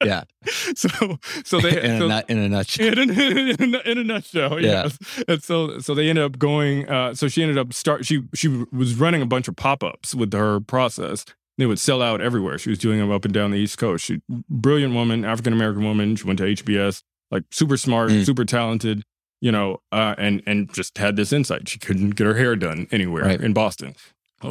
yeah. 0.04 0.24
so 0.74 1.18
so 1.44 1.60
they 1.60 1.82
in, 1.82 1.98
so, 1.98 2.04
a, 2.06 2.08
nut- 2.08 2.24
in 2.30 2.38
a 2.38 2.48
nutshell. 2.48 2.98
in 2.98 3.10
a, 3.10 3.12
in 3.62 3.74
in 3.74 3.98
a 3.98 4.04
nutshell, 4.04 4.58
Yeah. 4.58 4.84
yes. 4.84 4.98
And 5.28 5.42
so, 5.42 5.78
so 5.80 5.94
they 5.94 6.08
ended 6.08 6.24
up 6.24 6.38
going. 6.38 6.88
Uh, 6.88 7.14
so 7.14 7.28
she 7.28 7.42
ended 7.42 7.58
up 7.58 7.74
start. 7.74 8.06
She 8.06 8.22
she 8.34 8.48
was 8.72 8.94
running 8.94 9.20
a 9.20 9.26
bunch 9.26 9.48
of 9.48 9.56
pop 9.56 9.82
ups 9.84 10.14
with 10.14 10.32
her 10.32 10.60
process. 10.60 11.26
They 11.58 11.66
would 11.66 11.78
sell 11.78 12.00
out 12.00 12.22
everywhere. 12.22 12.56
She 12.56 12.70
was 12.70 12.78
doing 12.78 12.98
them 12.98 13.10
up 13.10 13.26
and 13.26 13.34
down 13.34 13.50
the 13.50 13.58
East 13.58 13.76
Coast. 13.76 14.06
She 14.06 14.22
brilliant 14.48 14.94
woman, 14.94 15.26
African 15.26 15.52
American 15.52 15.84
woman. 15.84 16.16
She 16.16 16.24
went 16.24 16.38
to 16.38 16.44
HBS, 16.46 17.02
like 17.30 17.44
super 17.50 17.76
smart, 17.76 18.10
Mm. 18.12 18.24
super 18.24 18.46
talented. 18.46 19.02
You 19.42 19.52
know, 19.52 19.82
uh, 19.92 20.14
and 20.16 20.42
and 20.46 20.72
just 20.72 20.96
had 20.96 21.16
this 21.16 21.34
insight. 21.34 21.68
She 21.68 21.78
couldn't 21.78 22.10
get 22.10 22.26
her 22.26 22.34
hair 22.34 22.56
done 22.56 22.86
anywhere 22.90 23.24
Right. 23.24 23.40
in 23.42 23.52
Boston. 23.52 23.94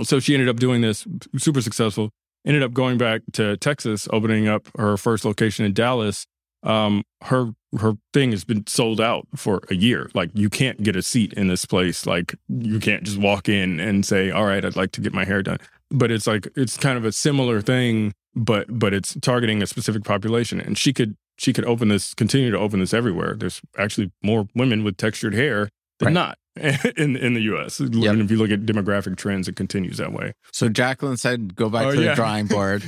So 0.04 0.20
she 0.20 0.34
ended 0.34 0.50
up 0.50 0.58
doing 0.58 0.82
this, 0.82 1.06
super 1.38 1.62
successful. 1.62 2.10
Ended 2.46 2.64
up 2.64 2.74
going 2.74 2.98
back 2.98 3.22
to 3.34 3.58
Texas, 3.58 4.08
opening 4.14 4.48
up 4.48 4.70
her 4.78 4.98
first 4.98 5.26
location 5.26 5.66
in 5.66 5.74
Dallas. 5.74 6.26
Um 6.64 7.04
her 7.24 7.52
her 7.80 7.94
thing 8.14 8.32
has 8.32 8.44
been 8.44 8.66
sold 8.68 9.00
out 9.00 9.28
for 9.36 9.62
a 9.70 9.76
year. 9.76 10.10
Like 10.14 10.32
you 10.34 10.50
can't 10.50 10.82
get 10.84 10.96
a 10.96 11.02
seat 11.02 11.34
in 11.34 11.48
this 11.48 11.66
place. 11.66 12.06
Like 12.06 12.36
you 12.48 12.80
can't 12.80 13.04
just 13.04 13.18
walk 13.18 13.48
in 13.48 13.80
and 13.80 14.06
say 14.06 14.30
all 14.32 14.46
right 14.46 14.64
i'd 14.66 14.76
like 14.76 14.92
to 14.94 15.02
get 15.02 15.14
my 15.14 15.26
hair 15.26 15.42
done. 15.44 15.60
But 15.90 16.12
it's 16.12 16.28
like 16.28 16.48
it's 16.56 16.78
kind 16.78 16.98
of 16.98 17.06
a 17.06 17.12
similar 17.12 17.62
thing 17.62 18.14
but 18.36 18.66
but 18.70 18.94
it's 18.94 19.16
targeting 19.22 19.62
a 19.64 19.68
specific 19.68 20.04
population. 20.04 20.60
And 20.60 20.78
she 20.78 20.92
could 20.94 21.16
she 21.38 21.54
could 21.54 21.66
open 21.66 21.88
this 21.88 22.14
continue 22.14 22.52
to 22.52 22.58
open 22.58 22.80
this 22.80 22.94
everywhere. 22.94 23.36
There's 23.36 23.62
actually 23.78 24.12
more 24.22 24.48
women 24.56 24.84
with 24.84 24.98
textured 24.98 25.34
hair 25.34 25.70
than 26.00 26.08
Right. 26.08 26.14
not 26.14 26.38
in 26.98 27.16
in 27.16 27.34
the 27.34 27.42
us 27.42 27.80
and 27.80 27.96
if 28.22 28.30
you 28.32 28.38
look 28.38 28.52
at 28.52 28.62
demographic 28.62 29.16
trends 29.18 29.48
it 29.48 29.56
continues 29.56 29.98
that 29.98 30.12
way 30.14 30.34
So 30.52 30.70
Jacqueline 30.70 31.18
said, 31.18 31.56
go 31.56 31.70
back 31.70 31.86
Oh, 31.88 31.92
to 31.96 32.02
yeah. 32.02 32.10
the 32.10 32.16
drawing 32.16 32.48
board. 32.56 32.84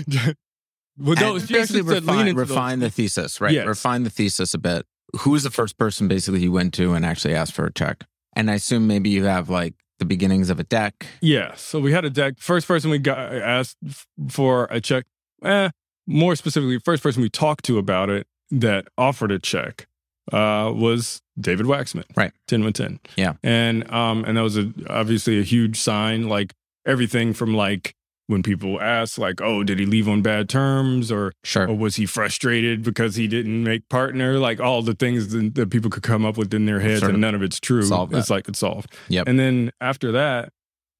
well 0.98 1.16
no 1.16 1.36
and 1.36 1.48
basically 1.48 1.82
refine, 1.82 2.36
refine 2.36 2.80
the 2.80 2.90
thesis, 2.90 3.40
right? 3.42 3.54
Yes. 3.54 3.66
Refine 3.68 4.04
the 4.04 4.10
thesis 4.10 4.54
a 4.54 4.58
bit. 4.58 4.86
Who 5.22 5.32
was 5.32 5.44
the 5.44 5.50
first 5.50 5.78
person 5.78 6.08
basically 6.08 6.42
you 6.42 6.52
went 6.52 6.74
to 6.76 6.94
and 6.94 7.06
actually 7.06 7.36
asked 7.36 7.54
for 7.54 7.66
a 7.66 7.74
check? 7.74 8.06
And 8.36 8.50
I 8.50 8.56
assume 8.56 8.88
maybe 8.88 9.10
you 9.10 9.26
have 9.26 9.50
like 9.50 9.74
the 10.00 10.06
beginnings 10.06 10.50
of 10.50 10.60
a 10.60 10.64
deck. 10.64 11.06
Yeah. 11.22 11.54
So 11.56 11.80
we 11.80 11.92
had 11.92 12.06
a 12.06 12.10
deck. 12.10 12.36
First 12.40 12.68
person 12.68 12.90
we 12.92 12.98
got 13.00 13.18
asked 13.34 13.78
for 14.30 14.68
a 14.72 14.80
check. 14.82 15.06
Eh, 15.44 15.70
more 16.08 16.36
specifically, 16.36 16.80
first 16.80 17.04
person 17.04 17.22
we 17.22 17.30
talked 17.30 17.66
to 17.66 17.78
about 17.78 18.10
it 18.10 18.26
that 18.52 18.86
offered 18.98 19.32
a 19.32 19.40
check 19.40 19.88
uh, 20.34 20.72
was 20.74 21.22
David 21.40 21.66
Waxman. 21.66 22.06
Right. 22.16 22.32
Ten 22.48 22.64
with 22.64 22.76
ten. 22.76 23.00
Yeah. 23.16 23.34
And 23.44 23.90
um, 23.92 24.24
and 24.26 24.38
that 24.38 24.42
was 24.44 24.58
a, 24.58 24.72
obviously 24.90 25.40
a 25.40 25.44
huge 25.44 25.78
sign. 25.78 26.28
Like 26.28 26.54
everything 26.86 27.34
from 27.34 27.54
like 27.54 27.94
when 28.28 28.44
people 28.44 28.80
ask, 28.80 29.18
like, 29.18 29.42
oh, 29.42 29.62
did 29.64 29.78
he 29.78 29.86
leave 29.86 30.08
on 30.08 30.22
bad 30.22 30.48
terms 30.48 31.12
or 31.12 31.34
Sure. 31.44 31.68
or 31.68 31.76
was 31.76 31.98
he 31.98 32.06
frustrated 32.06 32.82
because 32.82 33.16
he 33.16 33.28
didn't 33.28 33.64
make 33.64 33.90
partner? 33.90 34.40
Like 34.40 34.60
all 34.62 34.82
the 34.82 34.94
things 34.96 35.30
that, 35.30 35.56
that 35.56 35.70
people 35.70 35.90
could 35.90 36.04
come 36.04 36.26
up 36.26 36.38
with 36.38 36.54
in 36.54 36.66
their 36.66 36.80
heads, 36.80 37.02
Sort 37.02 37.12
and 37.12 37.22
none 37.22 37.36
of 37.36 37.44
it's 37.44 37.60
true. 37.60 37.82
It's 38.12 38.30
like 38.30 38.48
it's 38.48 38.60
solved. 38.60 38.94
Yep. 39.10 39.28
And 39.28 39.38
then 39.38 39.72
after 39.82 40.12
that, 40.14 40.54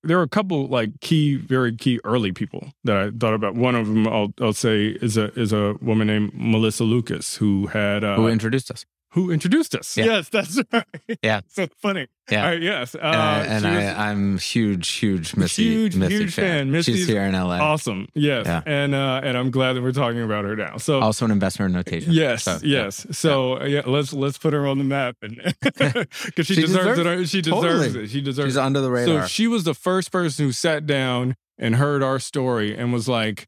there 0.04 0.18
were 0.18 0.24
a 0.24 0.28
couple 0.30 0.68
like 0.68 1.00
key, 1.00 1.36
very 1.36 1.76
key 1.76 2.00
early 2.04 2.32
people 2.32 2.72
that 2.84 2.98
I 2.98 3.12
thought 3.12 3.34
about. 3.36 3.56
One 3.56 3.76
of 3.76 3.88
them, 3.88 4.08
I'll, 4.08 4.34
I'll 4.42 4.52
say, 4.52 4.88
is 4.88 5.16
a 5.16 5.32
is 5.40 5.54
a 5.54 5.76
woman 5.82 6.08
named 6.08 6.32
Melissa 6.34 6.84
Lucas 6.84 7.38
who 7.38 7.68
had 7.68 8.04
uh, 8.04 8.16
Who 8.16 8.28
introduced 8.28 8.72
us? 8.72 8.84
Who 9.14 9.30
introduced 9.32 9.76
us. 9.76 9.98
Yeah. 9.98 10.06
Yes, 10.06 10.30
that's 10.30 10.60
right. 10.74 10.86
Yeah. 11.22 11.42
so 11.48 11.68
funny. 11.82 12.08
Yeah. 12.30 12.44
All 12.46 12.50
right, 12.52 12.62
yes, 12.62 12.96
uh, 12.96 13.00
Uh, 13.00 13.46
and 13.48 13.64
she 13.64 13.70
was- 13.70 13.84
I, 13.86 14.10
I'm 14.10 14.38
huge, 14.38 14.88
huge 14.90 15.36
Missy, 15.36 15.64
Huge, 15.64 15.96
Missy 15.98 16.16
huge 16.16 16.34
fan. 16.34 16.46
fan. 16.46 16.72
Missy's 16.72 16.96
She's 17.00 17.08
here 17.08 17.24
in 17.24 17.34
LA. 17.34 17.58
awesome. 17.60 18.08
Yes, 18.14 18.46
Yeah. 18.46 18.62
and 18.66 18.96
uh, 18.96 19.20
and 19.24 19.38
I'm 19.38 19.52
glad 19.52 19.74
that 19.74 19.82
we're 19.82 19.92
talking 19.92 20.22
about 20.22 20.46
her 20.46 20.56
now. 20.56 20.78
So 20.78 21.02
Also 21.02 21.26
an 21.26 21.32
investment 21.32 21.74
notation. 21.74 22.14
Yes, 22.14 22.44
So, 22.44 22.60
yeah. 22.64 22.84
yes. 22.86 23.06
So 23.12 23.60
uh, 23.62 23.66
yeah, 23.66 23.82
let's 23.86 24.14
let's 24.14 24.38
put 24.38 24.54
her 24.54 24.66
on 24.66 24.78
the 24.78 24.86
map, 24.86 25.18
and 25.22 25.36
because 25.62 26.48
she, 26.48 26.54
She 26.56 26.62
deserves, 26.62 26.98
deserves 26.98 27.22
it. 27.24 27.30
She 27.30 27.42
deserves 27.42 27.64
Totally. 27.64 28.04
it. 28.06 28.10
She 28.10 28.22
deserves. 28.22 28.48
She's 28.54 28.58
it. 28.58 28.64
under 28.64 28.80
the 28.82 28.92
radar. 28.92 29.22
So 29.24 29.28
she 29.28 29.48
was 29.48 29.66
the 29.66 29.74
first 29.74 30.12
person 30.12 30.46
who 30.46 30.52
sat 30.54 30.86
down 30.86 31.36
and 31.58 31.76
heard 31.76 32.02
our 32.02 32.18
story 32.20 32.76
and 32.78 32.94
was 32.94 33.08
like, 33.10 33.48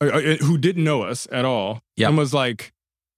uh, 0.00 0.06
uh, 0.06 0.20
who 0.40 0.58
didn't 0.58 0.82
know 0.84 1.02
us 1.02 1.28
at 1.30 1.44
all, 1.44 1.82
Yep. 1.96 2.08
and 2.08 2.18
was 2.18 2.34
like, 2.34 2.72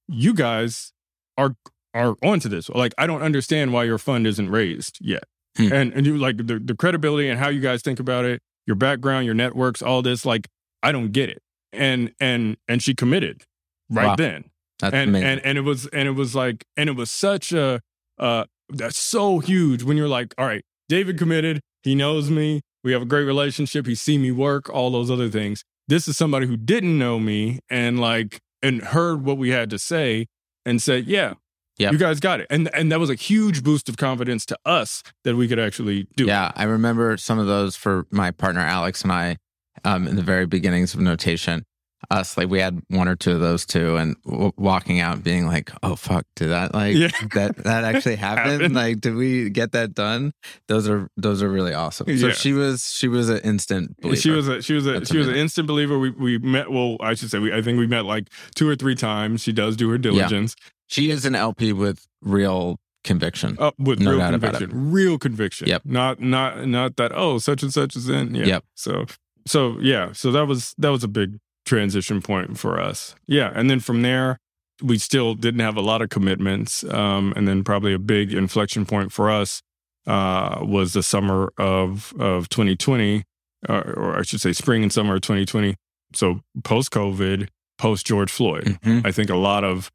"You 0.08 0.34
guys 0.34 0.92
are 1.38 1.54
are 1.94 2.16
onto 2.22 2.48
this. 2.48 2.68
Like, 2.68 2.92
I 2.98 3.06
don't 3.06 3.22
understand 3.22 3.72
why 3.72 3.84
your 3.84 3.98
fund 3.98 4.26
isn't 4.26 4.50
raised 4.50 4.98
yet." 5.00 5.24
Hmm. 5.56 5.72
And 5.72 5.92
and 5.92 6.06
you 6.06 6.16
like 6.18 6.36
the, 6.38 6.58
the 6.58 6.74
credibility 6.74 7.28
and 7.28 7.38
how 7.38 7.48
you 7.48 7.60
guys 7.60 7.82
think 7.82 8.00
about 8.00 8.24
it, 8.24 8.40
your 8.66 8.76
background, 8.76 9.26
your 9.26 9.34
networks, 9.34 9.82
all 9.82 10.02
this. 10.02 10.24
Like, 10.26 10.48
I 10.82 10.90
don't 10.92 11.12
get 11.12 11.28
it. 11.30 11.40
And 11.72 12.12
and 12.20 12.56
and 12.68 12.82
she 12.82 12.94
committed 12.94 13.42
right 13.90 14.06
Wow. 14.06 14.16
then 14.16 14.44
That's 14.80 14.94
and 14.94 15.10
amazing. 15.10 15.28
and 15.28 15.40
and 15.44 15.58
it 15.58 15.62
was 15.62 15.86
and 15.88 16.08
it 16.08 16.12
was 16.12 16.34
like 16.34 16.64
and 16.76 16.88
it 16.88 16.92
was 16.96 17.10
such 17.10 17.52
a 17.52 17.80
uh 18.18 18.44
that's 18.70 18.96
so 18.96 19.40
huge 19.40 19.82
when 19.82 19.96
you're 19.96 20.08
like 20.08 20.34
all 20.38 20.46
right 20.46 20.62
david 20.88 21.18
committed 21.18 21.60
he 21.82 21.94
knows 21.94 22.30
me 22.30 22.60
we 22.82 22.92
have 22.92 23.02
a 23.02 23.04
great 23.06 23.24
relationship 23.24 23.86
he 23.86 23.94
see 23.94 24.16
me 24.18 24.30
work 24.30 24.70
all 24.70 24.90
those 24.90 25.10
other 25.10 25.28
things 25.28 25.64
this 25.88 26.06
is 26.08 26.16
somebody 26.16 26.46
who 26.46 26.56
didn't 26.56 26.96
know 26.98 27.18
me 27.18 27.58
and 27.68 28.00
like 28.00 28.40
and 28.62 28.80
heard 28.80 29.22
what 29.24 29.36
we 29.36 29.50
had 29.50 29.68
to 29.68 29.78
say 29.78 30.26
and 30.64 30.80
say, 30.82 30.98
yeah 30.98 31.34
Yep. 31.78 31.92
you 31.92 31.98
guys 31.98 32.20
got 32.20 32.38
it 32.38 32.46
and 32.50 32.70
and 32.72 32.92
that 32.92 33.00
was 33.00 33.10
a 33.10 33.16
huge 33.16 33.64
boost 33.64 33.88
of 33.88 33.96
confidence 33.96 34.46
to 34.46 34.58
us 34.64 35.02
that 35.24 35.34
we 35.34 35.48
could 35.48 35.58
actually 35.58 36.06
do 36.16 36.22
it. 36.24 36.28
yeah, 36.28 36.52
I 36.54 36.62
remember 36.64 37.16
some 37.16 37.40
of 37.40 37.48
those 37.48 37.74
for 37.74 38.06
my 38.12 38.30
partner 38.30 38.60
Alex 38.60 39.02
and 39.02 39.10
I 39.10 39.38
um, 39.84 40.06
in 40.06 40.14
the 40.14 40.22
very 40.22 40.46
beginnings 40.46 40.94
of 40.94 41.00
notation. 41.00 41.64
Us 42.10 42.36
like 42.36 42.48
we 42.48 42.60
had 42.60 42.80
one 42.88 43.08
or 43.08 43.16
two 43.16 43.32
of 43.32 43.40
those 43.40 43.64
too, 43.66 43.96
and 43.96 44.16
w- 44.24 44.52
walking 44.56 45.00
out 45.00 45.14
and 45.16 45.24
being 45.24 45.46
like, 45.46 45.70
"Oh 45.82 45.96
fuck, 45.96 46.24
did 46.36 46.48
that 46.50 46.74
like 46.74 46.96
Yeah. 46.96 47.08
that 47.34 47.56
that 47.64 47.84
actually 47.94 48.16
happen? 48.16 48.50
Happened. 48.52 48.74
Like, 48.74 49.00
did 49.00 49.14
we 49.14 49.50
get 49.50 49.72
that 49.72 49.94
done? 49.94 50.32
Those 50.68 50.88
are 50.88 51.08
those 51.16 51.42
are 51.42 51.48
really 51.48 51.74
awesome." 51.74 52.06
So 52.18 52.28
Yeah. 52.28 52.32
she 52.34 52.52
was 52.52 52.92
she 52.92 53.08
was 53.08 53.28
an 53.28 53.38
instant 53.38 53.96
believer. 54.00 54.16
She 54.20 54.30
was 54.30 54.48
a 54.48 54.62
she 54.62 54.74
was 54.74 54.86
a 54.86 54.92
That's 54.92 55.10
she 55.10 55.18
was 55.18 55.28
an 55.28 55.34
instant 55.36 55.66
believer. 55.66 55.98
We 55.98 56.10
we 56.10 56.38
met 56.38 56.70
well, 56.70 56.96
I 57.00 57.14
should 57.14 57.30
say 57.30 57.38
we 57.38 57.52
I 57.54 57.62
think 57.62 57.78
we 57.78 57.86
met 57.86 58.04
like 58.04 58.28
two 58.54 58.68
or 58.68 58.76
three 58.76 58.94
times. 58.94 59.42
She 59.42 59.52
does 59.52 59.76
do 59.76 59.88
her 59.90 59.98
diligence. 59.98 60.54
she 60.86 61.10
is 61.10 61.24
an 61.24 61.34
LP 61.34 61.72
with 61.72 62.06
real 62.22 62.78
conviction. 63.04 63.56
Uh, 63.58 63.70
with 63.78 64.00
No 64.00 64.10
real 64.12 64.18
doubt 64.20 64.34
about 64.34 64.52
conviction, 64.54 64.90
real 64.92 65.18
conviction. 65.18 65.68
Yep. 65.68 65.82
Not 65.84 66.20
not 66.20 66.66
not 66.66 66.96
that. 66.96 67.12
Oh, 67.14 67.38
such 67.38 67.62
and 67.62 67.72
such 67.72 67.96
is 67.96 68.08
in. 68.08 68.34
Yeah. 68.34 68.44
Yep. 68.46 68.64
So 68.74 69.06
so 69.46 69.78
yeah. 69.80 70.12
So 70.12 70.30
that 70.32 70.46
was 70.46 70.74
that 70.78 70.88
was 70.90 71.04
a 71.04 71.08
big 71.08 71.38
transition 71.64 72.20
point 72.22 72.58
for 72.58 72.80
us. 72.80 73.14
Yeah, 73.26 73.50
and 73.54 73.68
then 73.70 73.80
from 73.80 74.02
there, 74.02 74.38
we 74.82 74.98
still 74.98 75.34
didn't 75.34 75.60
have 75.60 75.76
a 75.76 75.80
lot 75.80 76.02
of 76.02 76.08
commitments. 76.10 76.84
Um, 76.84 77.32
and 77.36 77.46
then 77.46 77.62
probably 77.64 77.92
a 77.94 77.98
big 77.98 78.32
inflection 78.34 78.84
point 78.84 79.12
for 79.12 79.30
us 79.30 79.62
uh, 80.06 80.58
was 80.62 80.92
the 80.92 81.02
summer 81.02 81.52
of 81.58 82.12
of 82.18 82.48
2020, 82.48 83.22
uh, 83.68 83.72
or 83.96 84.18
I 84.18 84.22
should 84.22 84.40
say, 84.40 84.52
spring 84.52 84.82
and 84.82 84.92
summer 84.92 85.14
of 85.14 85.20
2020. 85.22 85.76
So 86.14 86.40
post 86.64 86.90
COVID, 86.90 87.48
post 87.78 88.06
George 88.06 88.30
Floyd. 88.30 88.78
Mhm. 88.84 89.06
I 89.06 89.12
think 89.12 89.30
a 89.30 89.36
lot 89.36 89.64
of 89.64 89.90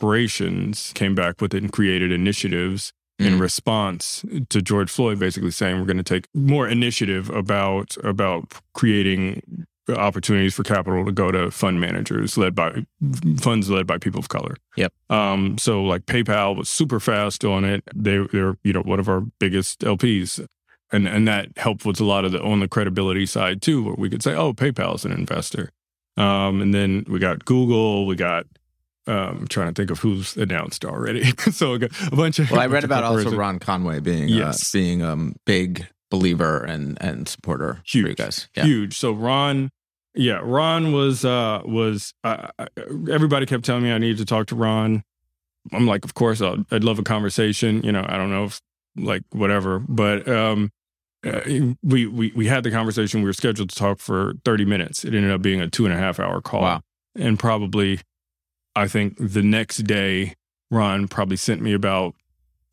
corporations 0.00 0.92
came 0.94 1.14
back 1.14 1.40
with 1.40 1.52
it 1.54 1.62
and 1.62 1.72
created 1.72 2.10
initiatives 2.12 2.92
in 3.18 3.34
Mm. 3.34 3.40
response 3.40 4.24
to 4.48 4.62
George 4.62 4.90
Floyd 4.90 5.18
basically 5.18 5.50
saying 5.50 5.78
we're 5.78 5.84
going 5.84 5.98
to 5.98 6.02
take 6.02 6.26
more 6.34 6.66
initiative 6.68 7.28
about 7.30 7.96
about 8.02 8.54
creating 8.72 9.42
opportunities 9.96 10.54
for 10.54 10.62
capital 10.62 11.04
to 11.04 11.12
go 11.12 11.30
to 11.30 11.50
fund 11.50 11.80
managers 11.80 12.36
led 12.38 12.54
by 12.54 12.84
funds 13.40 13.70
led 13.70 13.86
by 13.86 13.98
people 13.98 14.20
of 14.20 14.28
color. 14.28 14.56
Yep. 14.76 14.92
Um, 15.10 15.58
so 15.58 15.82
like 15.82 16.06
PayPal 16.06 16.56
was 16.56 16.68
super 16.68 17.00
fast 17.00 17.44
on 17.44 17.64
it. 17.64 17.82
They 17.94 18.18
they're 18.32 18.56
you 18.64 18.72
know 18.72 18.82
one 18.82 19.00
of 19.00 19.08
our 19.08 19.20
biggest 19.38 19.80
LPs. 19.80 20.46
And 20.92 21.06
and 21.06 21.28
that 21.28 21.56
helped 21.56 21.84
with 21.84 22.00
a 22.00 22.04
lot 22.04 22.24
of 22.24 22.32
the 22.32 22.42
on 22.42 22.58
the 22.60 22.66
credibility 22.66 23.24
side 23.24 23.62
too, 23.62 23.84
where 23.84 23.94
we 23.94 24.10
could 24.10 24.22
say, 24.24 24.34
oh, 24.34 24.52
PayPal 24.52 24.96
is 24.96 25.04
an 25.04 25.12
investor. 25.12 25.70
Um, 26.16 26.60
and 26.60 26.74
then 26.74 27.04
we 27.08 27.20
got 27.20 27.44
Google, 27.44 28.06
we 28.06 28.16
got 28.16 28.46
um, 29.06 29.38
I'm 29.42 29.48
trying 29.48 29.72
to 29.72 29.80
think 29.80 29.90
of 29.90 30.00
who's 30.00 30.36
announced 30.36 30.84
already. 30.84 31.24
so 31.52 31.74
a 31.74 32.16
bunch 32.16 32.38
of 32.38 32.50
Well, 32.50 32.60
I 32.60 32.66
read 32.66 32.84
about 32.84 33.04
also. 33.04 33.34
Ron 33.34 33.58
Conway 33.58 34.00
being 34.00 34.28
Yes. 34.28 34.74
uh, 34.74 34.78
being 34.78 35.02
a 35.02 35.12
um, 35.12 35.36
big 35.46 35.86
believer 36.10 36.58
and 36.64 36.98
and 37.00 37.28
supporter 37.28 37.74
for 37.74 37.82
Huge. 37.86 38.08
you 38.08 38.14
guys. 38.16 38.48
Yeah. 38.56 38.64
huge. 38.64 38.98
So 38.98 39.12
Ron, 39.12 39.70
yeah, 40.14 40.40
Ron 40.42 40.92
was 40.92 41.24
uh 41.24 41.62
was 41.64 42.12
uh, 42.24 42.48
uh, 42.58 42.66
everybody 43.10 43.46
kept 43.46 43.64
telling 43.64 43.82
me 43.82 43.92
I 43.92 43.98
needed 43.98 44.18
to 44.18 44.24
talk 44.24 44.46
to 44.48 44.56
Ron. 44.56 45.02
I'm 45.72 45.86
like, 45.86 46.04
of 46.04 46.14
course, 46.14 46.40
I'll, 46.40 46.64
I'd 46.70 46.84
love 46.84 46.98
a 46.98 47.02
conversation. 47.02 47.82
You 47.82 47.92
know, 47.92 48.04
I 48.08 48.16
don't 48.16 48.30
know 48.30 48.44
if 48.44 48.60
like 48.96 49.22
whatever, 49.30 49.78
but 49.78 50.26
um, 50.28 50.70
uh, 51.24 51.40
we 51.82 52.06
we 52.06 52.32
we 52.34 52.46
had 52.46 52.64
the 52.64 52.70
conversation. 52.70 53.20
We 53.20 53.26
were 53.26 53.32
scheduled 53.34 53.70
to 53.70 53.76
talk 53.76 53.98
for 54.00 54.34
30 54.44 54.64
minutes. 54.64 55.04
It 55.04 55.14
ended 55.14 55.30
up 55.30 55.42
being 55.42 55.60
a 55.60 55.68
two 55.68 55.84
and 55.84 55.94
a 55.94 55.98
half 55.98 56.18
hour 56.18 56.40
call, 56.40 56.62
Wow. 56.62 56.80
and 57.14 57.38
probably, 57.38 58.00
I 58.74 58.88
think 58.88 59.16
the 59.18 59.42
next 59.42 59.78
day, 59.84 60.34
Ron 60.70 61.08
probably 61.08 61.36
sent 61.36 61.60
me 61.60 61.72
about. 61.72 62.14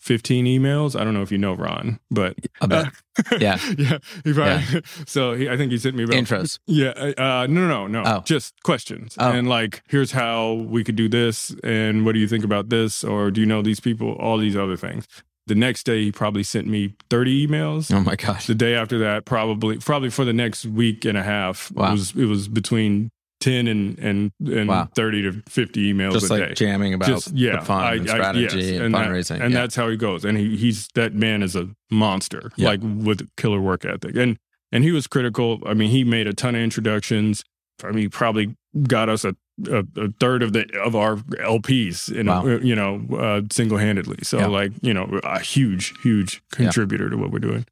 15 0.08 0.46
emails. 0.46 1.00
I 1.00 1.04
don't 1.04 1.14
know 1.14 1.22
if 1.22 1.32
you 1.34 1.38
know 1.38 1.54
Ron, 1.54 2.00
but 2.10 2.36
bit. 2.68 2.88
Yeah. 3.42 3.60
yeah. 3.78 3.98
He 4.24 4.34
probably, 4.34 4.82
So 5.06 5.34
he, 5.34 5.50
I 5.50 5.58
think 5.58 5.72
he 5.72 5.78
sent 5.78 5.96
me 5.96 6.04
about 6.04 6.16
Intros. 6.16 6.60
yeah. 6.66 6.90
Uh, 7.18 7.46
no, 7.50 7.68
no, 7.68 7.68
no, 7.68 7.88
no. 7.88 8.04
Oh. 8.06 8.22
Just 8.26 8.54
questions. 8.64 9.16
Oh. 9.20 9.32
And 9.32 9.50
like, 9.50 9.84
here's 9.90 10.12
how 10.12 10.54
we 10.54 10.84
could 10.84 10.96
do 10.96 11.10
this. 11.10 11.54
And 11.64 12.06
what 12.06 12.14
do 12.14 12.20
you 12.20 12.28
think 12.28 12.46
about 12.46 12.70
this? 12.70 13.04
Or 13.04 13.32
do 13.32 13.42
you 13.42 13.48
know 13.48 13.62
these 13.62 13.80
people? 13.82 14.14
All 14.14 14.38
these 14.38 14.56
other 14.56 14.78
things. 14.78 15.08
The 15.48 15.56
next 15.56 15.84
day, 15.86 16.04
he 16.04 16.12
probably 16.12 16.44
sent 16.44 16.68
me 16.68 16.94
30 17.10 17.48
emails. 17.48 17.94
Oh 17.94 18.00
my 18.02 18.16
gosh. 18.16 18.48
The 18.48 18.56
day 18.56 18.76
after 18.76 18.98
that, 19.00 19.26
probably, 19.26 19.78
probably 19.78 20.10
for 20.10 20.24
the 20.26 20.34
next 20.34 20.66
week 20.66 21.04
and 21.06 21.18
a 21.18 21.24
half, 21.24 21.72
Wow. 21.72 21.90
it 21.90 21.92
was, 21.92 22.16
it 22.16 22.26
was 22.26 22.48
between 22.48 23.10
10 23.40 23.68
and, 23.68 24.00
and, 24.00 24.32
and 24.46 24.68
Wow. 24.68 24.90
30 24.96 25.22
to 25.24 25.42
50 25.48 25.94
emails 25.94 26.14
Just 26.14 26.30
a 26.30 26.34
like 26.34 26.48
day. 26.50 26.54
jamming 26.56 26.94
about 26.96 27.08
Just, 27.08 27.32
yeah, 27.34 27.60
the 27.60 27.66
fund 27.66 27.86
I- 27.86 27.94
and 27.96 28.10
I- 28.10 28.14
strategy 28.14 28.58
yes, 28.66 28.80
and, 28.82 28.94
that- 28.96 29.08
fundraising. 29.08 29.42
and 29.42 29.54
yeah. 29.54 29.60
that's 29.62 29.76
how 29.76 29.90
he 29.90 29.96
goes. 29.98 30.26
And 30.26 30.38
he, 30.38 30.58
he's 30.58 30.88
that 30.96 31.14
man 31.14 31.44
is 31.44 31.56
a 31.56 31.70
monster, 31.92 32.52
Yeah. 32.56 32.70
like 32.70 32.80
with 32.82 33.28
killer 33.38 33.62
work 33.62 33.86
ethic. 33.86 34.16
And 34.16 34.38
and 34.72 34.84
he 34.84 34.92
was 34.92 35.08
critical. 35.08 35.62
I 35.66 35.74
mean, 35.74 35.90
he 35.92 36.04
made 36.04 36.28
a 36.28 36.34
ton 36.34 36.54
of 36.56 36.62
introductions. 36.62 37.44
I 37.84 37.88
mean, 37.92 38.00
he 38.00 38.10
probably 38.10 38.56
got 38.88 39.08
us 39.08 39.24
a, 39.24 39.34
a, 39.70 39.86
a 39.96 40.10
third 40.20 40.44
of 40.44 40.52
the 40.54 40.66
of 40.84 40.96
our 40.96 41.16
LPs, 41.18 42.12
in 42.14 42.26
Wow. 42.28 42.46
you 42.46 42.76
know, 42.76 43.06
uh, 43.18 43.42
single 43.52 43.78
handedly. 43.78 44.18
So 44.24 44.40
Yeah. 44.40 44.48
like 44.48 44.72
you 44.82 44.94
know, 44.94 45.20
a 45.24 45.40
huge, 45.40 45.94
huge 46.02 46.42
contributor 46.52 47.10
to 47.10 47.16
what 47.18 47.32
we're 47.32 47.40
doing. 47.40 47.66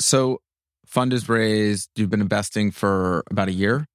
so 0.00 0.40
fund 0.86 1.12
is 1.14 1.26
raised. 1.28 1.88
You've 1.96 2.10
been 2.10 2.20
investing 2.20 2.70
for 2.70 3.22
about 3.30 3.48
a 3.48 3.52
year. 3.52 3.86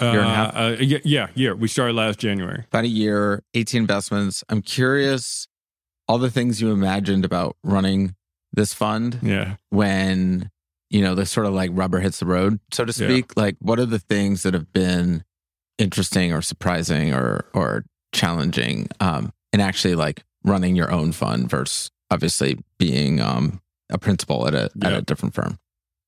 Uh, 0.00 0.12
Year 0.12 0.20
and 0.22 0.30
a 0.30 0.34
half? 0.34 0.56
uh, 0.56 0.76
yeah, 0.80 0.98
yeah, 1.04 1.26
yeah. 1.34 1.52
We 1.52 1.68
started 1.68 1.94
last 1.94 2.18
January. 2.18 2.64
About 2.68 2.84
a 2.84 2.88
year, 2.88 3.42
18 3.54 3.82
investments. 3.82 4.42
I'm 4.48 4.62
curious 4.62 5.46
all 6.08 6.18
the 6.18 6.30
things 6.30 6.60
you 6.60 6.70
imagined 6.72 7.24
about 7.24 7.56
running 7.62 8.14
this 8.52 8.74
fund 8.74 9.18
Yeah. 9.22 9.56
when 9.68 10.50
you 10.90 11.02
know 11.02 11.14
the 11.14 11.24
sort 11.24 11.46
of 11.46 11.54
like 11.54 11.70
rubber 11.72 12.00
hits 12.00 12.18
the 12.18 12.26
road 12.26 12.58
so 12.72 12.84
to 12.84 12.90
Yeah. 12.90 13.08
speak 13.08 13.36
like 13.36 13.56
what 13.60 13.78
are 13.78 13.86
the 13.86 14.00
things 14.00 14.42
that 14.42 14.54
have 14.54 14.72
been 14.72 15.22
interesting 15.78 16.32
or 16.32 16.42
surprising 16.42 17.14
or 17.14 17.44
or 17.54 17.84
challenging 18.12 18.88
um 18.98 19.32
in 19.52 19.60
actually 19.60 19.94
like 19.94 20.24
running 20.42 20.74
your 20.74 20.90
own 20.90 21.12
fund 21.12 21.48
versus 21.48 21.92
obviously 22.10 22.58
being 22.76 23.20
um 23.20 23.60
a 23.88 23.98
principal 23.98 24.48
at 24.48 24.54
a 24.54 24.68
at 24.82 24.92
a 24.92 25.02
different 25.02 25.32
firm 25.32 25.58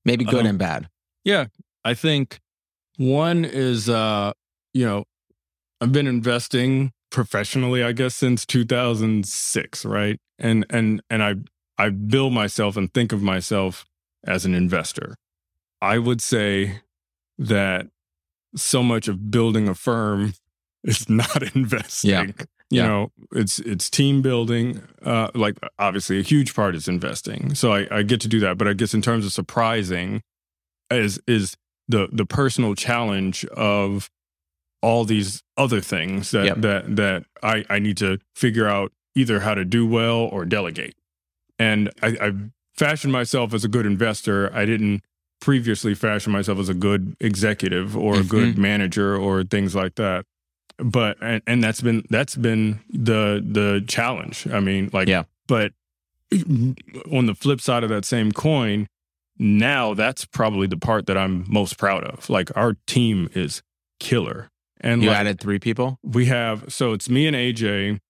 maybe 0.05 0.25
good 0.25 0.41
Um, 0.41 0.47
and 0.47 0.59
bad 0.59 0.89
Yeah, 1.25 1.47
I 1.85 1.95
think 1.95 2.41
one 2.97 3.45
is 3.45 3.89
uh, 3.89 4.33
you 4.75 4.85
know, 4.87 5.05
I've 5.81 5.93
been 5.93 6.07
investing 6.07 6.93
professionally, 7.11 7.83
I 7.83 7.93
guess, 7.93 8.15
since 8.15 8.47
2006, 8.47 9.85
right? 9.85 10.19
And 10.39 10.65
and 10.71 11.03
and 11.11 11.23
I 11.23 11.35
I 11.79 11.91
build 11.91 12.33
myself 12.33 12.77
and 12.77 12.93
think 12.93 13.13
of 13.13 13.23
myself 13.23 13.85
as 14.27 14.45
an 14.45 14.55
investor. 14.55 15.17
I 15.81 15.99
would 15.99 16.21
say 16.23 16.81
that 17.39 17.89
so 18.55 18.83
much 18.83 19.09
of 19.09 19.31
building 19.31 19.69
a 19.69 19.75
firm 19.75 20.35
is 20.85 21.09
not 21.09 21.43
investing. 21.57 22.11
Yeah. 22.11 22.23
You 22.71 22.81
Yeah. 22.81 22.87
know, 22.87 23.13
it's 23.33 23.59
it's 23.59 23.91
team 23.91 24.23
building. 24.23 24.81
Uh, 25.05 25.29
like 25.35 25.59
obviously, 25.79 26.19
a 26.19 26.23
huge 26.23 26.55
part 26.55 26.75
is 26.75 26.89
investing. 26.89 27.55
So 27.55 27.73
I, 27.73 27.87
I 27.91 28.03
get 28.03 28.21
to 28.23 28.29
do 28.29 28.41
that. 28.41 28.57
But 28.57 28.69
I 28.69 28.73
guess 28.73 28.95
in 28.95 29.03
terms 29.03 29.27
of 29.27 29.33
surprising, 29.33 30.23
is 30.91 31.21
is 31.27 31.57
the 31.89 32.09
the 32.13 32.27
personal 32.27 32.75
challenge 32.75 33.45
of 33.47 34.11
all 34.81 35.05
these 35.05 35.43
other 35.57 35.81
things 35.81 36.31
that 36.33 36.45
Yep. 36.47 36.57
that 36.59 36.97
that 36.97 37.25
I 37.43 37.65
I 37.69 37.79
need 37.79 37.97
to 37.99 38.19
figure 38.35 38.67
out 38.67 38.93
either 39.15 39.41
how 39.41 39.55
to 39.55 39.65
do 39.65 39.87
well 39.87 40.17
or 40.17 40.45
delegate. 40.45 40.95
And 41.59 41.91
I, 42.03 42.09
I 42.21 42.33
fashioned 42.75 43.13
myself 43.13 43.55
as 43.55 43.65
a 43.65 43.69
good 43.69 43.87
investor. 43.87 44.53
I 44.55 44.65
didn't 44.65 45.03
previously 45.41 45.95
fashion 45.95 46.33
myself 46.33 46.59
as 46.59 46.69
a 46.69 46.75
good 46.75 47.17
executive 47.21 47.97
or 47.97 48.15
a 48.15 48.19
mm-hmm. 48.19 48.29
good 48.29 48.59
manager 48.59 49.17
or 49.17 49.45
things 49.45 49.75
like 49.75 49.97
that. 49.97 50.25
But 50.79 51.19
and, 51.21 51.43
and 51.47 51.63
that's 51.63 51.81
been 51.81 52.05
that's 52.11 52.35
been 52.37 52.81
the 52.89 53.45
the 53.47 53.85
challenge. 53.87 54.47
I 54.51 54.61
mean, 54.61 54.91
like 54.93 55.09
Yeah. 55.09 55.25
but 55.47 55.73
on 56.33 57.27
the 57.27 57.35
flip 57.35 57.61
side 57.61 57.85
of 57.85 57.91
that 57.91 58.05
same 58.05 58.33
coin, 58.33 58.89
now 59.39 59.95
that's 59.95 60.25
probably 60.25 60.67
the 60.67 60.77
part 60.77 61.07
that 61.07 61.17
I'm 61.17 61.45
most 61.49 61.79
proud 61.79 62.05
of. 62.05 62.29
Like 62.31 62.51
our 62.57 62.77
team 62.87 63.29
is 63.35 63.63
killer. 63.99 64.51
And 64.81 65.03
you 65.03 65.11
like, 65.11 65.19
added 65.19 65.41
three 65.41 65.61
people 65.61 66.01
we 66.03 66.27
have 66.27 66.73
so 66.73 66.93
it's 66.93 67.09
me 67.09 67.27
and 67.27 67.37
AJ. 67.37 68.01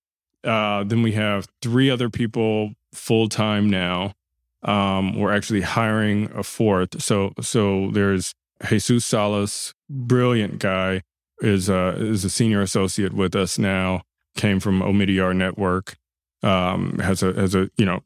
Uh, 0.42 0.84
then 0.84 1.02
we 1.02 1.12
have 1.12 1.46
three 1.60 1.90
other 1.90 2.08
people 2.10 2.72
full 2.92 3.28
time 3.28 3.68
now. 3.68 4.14
Um, 4.62 5.18
we're 5.18 5.32
actually 5.32 5.60
hiring 5.60 6.30
a 6.34 6.42
fourth. 6.42 7.02
So 7.02 7.32
so 7.40 7.90
there's 7.90 8.34
Jesus 8.68 9.04
Salas, 9.04 9.74
brilliant 9.90 10.58
guy, 10.58 11.02
is 11.40 11.68
uh 11.68 11.96
is 11.98 12.24
a 12.24 12.30
senior 12.30 12.62
associate 12.62 13.12
with 13.12 13.34
us 13.36 13.58
now. 13.58 14.02
Came 14.34 14.60
from 14.60 14.80
Omidyar 14.80 15.36
Network. 15.36 15.96
Um, 16.42 16.98
has 16.98 17.22
a 17.22 17.32
has 17.34 17.54
a 17.54 17.70
you 17.76 17.84
know 17.84 18.02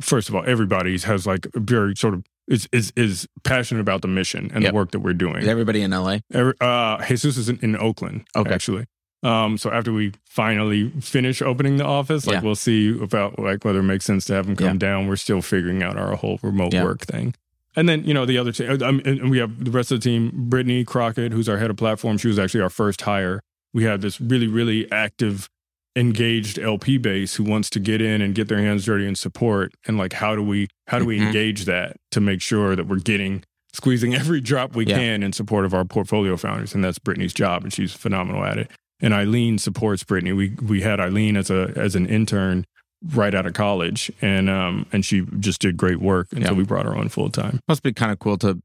first 0.00 0.28
of 0.28 0.34
all 0.34 0.42
everybody's 0.46 1.04
has 1.04 1.26
like 1.26 1.46
a 1.54 1.60
very 1.60 1.94
sort 1.94 2.14
of 2.14 2.24
is 2.48 2.68
is 2.72 2.92
is 2.96 3.26
passionate 3.44 3.80
about 3.80 4.02
the 4.02 4.08
mission 4.08 4.50
and 4.52 4.62
Yep. 4.64 4.72
the 4.72 4.74
work 4.74 4.90
that 4.92 5.00
we're 5.00 5.12
doing. 5.12 5.36
is 5.36 5.48
everybody 5.48 5.82
in 5.82 5.90
la 5.92 6.18
Every, 6.32 6.54
uh, 6.60 7.04
Jesus 7.06 7.36
is 7.36 7.48
in, 7.48 7.58
in 7.62 7.76
Oakland, 7.76 8.24
Okay. 8.34 8.52
actually. 8.52 8.84
Um, 9.22 9.58
so 9.58 9.70
after 9.70 9.92
we 9.92 10.12
finally 10.28 10.90
finish 11.00 11.42
opening 11.42 11.76
the 11.76 11.84
office, 11.84 12.26
like 12.26 12.34
Yeah. 12.36 12.40
we'll 12.42 12.54
see 12.54 12.96
about 13.00 13.38
like 13.38 13.64
whether 13.64 13.80
it 13.80 13.82
makes 13.84 14.04
sense 14.04 14.24
to 14.26 14.34
have 14.34 14.46
him 14.48 14.56
come 14.56 14.66
Yeah. 14.66 14.74
down. 14.74 15.06
We're 15.08 15.16
still 15.16 15.42
figuring 15.42 15.82
out 15.82 15.96
our 15.98 16.14
whole 16.16 16.38
remote 16.42 16.72
Yeah. 16.72 16.84
work 16.84 17.00
thing. 17.00 17.34
And 17.76 17.88
then 17.88 18.04
you 18.04 18.14
know 18.14 18.24
the 18.26 18.38
other 18.38 18.52
team, 18.52 18.70
I 18.82 18.90
mean, 18.92 19.02
and 19.06 19.30
we 19.30 19.38
have 19.38 19.64
the 19.64 19.70
rest 19.70 19.92
of 19.92 20.00
the 20.00 20.04
team. 20.08 20.30
Brittany 20.34 20.84
Crockett, 20.84 21.32
who's 21.32 21.48
our 21.48 21.58
head 21.58 21.70
of 21.70 21.76
platform, 21.76 22.16
she 22.18 22.28
was 22.28 22.38
actually 22.38 22.60
our 22.62 22.70
first 22.70 23.02
hire. 23.02 23.40
We 23.74 23.84
have 23.84 24.00
this 24.00 24.20
really, 24.20 24.46
really 24.46 24.90
active, 24.90 25.48
engaged 25.96 26.58
LP 26.58 26.96
base 26.98 27.34
who 27.36 27.44
wants 27.44 27.68
to 27.70 27.80
get 27.80 28.00
in 28.00 28.20
and 28.22 28.34
get 28.34 28.48
their 28.48 28.58
hands 28.58 28.84
dirty 28.84 29.06
and 29.06 29.18
support. 29.18 29.72
And 29.86 29.98
like, 29.98 30.12
how 30.12 30.36
do 30.36 30.42
we, 30.42 30.68
how 30.86 30.98
do 30.98 31.04
we 31.04 31.18
Mhm. 31.18 31.26
engage 31.26 31.64
that 31.64 31.96
to 32.12 32.20
make 32.20 32.40
sure 32.40 32.76
that 32.76 32.86
we're 32.86 33.00
getting 33.00 33.42
squeezing 33.72 34.14
every 34.14 34.40
drop 34.40 34.74
we 34.76 34.86
Yeah. 34.86 34.96
can 34.96 35.22
in 35.22 35.32
support 35.32 35.64
of 35.64 35.74
our 35.74 35.84
portfolio 35.84 36.36
founders, 36.36 36.74
and 36.74 36.84
that's 36.84 36.98
Brittany's 36.98 37.34
job, 37.34 37.64
and 37.64 37.72
she's 37.72 37.92
phenomenal 37.92 38.44
at 38.44 38.58
it. 38.58 38.70
And 39.00 39.12
Eileen 39.14 39.58
supports 39.58 40.02
Brittany. 40.04 40.32
We 40.32 40.50
we 40.60 40.80
had 40.80 40.98
Eileen 41.00 41.36
as 41.36 41.50
a 41.50 41.72
as 41.76 41.94
an 41.94 42.06
intern 42.06 42.64
right 43.14 43.32
out 43.34 43.46
of 43.46 43.52
college, 43.52 44.10
and 44.20 44.50
um 44.50 44.86
and 44.92 45.04
she 45.04 45.24
just 45.38 45.60
did 45.60 45.76
great 45.76 46.00
work, 46.00 46.28
and 46.34 46.44
so 46.44 46.54
we 46.54 46.64
brought 46.64 46.84
her 46.86 46.96
on 46.96 47.08
full 47.08 47.30
time. 47.30 47.60
must 47.68 47.82
be 47.84 47.92
kind 47.92 48.10
of 48.10 48.18
cool 48.18 48.36
to 48.38 48.58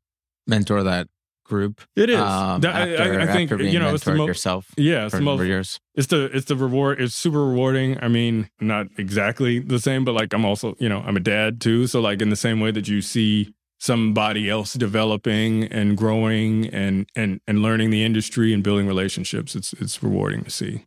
mentor 0.47 0.81
that 0.83 1.07
group 1.43 1.81
It 1.95 2.09
is. 2.09 2.19
um, 2.19 2.61
That- 2.61 2.75
I- 2.75 2.89
after, 2.95 3.19
I, 3.19 3.23
I 3.23 3.27
think 3.27 3.51
you 3.51 3.79
know 3.79 3.93
it's 3.93 4.03
the 4.05 4.15
most. 4.15 4.27
yourself 4.27 4.67
Yeah, 4.77 5.05
it's 5.05 5.13
the 5.15 5.21
most 5.21 5.43
years 5.45 5.79
it's 5.95 6.07
the 6.07 6.25
it's 6.35 6.45
the 6.45 6.55
reward 6.55 6.99
it's 7.01 7.13
super 7.15 7.45
rewarding 7.45 7.97
i 8.01 8.07
mean 8.07 8.49
not 8.59 8.87
exactly 8.97 9.59
the 9.59 9.79
same 9.79 10.03
but 10.05 10.13
like 10.13 10.33
i'm 10.33 10.45
also 10.45 10.75
you 10.79 10.89
know 10.89 11.03
i'm 11.05 11.15
a 11.17 11.19
dad 11.19 11.61
too 11.61 11.85
so 11.87 11.99
like 12.01 12.21
in 12.21 12.29
the 12.29 12.35
same 12.35 12.59
way 12.59 12.71
that 12.71 12.87
you 12.87 13.01
see 13.01 13.53
somebody 13.79 14.49
else 14.49 14.73
developing 14.73 15.65
and 15.65 15.97
growing 15.97 16.67
and 16.67 17.05
and 17.15 17.41
and 17.47 17.61
learning 17.61 17.89
the 17.89 18.03
industry 18.03 18.53
and 18.53 18.63
building 18.63 18.87
relationships 18.87 19.55
it's 19.55 19.73
it's 19.73 20.01
rewarding 20.01 20.43
to 20.43 20.49
see 20.49 20.85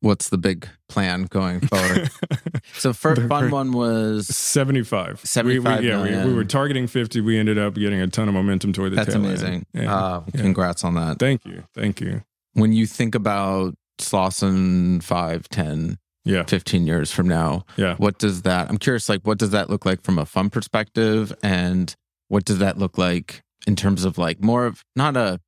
what's 0.00 0.28
the 0.28 0.38
big 0.38 0.68
plan 0.88 1.24
going 1.24 1.60
forward? 1.60 2.10
so 2.74 2.92
first 2.92 3.22
fund 3.22 3.50
one 3.50 3.72
was 3.72 4.26
75. 4.28 5.20
75 5.24 5.44
we, 5.80 5.84
we, 5.84 5.88
yeah, 5.88 6.02
we, 6.24 6.30
we, 6.30 6.34
were 6.34 6.44
targeting 6.44 6.86
50. 6.86 7.20
We 7.20 7.38
ended 7.38 7.58
up 7.58 7.74
getting 7.74 8.00
a 8.00 8.06
ton 8.06 8.28
of 8.28 8.34
momentum 8.34 8.72
toward 8.72 8.92
the 8.92 8.96
That's 8.96 9.14
amazing. 9.14 9.66
Yeah. 9.72 9.94
Uh, 9.94 10.22
Yeah. 10.34 10.42
Congrats 10.42 10.84
on 10.84 10.94
that. 10.94 11.18
Thank 11.18 11.44
you. 11.44 11.64
Thank 11.74 12.00
you. 12.00 12.22
When 12.54 12.72
you 12.72 12.86
think 12.86 13.14
about 13.14 13.74
Slauson 13.98 15.02
5, 15.02 15.48
10, 15.48 15.98
Yeah. 16.24 16.44
15 16.44 16.86
years 16.86 17.12
from 17.12 17.28
now, 17.28 17.64
Yeah. 17.76 17.96
what 17.96 18.18
does 18.18 18.42
that, 18.42 18.68
I'm 18.70 18.78
curious, 18.78 19.08
like, 19.08 19.22
what 19.26 19.38
does 19.38 19.50
that 19.50 19.70
look 19.70 19.84
like 19.86 20.02
from 20.02 20.18
a 20.18 20.26
fund 20.26 20.52
perspective? 20.52 21.32
And 21.42 21.94
what 22.28 22.44
does 22.44 22.58
that 22.58 22.78
look 22.78 22.98
like 22.98 23.42
in 23.66 23.76
terms 23.76 24.04
of 24.04 24.18
like 24.18 24.42
more 24.42 24.66
of 24.66 24.82
not 24.94 25.16
a, 25.16 25.40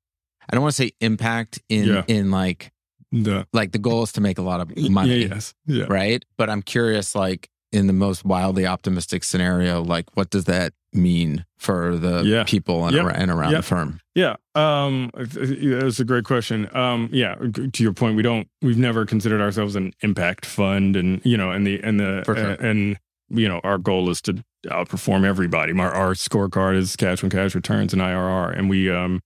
I 0.51 0.55
don't 0.57 0.63
want 0.63 0.75
to 0.75 0.83
say 0.83 0.93
impact 1.01 1.61
in, 1.69 1.85
Yeah. 1.85 2.05
in 2.09 2.31
like, 2.31 2.71
The, 3.13 3.47
like 3.53 3.73
the 3.73 3.79
goal 3.79 4.03
is 4.03 4.13
to 4.13 4.21
make 4.21 4.39
a 4.39 4.43
lot 4.43 4.61
of 4.61 4.77
money. 4.91 5.19
Yeah, 5.21 5.35
yes. 5.35 5.55
Yeah. 5.67 5.85
right? 5.89 6.25
But 6.37 6.51
I'm 6.51 6.63
curious, 6.63 7.15
like 7.15 7.49
in 7.73 7.87
the 7.87 7.93
most 7.93 8.25
wildly 8.25 8.67
optimistic 8.67 9.25
scenario, 9.25 9.83
like 9.83 10.07
what 10.15 10.31
does 10.31 10.45
that 10.45 10.73
mean 10.95 11.45
for 11.59 11.97
the 11.99 12.23
Yeah. 12.25 12.45
people 12.45 12.87
and, 12.87 12.95
Yep. 12.97 13.05
ar- 13.05 13.11
and 13.11 13.31
around 13.31 13.53
Yep. 13.53 13.59
the 13.61 13.67
firm? 13.67 14.01
Yeah, 14.15 14.37
um, 14.55 15.11
that's 15.15 16.01
a 16.01 16.05
great 16.05 16.25
question. 16.25 16.69
Um, 16.75 17.09
yeah, 17.13 17.35
to 17.35 17.83
your 17.83 17.93
point, 17.93 18.17
we 18.17 18.23
don't, 18.23 18.49
we've 18.63 18.79
never 18.79 19.05
considered 19.07 19.41
ourselves 19.41 19.77
an 19.77 19.93
impact 20.03 20.47
fund, 20.47 20.97
and 20.97 21.21
you 21.25 21.37
know, 21.37 21.51
and 21.51 21.67
the 21.67 21.81
and 21.83 22.01
the 22.01 22.23
sure. 22.25 22.37
uh, 22.37 22.57
and 22.61 22.97
you 23.31 23.47
know, 23.49 23.61
our 23.65 23.77
goal 23.77 24.09
is 24.09 24.23
to 24.23 24.43
outperform 24.67 25.25
everybody. 25.25 25.79
Our, 25.79 25.93
our 25.93 26.15
scorecard 26.15 26.77
is 26.77 26.97
cash 26.97 27.23
on 27.23 27.29
cash 27.31 27.55
returns 27.55 27.93
and 27.93 28.01
IRR, 28.01 28.57
and 28.59 28.71
we 28.71 28.91
um, 28.91 29.21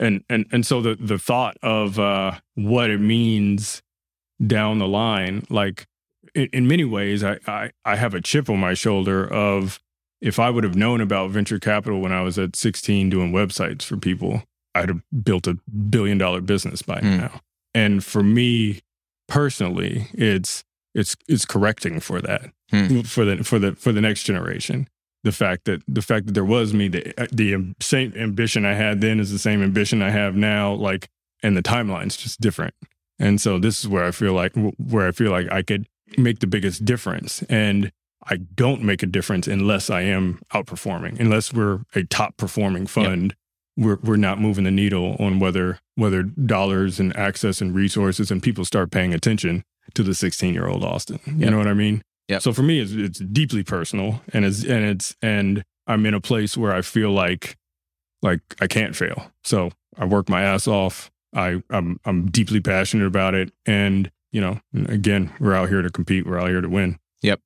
and 0.00 0.24
and 0.28 0.46
and 0.52 0.66
so 0.66 0.80
the 0.80 0.94
the 0.94 1.18
thought 1.18 1.56
of 1.62 1.98
uh 1.98 2.38
what 2.54 2.90
it 2.90 3.00
means 3.00 3.82
down 4.44 4.78
the 4.78 4.88
line, 4.88 5.44
like 5.50 5.86
in, 6.34 6.48
in 6.52 6.66
many 6.66 6.84
ways, 6.84 7.22
I, 7.22 7.38
I 7.46 7.70
I 7.84 7.96
have 7.96 8.14
a 8.14 8.20
chip 8.20 8.48
on 8.50 8.58
my 8.58 8.74
shoulder 8.74 9.26
of 9.32 9.78
if 10.20 10.38
I 10.38 10.50
would 10.50 10.64
have 10.64 10.76
known 10.76 11.00
about 11.00 11.30
venture 11.30 11.58
capital 11.58 12.00
when 12.00 12.12
I 12.12 12.22
was 12.22 12.38
at 12.38 12.54
16 12.56 13.10
doing 13.10 13.32
websites 13.32 13.82
for 13.82 13.96
people, 13.96 14.44
I'd 14.74 14.88
have 14.88 15.02
built 15.24 15.46
a 15.48 15.58
billion 15.90 16.16
dollar 16.18 16.40
business 16.40 16.80
by 16.82 17.00
Hmm. 17.00 17.16
now. 17.18 17.40
And 17.74 18.04
for 18.04 18.22
me 18.22 18.80
personally, 19.28 20.06
it's 20.12 20.62
it's 20.94 21.16
it's 21.28 21.44
correcting 21.46 22.00
for 22.00 22.20
that 22.20 22.52
Hmm. 22.70 23.00
for 23.02 23.24
the 23.24 23.44
for 23.44 23.58
the 23.58 23.74
for 23.74 23.92
the 23.92 24.00
next 24.00 24.22
generation. 24.24 24.88
The 25.24 25.32
fact 25.32 25.64
that 25.66 25.82
the 25.86 26.02
fact 26.02 26.26
that 26.26 26.32
there 26.32 26.44
was 26.44 26.74
me, 26.74 26.88
the 26.88 27.14
uh, 27.20 27.26
the 27.32 27.74
same 27.80 28.12
ambition 28.16 28.64
I 28.64 28.74
had 28.74 29.00
then 29.00 29.20
is 29.20 29.30
the 29.30 29.38
same 29.38 29.62
ambition 29.62 30.02
I 30.02 30.10
have 30.10 30.34
now. 30.34 30.72
Like, 30.72 31.08
and 31.42 31.56
the 31.56 31.62
timeline's 31.62 32.16
just 32.16 32.40
different. 32.40 32.74
And 33.18 33.40
so 33.40 33.58
this 33.60 33.78
is 33.80 33.86
where 33.88 34.04
I 34.04 34.10
feel 34.10 34.32
like 34.32 34.52
where 34.78 35.06
I 35.06 35.12
feel 35.12 35.30
like 35.30 35.50
I 35.52 35.62
could 35.62 35.86
make 36.18 36.40
the 36.40 36.46
biggest 36.48 36.84
difference. 36.84 37.42
And 37.44 37.92
I 38.28 38.36
don't 38.36 38.82
make 38.82 39.02
a 39.02 39.06
difference 39.06 39.46
unless 39.46 39.90
I 39.90 40.02
am 40.02 40.40
outperforming. 40.52 41.18
Unless 41.20 41.52
we're 41.52 41.82
a 41.94 42.02
top 42.04 42.36
performing 42.36 42.86
fund, 42.88 43.34
we're 43.76 43.98
we're 44.02 44.16
not 44.16 44.40
moving 44.40 44.64
the 44.64 44.70
needle 44.72 45.16
on 45.20 45.38
whether 45.38 45.78
whether 45.94 46.22
dollars 46.24 46.98
and 46.98 47.16
access 47.16 47.60
and 47.60 47.74
resources 47.74 48.30
and 48.32 48.42
people 48.42 48.64
start 48.64 48.90
paying 48.90 49.14
attention 49.14 49.62
to 49.94 50.02
the 50.02 50.14
16 50.14 50.52
year 50.52 50.66
old 50.66 50.82
Austin. 50.84 51.20
You 51.26 51.34
Yep. 51.38 51.50
know 51.50 51.58
what 51.58 51.68
I 51.68 51.74
mean? 51.74 52.02
Yep. 52.32 52.40
So 52.40 52.54
for 52.54 52.62
me, 52.62 52.80
it's 52.80 52.92
it's 52.92 53.18
deeply 53.18 53.62
personal, 53.62 54.22
and 54.32 54.46
it's 54.46 54.64
and 54.64 54.84
it's 54.86 55.14
and 55.20 55.62
I'm 55.86 56.06
in 56.06 56.14
a 56.14 56.20
place 56.20 56.56
where 56.56 56.72
I 56.72 56.80
feel 56.80 57.10
like 57.10 57.58
like 58.22 58.40
I 58.58 58.66
can't 58.66 58.96
fail. 58.96 59.30
So 59.44 59.70
I 59.98 60.06
work 60.06 60.30
my 60.30 60.40
ass 60.40 60.66
off. 60.66 61.10
I 61.34 61.62
I'm 61.68 62.00
I'm 62.06 62.30
deeply 62.30 62.60
passionate 62.60 63.06
about 63.06 63.34
it, 63.34 63.52
and 63.66 64.10
you 64.30 64.40
know, 64.40 64.60
again, 64.88 65.30
we're 65.40 65.52
out 65.52 65.68
here 65.68 65.82
to 65.82 65.90
compete. 65.90 66.26
We're 66.26 66.40
out 66.40 66.48
here 66.48 66.62
to 66.62 66.70
win. 66.70 66.98
Yep. 67.20 67.40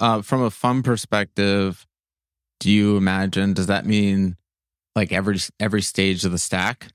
Uh, 0.00 0.22
from 0.22 0.42
a 0.42 0.50
fun 0.50 0.82
perspective, 0.82 1.86
do 2.58 2.68
you 2.68 2.96
imagine? 2.96 3.52
Does 3.52 3.68
that 3.68 3.86
mean 3.86 4.36
like 4.96 5.12
every 5.12 5.38
every 5.60 5.82
stage 5.82 6.24
of 6.24 6.32
the 6.32 6.38
stack 6.38 6.88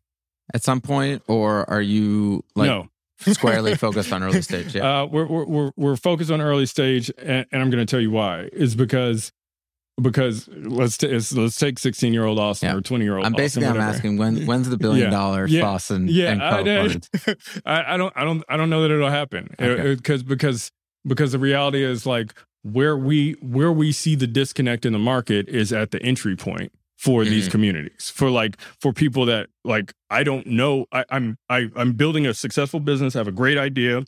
at 0.53 0.63
some 0.63 0.81
point, 0.81 1.23
or 1.29 1.69
are 1.69 1.81
you 1.81 2.43
like 2.57 2.67
no, 2.67 2.89
squarely 3.33 3.75
focused 3.75 4.11
on 4.11 4.23
early 4.23 4.41
stage? 4.41 4.75
Yeah. 4.75 5.01
Uh, 5.01 5.05
we're, 5.05 5.25
we're 5.25 5.45
we're 5.45 5.71
we're 5.75 5.95
focused 5.95 6.31
on 6.31 6.41
early 6.41 6.65
stage, 6.65 7.11
and, 7.17 7.45
and 7.51 7.61
I'm 7.61 7.69
going 7.69 7.85
to 7.85 7.89
tell 7.89 8.01
you 8.01 8.11
why. 8.11 8.49
Is 8.53 8.75
because 8.75 9.31
because 10.01 10.47
let's 10.53 10.97
t- 10.97 11.07
let's 11.07 11.57
take 11.57 11.79
16 11.79 12.13
year 12.13 12.25
old 12.25 12.37
Austin 12.39 12.69
Yeah. 12.69 12.75
or 12.77 12.81
20 12.81 13.03
year 13.03 13.17
old. 13.17 13.25
I'm 13.25 13.33
basically 13.33 13.67
I'm 13.67 13.79
asking 13.79 14.17
when 14.17 14.45
when's 14.45 14.69
the 14.69 14.77
billion 14.85 15.05
Yeah. 15.05 15.09
dollar 15.11 15.47
Yeah. 15.47 15.77
Yeah, 15.89 16.31
and 16.31 16.43
I, 16.43 16.63
co? 16.63 17.33
I, 17.65 17.93
I 17.93 17.97
don't 17.97 18.13
I 18.15 18.23
don't 18.23 18.43
I 18.47 18.57
don't 18.57 18.69
know 18.69 18.81
that 18.83 18.91
it'll 18.91 19.09
happen 19.09 19.55
Okay. 19.59 19.95
because 19.95 20.23
because 20.23 20.71
because 21.05 21.31
the 21.31 21.39
reality 21.39 21.83
is 21.83 22.05
like 22.05 22.33
where 22.63 22.95
we 22.97 23.33
where 23.41 23.71
we 23.71 23.91
see 23.91 24.13
the 24.15 24.27
disconnect 24.27 24.85
in 24.85 24.93
the 24.93 24.99
market 24.99 25.47
is 25.47 25.71
at 25.73 25.91
the 25.91 26.01
entry 26.03 26.35
point 26.35 26.71
for 26.97 27.23
these 27.23 27.47
Mhm. 27.47 27.51
communities 27.51 28.09
for 28.13 28.29
like 28.29 28.57
for 28.81 28.91
people 28.91 29.25
that 29.25 29.47
like 29.63 29.93
I 30.09 30.23
don't 30.23 30.47
know 30.47 30.85
I, 30.91 31.05
I'm 31.11 31.37
I, 31.49 31.69
I'm 31.75 31.93
building 31.93 32.25
a 32.25 32.33
successful 32.33 32.79
business 32.79 33.15
I 33.15 33.19
have 33.19 33.27
a 33.27 33.31
great 33.31 33.57
idea 33.57 34.03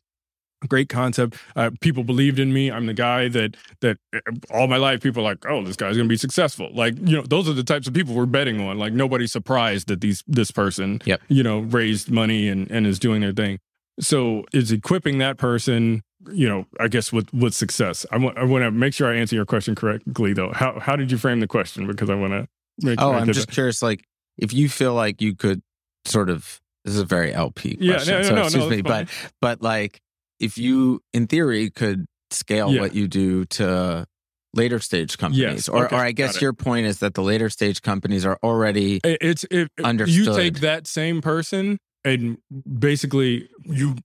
great 0.67 0.89
concept 0.89 1.37
uh, 1.55 1.71
people 1.79 2.03
believed 2.03 2.37
in 2.37 2.51
me 2.51 2.69
I'm 2.69 2.85
the 2.85 2.93
guy 2.93 3.29
that 3.29 3.55
that 3.81 3.97
uh, 4.13 4.19
all 4.51 4.67
my 4.67 4.75
life 4.77 5.01
people 5.01 5.21
are 5.21 5.29
like 5.31 5.45
oh 5.47 5.63
this 5.63 5.75
guy's 5.77 5.95
gonna 5.95 6.09
be 6.09 6.17
successful. 6.17 6.69
Like 6.73 6.95
you 6.99 7.15
know 7.15 7.21
those 7.23 7.47
are 7.47 7.53
the 7.53 7.63
types 7.63 7.87
of 7.87 7.93
people 7.93 8.13
we're 8.13 8.25
betting 8.25 8.59
on 8.59 8.77
like 8.77 8.91
nobody's 8.91 9.31
surprised 9.31 9.87
that 9.87 10.01
these 10.01 10.23
this 10.27 10.51
person 10.51 11.01
Yep. 11.05 11.21
you 11.29 11.43
know 11.43 11.59
raised 11.59 12.11
money 12.11 12.49
and 12.49 12.69
and 12.71 12.85
is 12.87 12.99
doing 12.99 13.21
their 13.21 13.31
thing. 13.33 13.59
So 14.01 14.45
is 14.51 14.71
equipping 14.71 15.19
that 15.19 15.37
person 15.37 16.01
you 16.33 16.49
know 16.49 16.65
i 16.81 16.89
guess 16.89 17.13
with 17.13 17.31
with 17.33 17.53
success? 17.53 18.05
I 18.11 18.17
want 18.17 18.37
i 18.37 18.43
want 18.43 18.63
to 18.63 18.71
make 18.71 18.93
sure 18.93 19.07
i 19.09 19.15
answer 19.15 19.35
your 19.37 19.45
question 19.45 19.75
correctly 19.75 20.33
though. 20.33 20.51
How 20.53 20.77
how 20.79 20.95
did 20.97 21.11
you 21.11 21.17
frame 21.17 21.39
the 21.39 21.47
question? 21.47 21.87
Because 21.87 22.09
i 22.09 22.15
want 22.15 22.33
to 22.33 22.47
make 22.81 23.01
Oh, 23.01 23.13
I'm 23.13 23.31
just 23.33 23.49
curious. 23.49 23.81
Like, 23.81 24.03
if 24.37 24.53
you 24.53 24.69
feel 24.69 24.93
like 24.93 25.21
you 25.21 25.35
could 25.35 25.61
sort 26.05 26.29
of, 26.29 26.59
this 26.85 26.95
is 26.95 27.01
a 27.01 27.05
very 27.05 27.33
LP 27.33 27.75
question, 27.77 28.13
Yeah, 28.13 28.21
no, 28.21 28.21
no, 28.21 28.23
so 28.29 28.35
no, 28.35 28.41
excuse 28.43 28.69
me, 28.69 28.75
it's 28.77 28.81
but 28.87 29.07
but 29.41 29.61
like, 29.61 29.99
if 30.39 30.57
you, 30.57 31.01
in 31.13 31.27
theory, 31.27 31.69
could 31.69 32.05
scale 32.31 32.71
Yeah. 32.73 32.81
what 32.81 32.95
you 32.95 33.07
do 33.07 33.45
to 33.45 34.05
later 34.53 34.79
stage 34.79 35.17
companies, 35.17 35.41
Yes, 35.43 35.69
or 35.69 35.85
okay, 35.85 35.95
or 35.95 35.99
I 35.99 36.11
guess 36.11 36.41
your 36.41 36.53
point 36.53 36.87
is 36.87 36.99
that 36.99 37.13
the 37.13 37.21
later 37.21 37.49
stage 37.49 37.81
companies 37.81 38.25
are 38.25 38.39
already 38.43 38.99
It- 39.03 39.17
it's 39.21 39.45
if 39.51 39.67
you 40.07 40.25
take 40.33 40.59
that 40.61 40.87
same 40.87 41.21
person 41.21 41.77
and 42.05 42.37
basically 42.79 43.49
you 43.65 43.95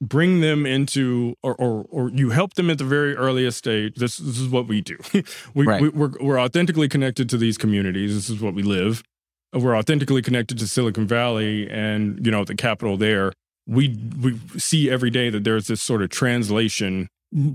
bring 0.00 0.40
them 0.40 0.64
into 0.66 1.34
or 1.42 1.54
or, 1.56 1.84
or 1.90 2.10
you 2.10 2.30
help 2.30 2.54
them 2.54 2.70
at 2.70 2.78
the 2.78 2.84
very 2.84 3.14
earliest 3.16 3.58
stage 3.58 3.96
this, 3.96 4.16
this 4.16 4.38
is 4.38 4.48
what 4.48 4.66
we 4.66 4.80
do 4.80 4.96
we, 5.54 5.66
Right. 5.66 5.82
we 5.82 5.88
we're, 5.90 6.12
we're 6.20 6.40
authentically 6.40 6.88
connected 6.88 7.28
to 7.30 7.36
these 7.36 7.58
communities 7.58 8.14
this 8.14 8.30
is 8.30 8.40
what 8.40 8.54
we 8.54 8.62
live 8.62 9.02
we're 9.52 9.76
authentically 9.76 10.22
connected 10.22 10.58
to 10.58 10.66
silicon 10.66 11.06
valley 11.06 11.68
and 11.70 12.24
you 12.24 12.32
know 12.32 12.44
the 12.44 12.54
capital 12.54 12.96
there 12.96 13.32
we 13.66 13.96
we 14.22 14.38
see 14.58 14.88
every 14.90 15.10
day 15.10 15.28
that 15.28 15.44
there's 15.44 15.66
this 15.66 15.82
sort 15.82 16.02
of 16.02 16.08
translation 16.08 17.08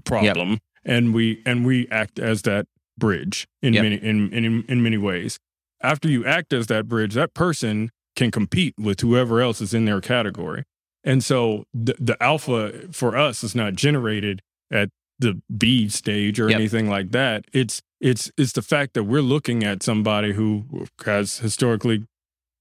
problem 0.03 0.59
and 0.83 1.13
we 1.13 1.41
and 1.45 1.65
we 1.65 1.87
act 1.89 2.19
as 2.19 2.43
that 2.43 2.67
bridge 2.97 3.47
in 3.61 3.73
Yep. 3.73 3.83
many 3.83 3.95
in, 3.97 4.31
in 4.33 4.63
in 4.67 4.83
many 4.83 4.97
ways 4.97 5.39
after 5.81 6.07
you 6.09 6.25
act 6.25 6.51
as 6.53 6.65
that 6.67 6.87
bridge, 6.87 7.13
that 7.13 7.33
person 7.35 7.91
can 8.15 8.31
compete 8.31 8.73
with 8.79 9.01
whoever 9.01 9.39
else 9.41 9.61
is 9.61 9.73
in 9.73 9.85
their 9.85 10.01
category. 10.01 10.63
And 11.05 11.23
so 11.23 11.65
the, 11.73 11.95
the 11.99 12.21
alpha 12.21 12.91
for 12.91 13.15
us 13.15 13.43
is 13.43 13.53
not 13.55 13.75
generated 13.75 14.41
at 14.71 14.89
the 15.19 15.39
B 15.55 15.87
stage 15.87 16.39
or 16.39 16.49
Yep. 16.49 16.59
anything 16.59 16.89
like 16.89 17.11
that. 17.11 17.45
It's 17.53 17.81
it's 18.01 18.29
it's 18.37 18.51
the 18.51 18.61
fact 18.61 18.93
that 18.95 19.03
we're 19.05 19.21
looking 19.21 19.63
at 19.63 19.81
somebody 19.83 20.33
who 20.33 20.65
has 21.05 21.37
historically 21.37 22.05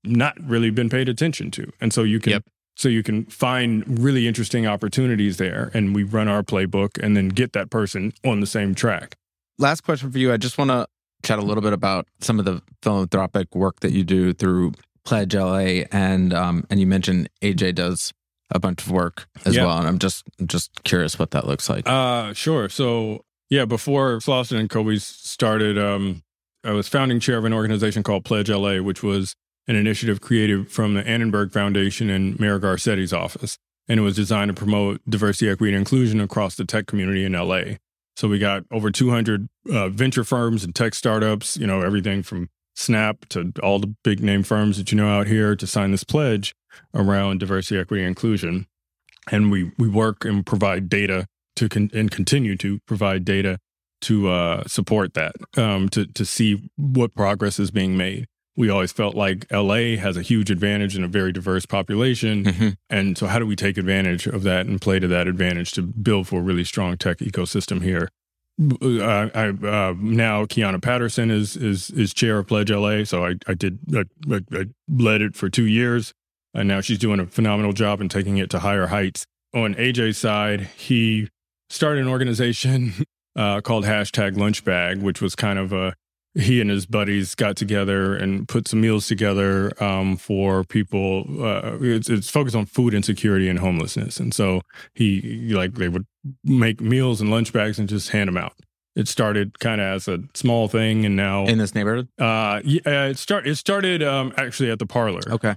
not 0.04 0.36
really 0.40 0.70
been 0.70 0.88
paid 0.90 1.08
attention 1.08 1.50
to. 1.52 1.72
And 1.80 1.92
so 1.92 2.02
you 2.04 2.20
can 2.20 2.32
Yep. 2.32 2.44
so 2.76 2.88
you 2.88 3.02
can 3.02 3.24
find 3.26 3.82
really 3.98 4.28
interesting 4.28 4.66
opportunities 4.66 5.38
there 5.38 5.70
and 5.74 5.94
we 5.94 6.02
run 6.04 6.28
our 6.28 6.42
playbook 6.42 7.02
and 7.02 7.16
then 7.16 7.28
get 7.30 7.52
that 7.54 7.70
person 7.70 8.12
on 8.24 8.40
the 8.40 8.46
same 8.46 8.74
track. 8.74 9.16
last 9.58 9.80
question 9.82 10.12
for 10.12 10.18
you. 10.18 10.32
I 10.32 10.36
just 10.36 10.58
want 10.58 10.70
to 10.70 10.86
chat 11.24 11.38
a 11.38 11.42
little 11.42 11.62
bit 11.62 11.72
about 11.72 12.06
some 12.20 12.38
of 12.38 12.44
the 12.44 12.60
philanthropic 12.82 13.54
work 13.54 13.80
that 13.80 13.92
you 13.92 14.04
do 14.04 14.32
through 14.34 14.72
Pledge 15.04 15.34
LA, 15.34 15.84
and 15.92 16.32
um, 16.32 16.64
and 16.70 16.80
you 16.80 16.86
mentioned 16.86 17.28
AJ 17.42 17.74
does 17.74 18.12
a 18.50 18.58
bunch 18.58 18.82
of 18.84 18.90
work 18.90 19.26
as 19.44 19.54
Yeah. 19.56 19.66
well, 19.66 19.78
and 19.78 19.86
I'm 19.88 19.98
just 19.98 20.24
just 20.46 20.70
curious 20.84 21.18
what 21.18 21.30
that 21.32 21.46
looks 21.46 21.68
like. 21.68 21.88
Uh 21.88 22.32
sure. 22.32 22.68
So 22.68 23.24
yeah, 23.50 23.64
before 23.64 24.18
Slauson 24.18 24.58
and 24.58 24.70
Co 24.70 24.94
started, 24.96 25.78
um, 25.78 26.22
I 26.64 26.72
was 26.72 26.88
founding 26.88 27.20
chair 27.20 27.36
of 27.38 27.44
an 27.44 27.52
organization 27.52 28.02
called 28.02 28.24
Pledge 28.24 28.48
LA, 28.50 28.78
which 28.78 29.02
was 29.02 29.34
an 29.68 29.76
initiative 29.76 30.20
created 30.20 30.70
from 30.70 30.94
the 30.94 31.06
Annenberg 31.06 31.52
Foundation 31.52 32.10
and 32.10 32.38
Mayor 32.40 32.58
Garcetti's 32.58 33.12
office. 33.12 33.56
And 33.86 34.00
it 34.00 34.02
was 34.02 34.16
designed 34.16 34.48
to 34.48 34.54
promote 34.54 35.00
diversity, 35.08 35.50
equity, 35.50 35.72
and 35.74 35.78
inclusion 35.78 36.20
across 36.20 36.54
the 36.56 36.64
tech 36.64 36.86
community 36.86 37.24
in 37.24 37.32
LA. 37.32 37.76
So 38.16 38.28
we 38.28 38.38
got 38.38 38.64
over 38.70 38.90
200 38.90 39.48
uh, 39.70 39.88
venture 39.90 40.24
firms 40.24 40.64
and 40.64 40.74
tech 40.74 40.94
startups, 40.94 41.56
you 41.58 41.66
know, 41.66 41.82
everything 41.82 42.22
from 42.22 42.48
Snap 42.76 43.26
to 43.28 43.52
all 43.62 43.78
the 43.78 43.94
big 44.02 44.20
name 44.22 44.42
firms 44.42 44.78
that 44.78 44.90
you 44.90 44.96
know 44.96 45.08
out 45.08 45.26
here 45.28 45.54
to 45.54 45.66
sign 45.66 45.90
this 45.92 46.02
pledge 46.02 46.54
around 46.94 47.40
diversity, 47.40 47.80
equity, 47.80 48.02
and 48.02 48.08
inclusion. 48.08 48.66
and 49.30 49.50
we 49.50 49.72
we 49.78 49.88
work 49.88 50.24
and 50.24 50.44
provide 50.44 50.88
data 50.88 51.26
to 51.56 51.68
con- 51.68 51.90
and 51.94 52.10
continue 52.10 52.56
to 52.56 52.78
provide 52.86 53.24
data 53.24 53.58
to 54.02 54.28
uh, 54.28 54.64
support 54.66 55.14
that 55.14 55.34
um, 55.56 55.88
to 55.88 56.06
to 56.06 56.24
see 56.24 56.68
what 56.76 57.14
progress 57.14 57.58
is 57.58 57.70
being 57.70 57.96
made. 57.96 58.26
We 58.56 58.68
always 58.70 58.92
felt 58.92 59.14
like 59.16 59.46
LA 59.50 59.96
has 59.96 60.16
a 60.16 60.22
huge 60.22 60.48
advantage 60.50 60.94
and 60.94 61.04
a 61.04 61.08
very 61.08 61.32
diverse 61.32 61.66
population, 61.66 62.44
Mm-hmm. 62.44 62.68
and 62.90 63.16
so 63.18 63.26
how 63.26 63.38
do 63.40 63.46
we 63.46 63.56
take 63.56 63.78
advantage 63.78 64.26
of 64.28 64.42
that 64.44 64.66
and 64.66 64.80
play 64.80 65.00
to 65.00 65.08
that 65.08 65.26
advantage 65.26 65.72
to 65.72 65.82
build 65.82 66.28
for 66.28 66.38
a 66.40 66.42
really 66.42 66.64
strong 66.64 66.96
tech 66.96 67.18
ecosystem 67.18 67.82
here? 67.82 68.10
Uh, 68.60 69.28
I 69.34 69.48
uh, 69.48 69.94
now 69.98 70.44
Kiana 70.44 70.80
Patterson 70.80 71.30
is 71.30 71.56
is 71.56 71.90
is 71.90 72.14
chair 72.14 72.38
of 72.38 72.46
Pledge 72.46 72.70
LA, 72.70 73.02
so 73.04 73.24
I 73.24 73.34
I 73.48 73.54
did 73.54 73.78
I, 73.92 74.04
I, 74.32 74.40
I 74.52 74.64
led 74.88 75.22
it 75.22 75.34
for 75.34 75.48
two 75.48 75.66
years, 75.66 76.12
and 76.54 76.68
now 76.68 76.80
she's 76.80 76.98
doing 76.98 77.20
a 77.20 77.26
phenomenal 77.26 77.72
job 77.72 78.00
and 78.00 78.10
taking 78.10 78.38
it 78.38 78.50
to 78.50 78.60
higher 78.60 78.86
heights. 78.86 79.24
On 79.54 79.74
AJ's 79.74 80.18
side, 80.18 80.62
he 80.76 81.28
started 81.68 82.02
an 82.02 82.08
organization 82.08 82.92
uh, 83.36 83.60
called 83.60 83.84
hashtag 83.84 84.34
Lunchbag, 84.36 85.00
which 85.02 85.20
was 85.20 85.34
kind 85.34 85.58
of 85.58 85.72
a 85.72 85.94
he 86.36 86.60
and 86.60 86.68
his 86.68 86.84
buddies 86.84 87.36
got 87.36 87.56
together 87.56 88.16
and 88.16 88.48
put 88.48 88.66
some 88.66 88.80
meals 88.80 89.06
together 89.06 89.70
um, 89.80 90.16
for 90.16 90.64
people. 90.64 91.24
Uh, 91.40 91.78
it's, 91.80 92.10
it's 92.10 92.28
focused 92.28 92.56
on 92.56 92.66
food 92.66 92.92
insecurity 92.92 93.48
and 93.48 93.60
homelessness, 93.60 94.18
and 94.18 94.34
so 94.34 94.60
he 94.94 95.52
like 95.54 95.74
they 95.74 95.88
would 95.88 96.06
make 96.42 96.80
meals 96.80 97.20
and 97.20 97.30
lunch 97.30 97.52
bags 97.52 97.78
and 97.78 97.88
just 97.88 98.10
hand 98.10 98.26
them 98.26 98.36
out. 98.36 98.54
It 98.96 99.06
started 99.06 99.60
kind 99.60 99.80
of 99.80 99.86
as 99.94 100.08
a 100.08 100.20
small 100.34 100.66
thing, 100.66 101.04
and 101.04 101.14
now 101.14 101.44
In 101.46 101.58
this 101.58 101.72
neighborhood? 101.72 102.08
uh, 102.18 102.60
yeah, 102.64 103.06
it 103.06 103.18
start 103.18 103.46
it 103.46 103.54
started 103.54 104.02
um, 104.02 104.32
actually 104.36 104.72
at 104.72 104.80
the 104.80 104.86
parlor 104.86 105.20
Okay. 105.30 105.54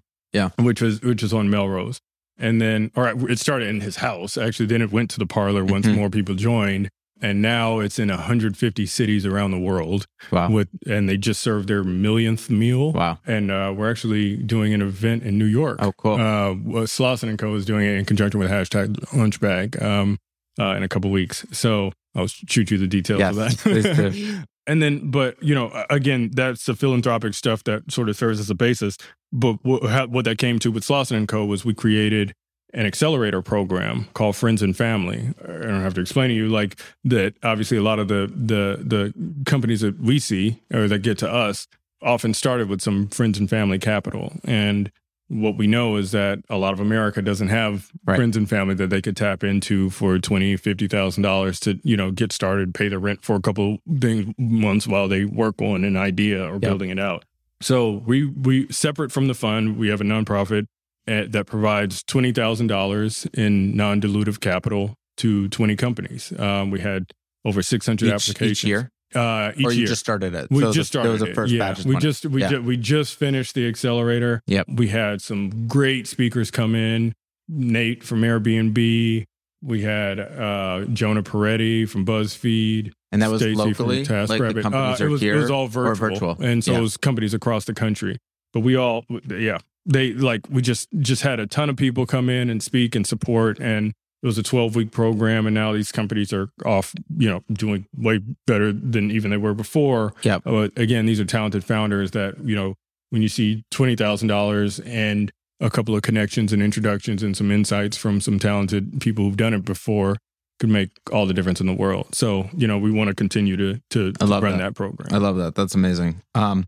Which 0.60 0.82
was 0.82 1.02
which 1.02 1.22
was 1.24 1.34
on 1.34 1.50
Melrose. 1.50 2.00
And 2.40 2.62
then, 2.62 2.92
all 2.96 3.04
right, 3.04 3.16
it 3.32 3.40
started 3.40 3.68
in 3.68 3.82
his 3.82 3.96
house. 3.98 4.38
Actually, 4.38 4.68
then 4.68 4.82
it 4.84 4.92
went 4.92 5.10
to 5.12 5.18
the 5.20 5.26
parlor 5.26 5.66
once 5.66 5.88
Mhm. 5.88 5.96
more 5.96 6.10
people 6.12 6.36
joined, 6.36 6.90
and 7.20 7.42
now 7.42 7.80
it's 7.80 7.98
in 7.98 8.10
150 8.12 8.86
cities 8.86 9.26
around 9.26 9.50
the 9.52 9.58
world. 9.60 10.06
Wow. 10.32 10.52
With 10.52 10.68
and 10.86 11.10
they 11.10 11.18
just 11.18 11.42
served 11.42 11.68
their 11.68 11.84
millionth 11.84 12.50
meal. 12.52 12.92
Wow. 12.92 13.18
And 13.26 13.50
uh, 13.50 13.74
we're 13.76 13.90
actually 13.90 14.38
doing 14.38 14.72
an 14.74 14.84
event 14.84 15.24
in 15.24 15.40
New 15.40 15.46
York. 15.46 15.78
Oh, 15.82 15.92
cool. 15.98 16.14
Uh, 16.16 16.54
Slauson 16.86 17.30
and 17.30 17.40
Co 17.40 17.56
is 17.56 17.66
doing 17.66 17.86
it 17.88 17.98
in 17.98 18.06
conjunction 18.06 18.40
with 18.40 18.52
hashtag 18.52 18.96
Lunchbag 19.16 19.82
um, 19.82 20.20
uh, 20.60 20.76
in 20.76 20.84
a 20.84 20.88
couple 20.88 21.10
weeks. 21.10 21.44
So 21.52 21.92
I'll 22.14 22.28
shoot 22.28 22.70
you 22.70 22.78
the 22.78 22.88
details 22.88 23.20
Yes, 23.20 23.36
of 23.36 23.64
that. 23.64 24.46
and 24.68 24.82
then, 24.82 25.10
but 25.10 25.42
you 25.42 25.56
know, 25.56 25.86
again, 25.90 26.30
that's 26.34 26.66
the 26.66 26.76
philanthropic 26.76 27.34
stuff 27.34 27.64
that 27.64 27.92
sort 27.92 28.10
of 28.10 28.16
serves 28.16 28.40
as 28.40 28.50
a 28.50 28.56
basis. 28.56 28.98
But 29.32 29.64
what, 29.64 30.10
what 30.10 30.26
that 30.26 30.38
came 30.38 30.60
to 30.60 30.72
with 30.72 30.84
Slauson 30.84 31.16
and 31.18 31.28
Co 31.28 31.46
was 31.46 31.66
we 31.66 31.74
created 31.74 32.34
an 32.74 32.86
accelerator 32.86 33.42
program 33.42 34.08
called 34.14 34.36
Friends 34.36 34.62
and 34.62 34.76
Family. 34.76 35.34
I 35.44 35.48
don't 35.48 35.82
have 35.82 35.94
to 35.96 36.02
explain 36.02 36.30
to 36.30 36.36
you 36.36 36.50
like 36.50 36.80
that. 37.06 37.34
Obviously, 37.44 37.78
a 37.78 37.82
lot 37.82 37.98
of 37.98 38.10
the 38.10 38.28
the 38.28 38.84
the 38.84 39.14
companies 39.46 39.82
that 39.82 40.00
we 40.00 40.20
see 40.20 40.62
or 40.74 40.88
that 40.88 41.00
get 41.00 41.18
to 41.20 41.32
us 41.32 41.68
often 42.02 42.34
started 42.34 42.70
with 42.70 42.82
some 42.82 43.08
friends 43.08 43.40
and 43.40 43.50
family 43.50 43.80
capital. 43.80 44.34
And 44.44 44.92
what 45.30 45.58
we 45.58 45.68
know 45.68 45.98
is 45.98 46.12
that 46.12 46.40
a 46.50 46.58
lot 46.58 46.74
of 46.74 46.80
America 46.80 47.22
doesn't 47.22 47.50
have 47.50 47.92
Right. 48.06 48.16
friends 48.16 48.38
and 48.38 48.48
family 48.50 48.76
that 48.76 48.90
they 48.90 49.02
could 49.02 49.18
tap 49.18 49.44
into 49.44 49.90
for 49.90 50.18
twenty, 50.20 50.56
fifty 50.58 50.88
thousand 50.88 51.24
dollars 51.24 51.60
to 51.62 51.80
you 51.84 51.98
know 51.98 52.12
get 52.12 52.32
started, 52.32 52.74
pay 52.74 52.88
the 52.88 53.00
rent 53.00 53.24
for 53.24 53.36
a 53.36 53.42
couple 53.42 53.80
things 54.00 54.34
months 54.38 54.88
while 54.88 55.08
they 55.08 55.26
work 55.26 55.62
on 55.62 55.84
an 55.84 55.98
idea 55.98 56.44
or 56.46 56.60
building 56.60 56.90
it 56.90 57.00
out. 57.00 57.26
So 57.62 58.04
we 58.06 58.26
we 58.26 58.68
separate 58.72 59.12
from 59.12 59.28
the 59.28 59.34
fund, 59.34 59.78
we 59.78 59.90
have 59.90 60.00
a 60.00 60.06
nonprofit 60.06 60.68
uh, 61.08 61.24
that 61.30 61.46
provides 61.48 62.04
twenty 62.04 62.32
thousand 62.32 62.68
dollars 62.68 63.28
in 63.34 63.76
non-dilutive 63.76 64.40
capital 64.40 64.94
to 65.18 65.48
twenty 65.50 65.76
companies. 65.76 66.32
Um, 66.40 66.70
we 66.72 66.80
had 66.82 67.12
over 67.44 67.62
six 67.62 67.86
hundred 67.86 68.10
applications 68.14 68.52
each 68.52 68.64
year? 68.64 68.90
Uh, 69.18 69.52
each 69.56 69.66
or 69.66 69.72
you 69.72 69.80
year. 69.80 69.88
just 69.88 70.00
started 70.02 70.34
it? 70.36 70.48
We 70.52 70.62
So 70.62 70.72
just 70.72 70.92
the- 70.94 71.00
started. 71.00 71.08
There 71.08 71.14
was 71.14 71.22
a 71.24 71.26
it. 71.32 71.36
first 71.36 71.54
yeah, 71.54 71.60
batch 71.74 71.86
we 71.86 71.98
just 71.98 72.26
we 72.26 72.42
Yeah. 72.42 72.50
ju- 72.50 72.62
we 72.62 72.78
just 72.78 73.16
finished 73.16 73.56
the 73.56 73.68
accelerator. 73.68 74.42
Yep. 74.48 74.68
We 74.76 74.88
had 74.90 75.22
some 75.22 75.68
great 75.68 76.08
speakers 76.08 76.52
come 76.52 76.76
in. 76.76 77.14
Nate 77.50 78.04
from 78.04 78.22
Airbnb. 78.22 79.26
We 79.64 79.82
had 79.82 80.20
uh, 80.20 80.86
Jonah 80.94 81.24
Peretti 81.24 81.88
from 81.90 82.06
BuzzFeed. 82.06 82.92
and 83.12 83.22
that 83.22 83.32
was 83.32 83.42
Stacey 83.42 83.56
from 83.56 83.68
locally? 83.88 83.98
Like 84.00 84.08
the 84.08 84.14
TaskRabbit. 84.14 84.62
companies 84.62 85.02
Uh, 85.02 85.04
are 85.04 85.08
it 85.08 85.12
was, 85.12 85.22
here? 85.22 85.36
It 85.36 85.40
was 85.40 85.50
all 85.52 85.68
virtual, 85.68 85.96
virtual. 86.36 86.38
and 86.42 86.64
so 86.64 86.74
Yeah. 86.74 86.80
it 86.80 86.82
was 86.82 86.98
companies 86.98 87.34
across 87.34 87.66
the 87.66 87.74
country. 87.74 88.18
But 88.54 88.60
we 88.62 88.76
all, 88.76 89.06
yeah, 89.30 89.60
they 89.86 90.14
like 90.14 90.42
we 90.50 90.62
just 90.62 90.90
just 91.00 91.22
had 91.24 91.40
a 91.40 91.48
ton 91.48 91.70
of 91.70 91.76
people 91.78 92.06
come 92.06 92.30
in 92.30 92.50
and 92.50 92.62
speak 92.62 92.96
and 92.96 93.08
support, 93.08 93.60
and 93.60 93.94
it 94.24 94.26
was 94.26 94.38
a 94.38 94.44
12 94.44 94.76
week 94.76 94.92
program, 94.92 95.46
and 95.46 95.54
now 95.54 95.74
these 95.74 95.92
companies 95.92 96.34
are 96.34 96.50
off, 96.66 96.94
you 97.18 97.30
know, 97.30 97.44
doing 97.52 97.86
way 97.96 98.20
better 98.46 98.74
than 98.74 99.12
even 99.12 99.32
they 99.32 99.38
were 99.38 99.54
before. 99.54 100.14
yeah 100.24 100.40
But 100.40 100.78
again, 100.78 101.06
these 101.06 101.20
are 101.20 101.26
talented 101.26 101.64
founders 101.64 102.12
that 102.12 102.36
you 102.44 102.56
know 102.56 102.76
when 103.10 103.22
you 103.22 103.30
see 103.30 103.64
twenty 103.72 103.96
thousand 103.96 104.28
dollars 104.28 104.80
and 104.80 105.32
a 105.60 105.70
couple 105.70 105.96
of 105.96 106.02
connections 106.02 106.54
and 106.54 106.62
introductions 106.62 107.24
and 107.24 107.36
some 107.36 107.52
insights 107.52 107.98
from 107.98 108.22
some 108.22 108.38
talented 108.40 109.02
people 109.02 109.26
who've 109.26 109.38
done 109.38 109.54
it 109.54 109.66
before 109.66 110.18
could 110.60 110.70
make 110.70 110.90
all 111.12 111.26
the 111.26 111.34
difference 111.34 111.62
in 111.62 111.68
the 111.68 111.74
world. 111.74 112.14
So, 112.14 112.50
you 112.56 112.68
know, 112.68 112.78
we 112.78 112.92
want 112.92 113.10
to 113.10 113.16
continue 113.16 113.58
to 113.58 113.80
to, 113.92 114.14
I 114.20 114.26
love 114.26 114.44
run 114.44 114.58
that. 114.58 114.64
that, 114.64 114.76
program. 114.76 115.10
I 115.12 115.18
love 115.18 115.38
that. 115.38 115.56
That's 115.56 115.76
amazing. 115.76 116.22
Um, 116.36 116.66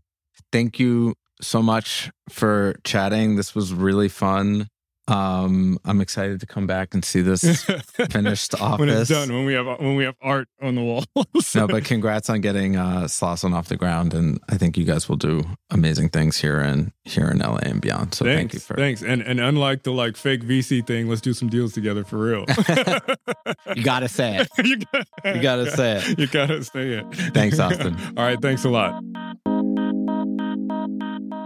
thank 0.52 0.78
you 0.78 1.14
so 1.40 1.62
much 1.62 2.10
for 2.28 2.76
chatting. 2.84 3.36
This 3.36 3.54
was 3.54 3.72
really 3.72 4.08
fun. 4.08 4.68
Um, 5.10 5.78
I'm 5.84 6.00
excited 6.00 6.38
to 6.40 6.46
come 6.46 6.66
back 6.66 6.94
and 6.94 7.04
see 7.04 7.20
this 7.20 7.64
finished 8.10 8.54
office. 8.60 8.78
when 8.78 8.88
it's 8.88 9.10
done, 9.10 9.32
when 9.32 9.44
we 9.44 9.54
have 9.54 9.66
when 9.80 9.96
we 9.96 10.04
have 10.04 10.14
art 10.22 10.48
on 10.62 10.74
the 10.76 10.82
walls. 10.82 11.06
No, 11.54 11.66
but 11.66 11.84
congrats 11.84 12.30
on 12.30 12.40
getting 12.40 12.76
uh, 12.76 13.02
Slauson 13.02 13.52
off 13.54 13.68
the 13.68 13.76
ground, 13.76 14.14
and 14.14 14.38
I 14.48 14.56
think 14.56 14.78
you 14.78 14.84
guys 14.84 15.08
will 15.08 15.16
do 15.16 15.42
amazing 15.70 16.10
things 16.10 16.36
here 16.38 16.60
in 16.60 16.92
here 17.04 17.28
in 17.28 17.38
LA 17.38 17.58
and 17.62 17.80
beyond. 17.80 18.14
So 18.14 18.24
thanks, 18.24 18.38
thank 18.38 18.54
you 18.54 18.60
for 18.60 18.74
thanks. 18.76 19.02
And 19.02 19.20
and 19.22 19.40
unlike 19.40 19.82
the 19.82 19.90
like 19.92 20.16
fake 20.16 20.42
VC 20.44 20.86
thing, 20.86 21.08
let's 21.08 21.20
do 21.20 21.32
some 21.34 21.48
deals 21.48 21.72
together 21.72 22.04
for 22.04 22.18
real. 22.18 22.44
you 23.76 23.82
got 23.82 24.00
to 24.00 24.08
say 24.08 24.38
it. 24.38 24.48
you 24.66 24.76
gotta, 24.78 25.06
You 25.36 25.42
gotta 25.42 25.70
say 25.70 25.96
it. 26.04 26.18
You 26.18 26.26
gotta 26.28 26.62
say 26.64 26.88
it. 26.98 27.04
Thanks, 27.34 27.58
Austin. 27.58 27.96
All 28.16 28.24
right, 28.24 28.40
thanks 28.40 28.64
a 28.64 28.70
lot. 28.70 29.02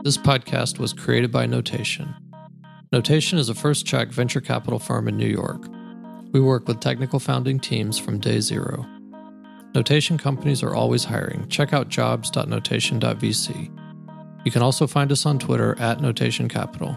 This 0.05 0.19
podcast 0.19 0.79
was 0.79 0.93
created 0.93 1.33
by 1.33 1.47
Notation. 1.47 2.15
Notation 2.95 3.39
is 3.41 3.49
a 3.49 3.55
first 3.57 3.85
check 3.85 4.11
venture 4.11 4.41
capital 4.41 4.79
firm 4.79 5.09
in 5.09 5.17
New 5.17 5.27
York. 5.27 5.67
We 6.31 6.39
work 6.39 6.69
with 6.69 6.79
technical 6.79 7.19
founding 7.19 7.59
teams 7.59 7.99
from 7.99 8.21
day 8.21 8.39
zero. 8.39 8.87
Notation 9.75 10.17
companies 10.17 10.63
are 10.63 10.77
always 10.77 11.03
hiring. 11.03 11.49
Check 11.49 11.73
out 11.73 11.89
jobs.notation.vc. 11.89 13.79
You 14.45 14.53
can 14.53 14.63
also 14.63 14.87
find 14.87 15.11
us 15.11 15.27
on 15.27 15.41
Twitter 15.41 15.77
at 15.81 16.01
Notation 16.01 16.49
Capital. 16.49 16.97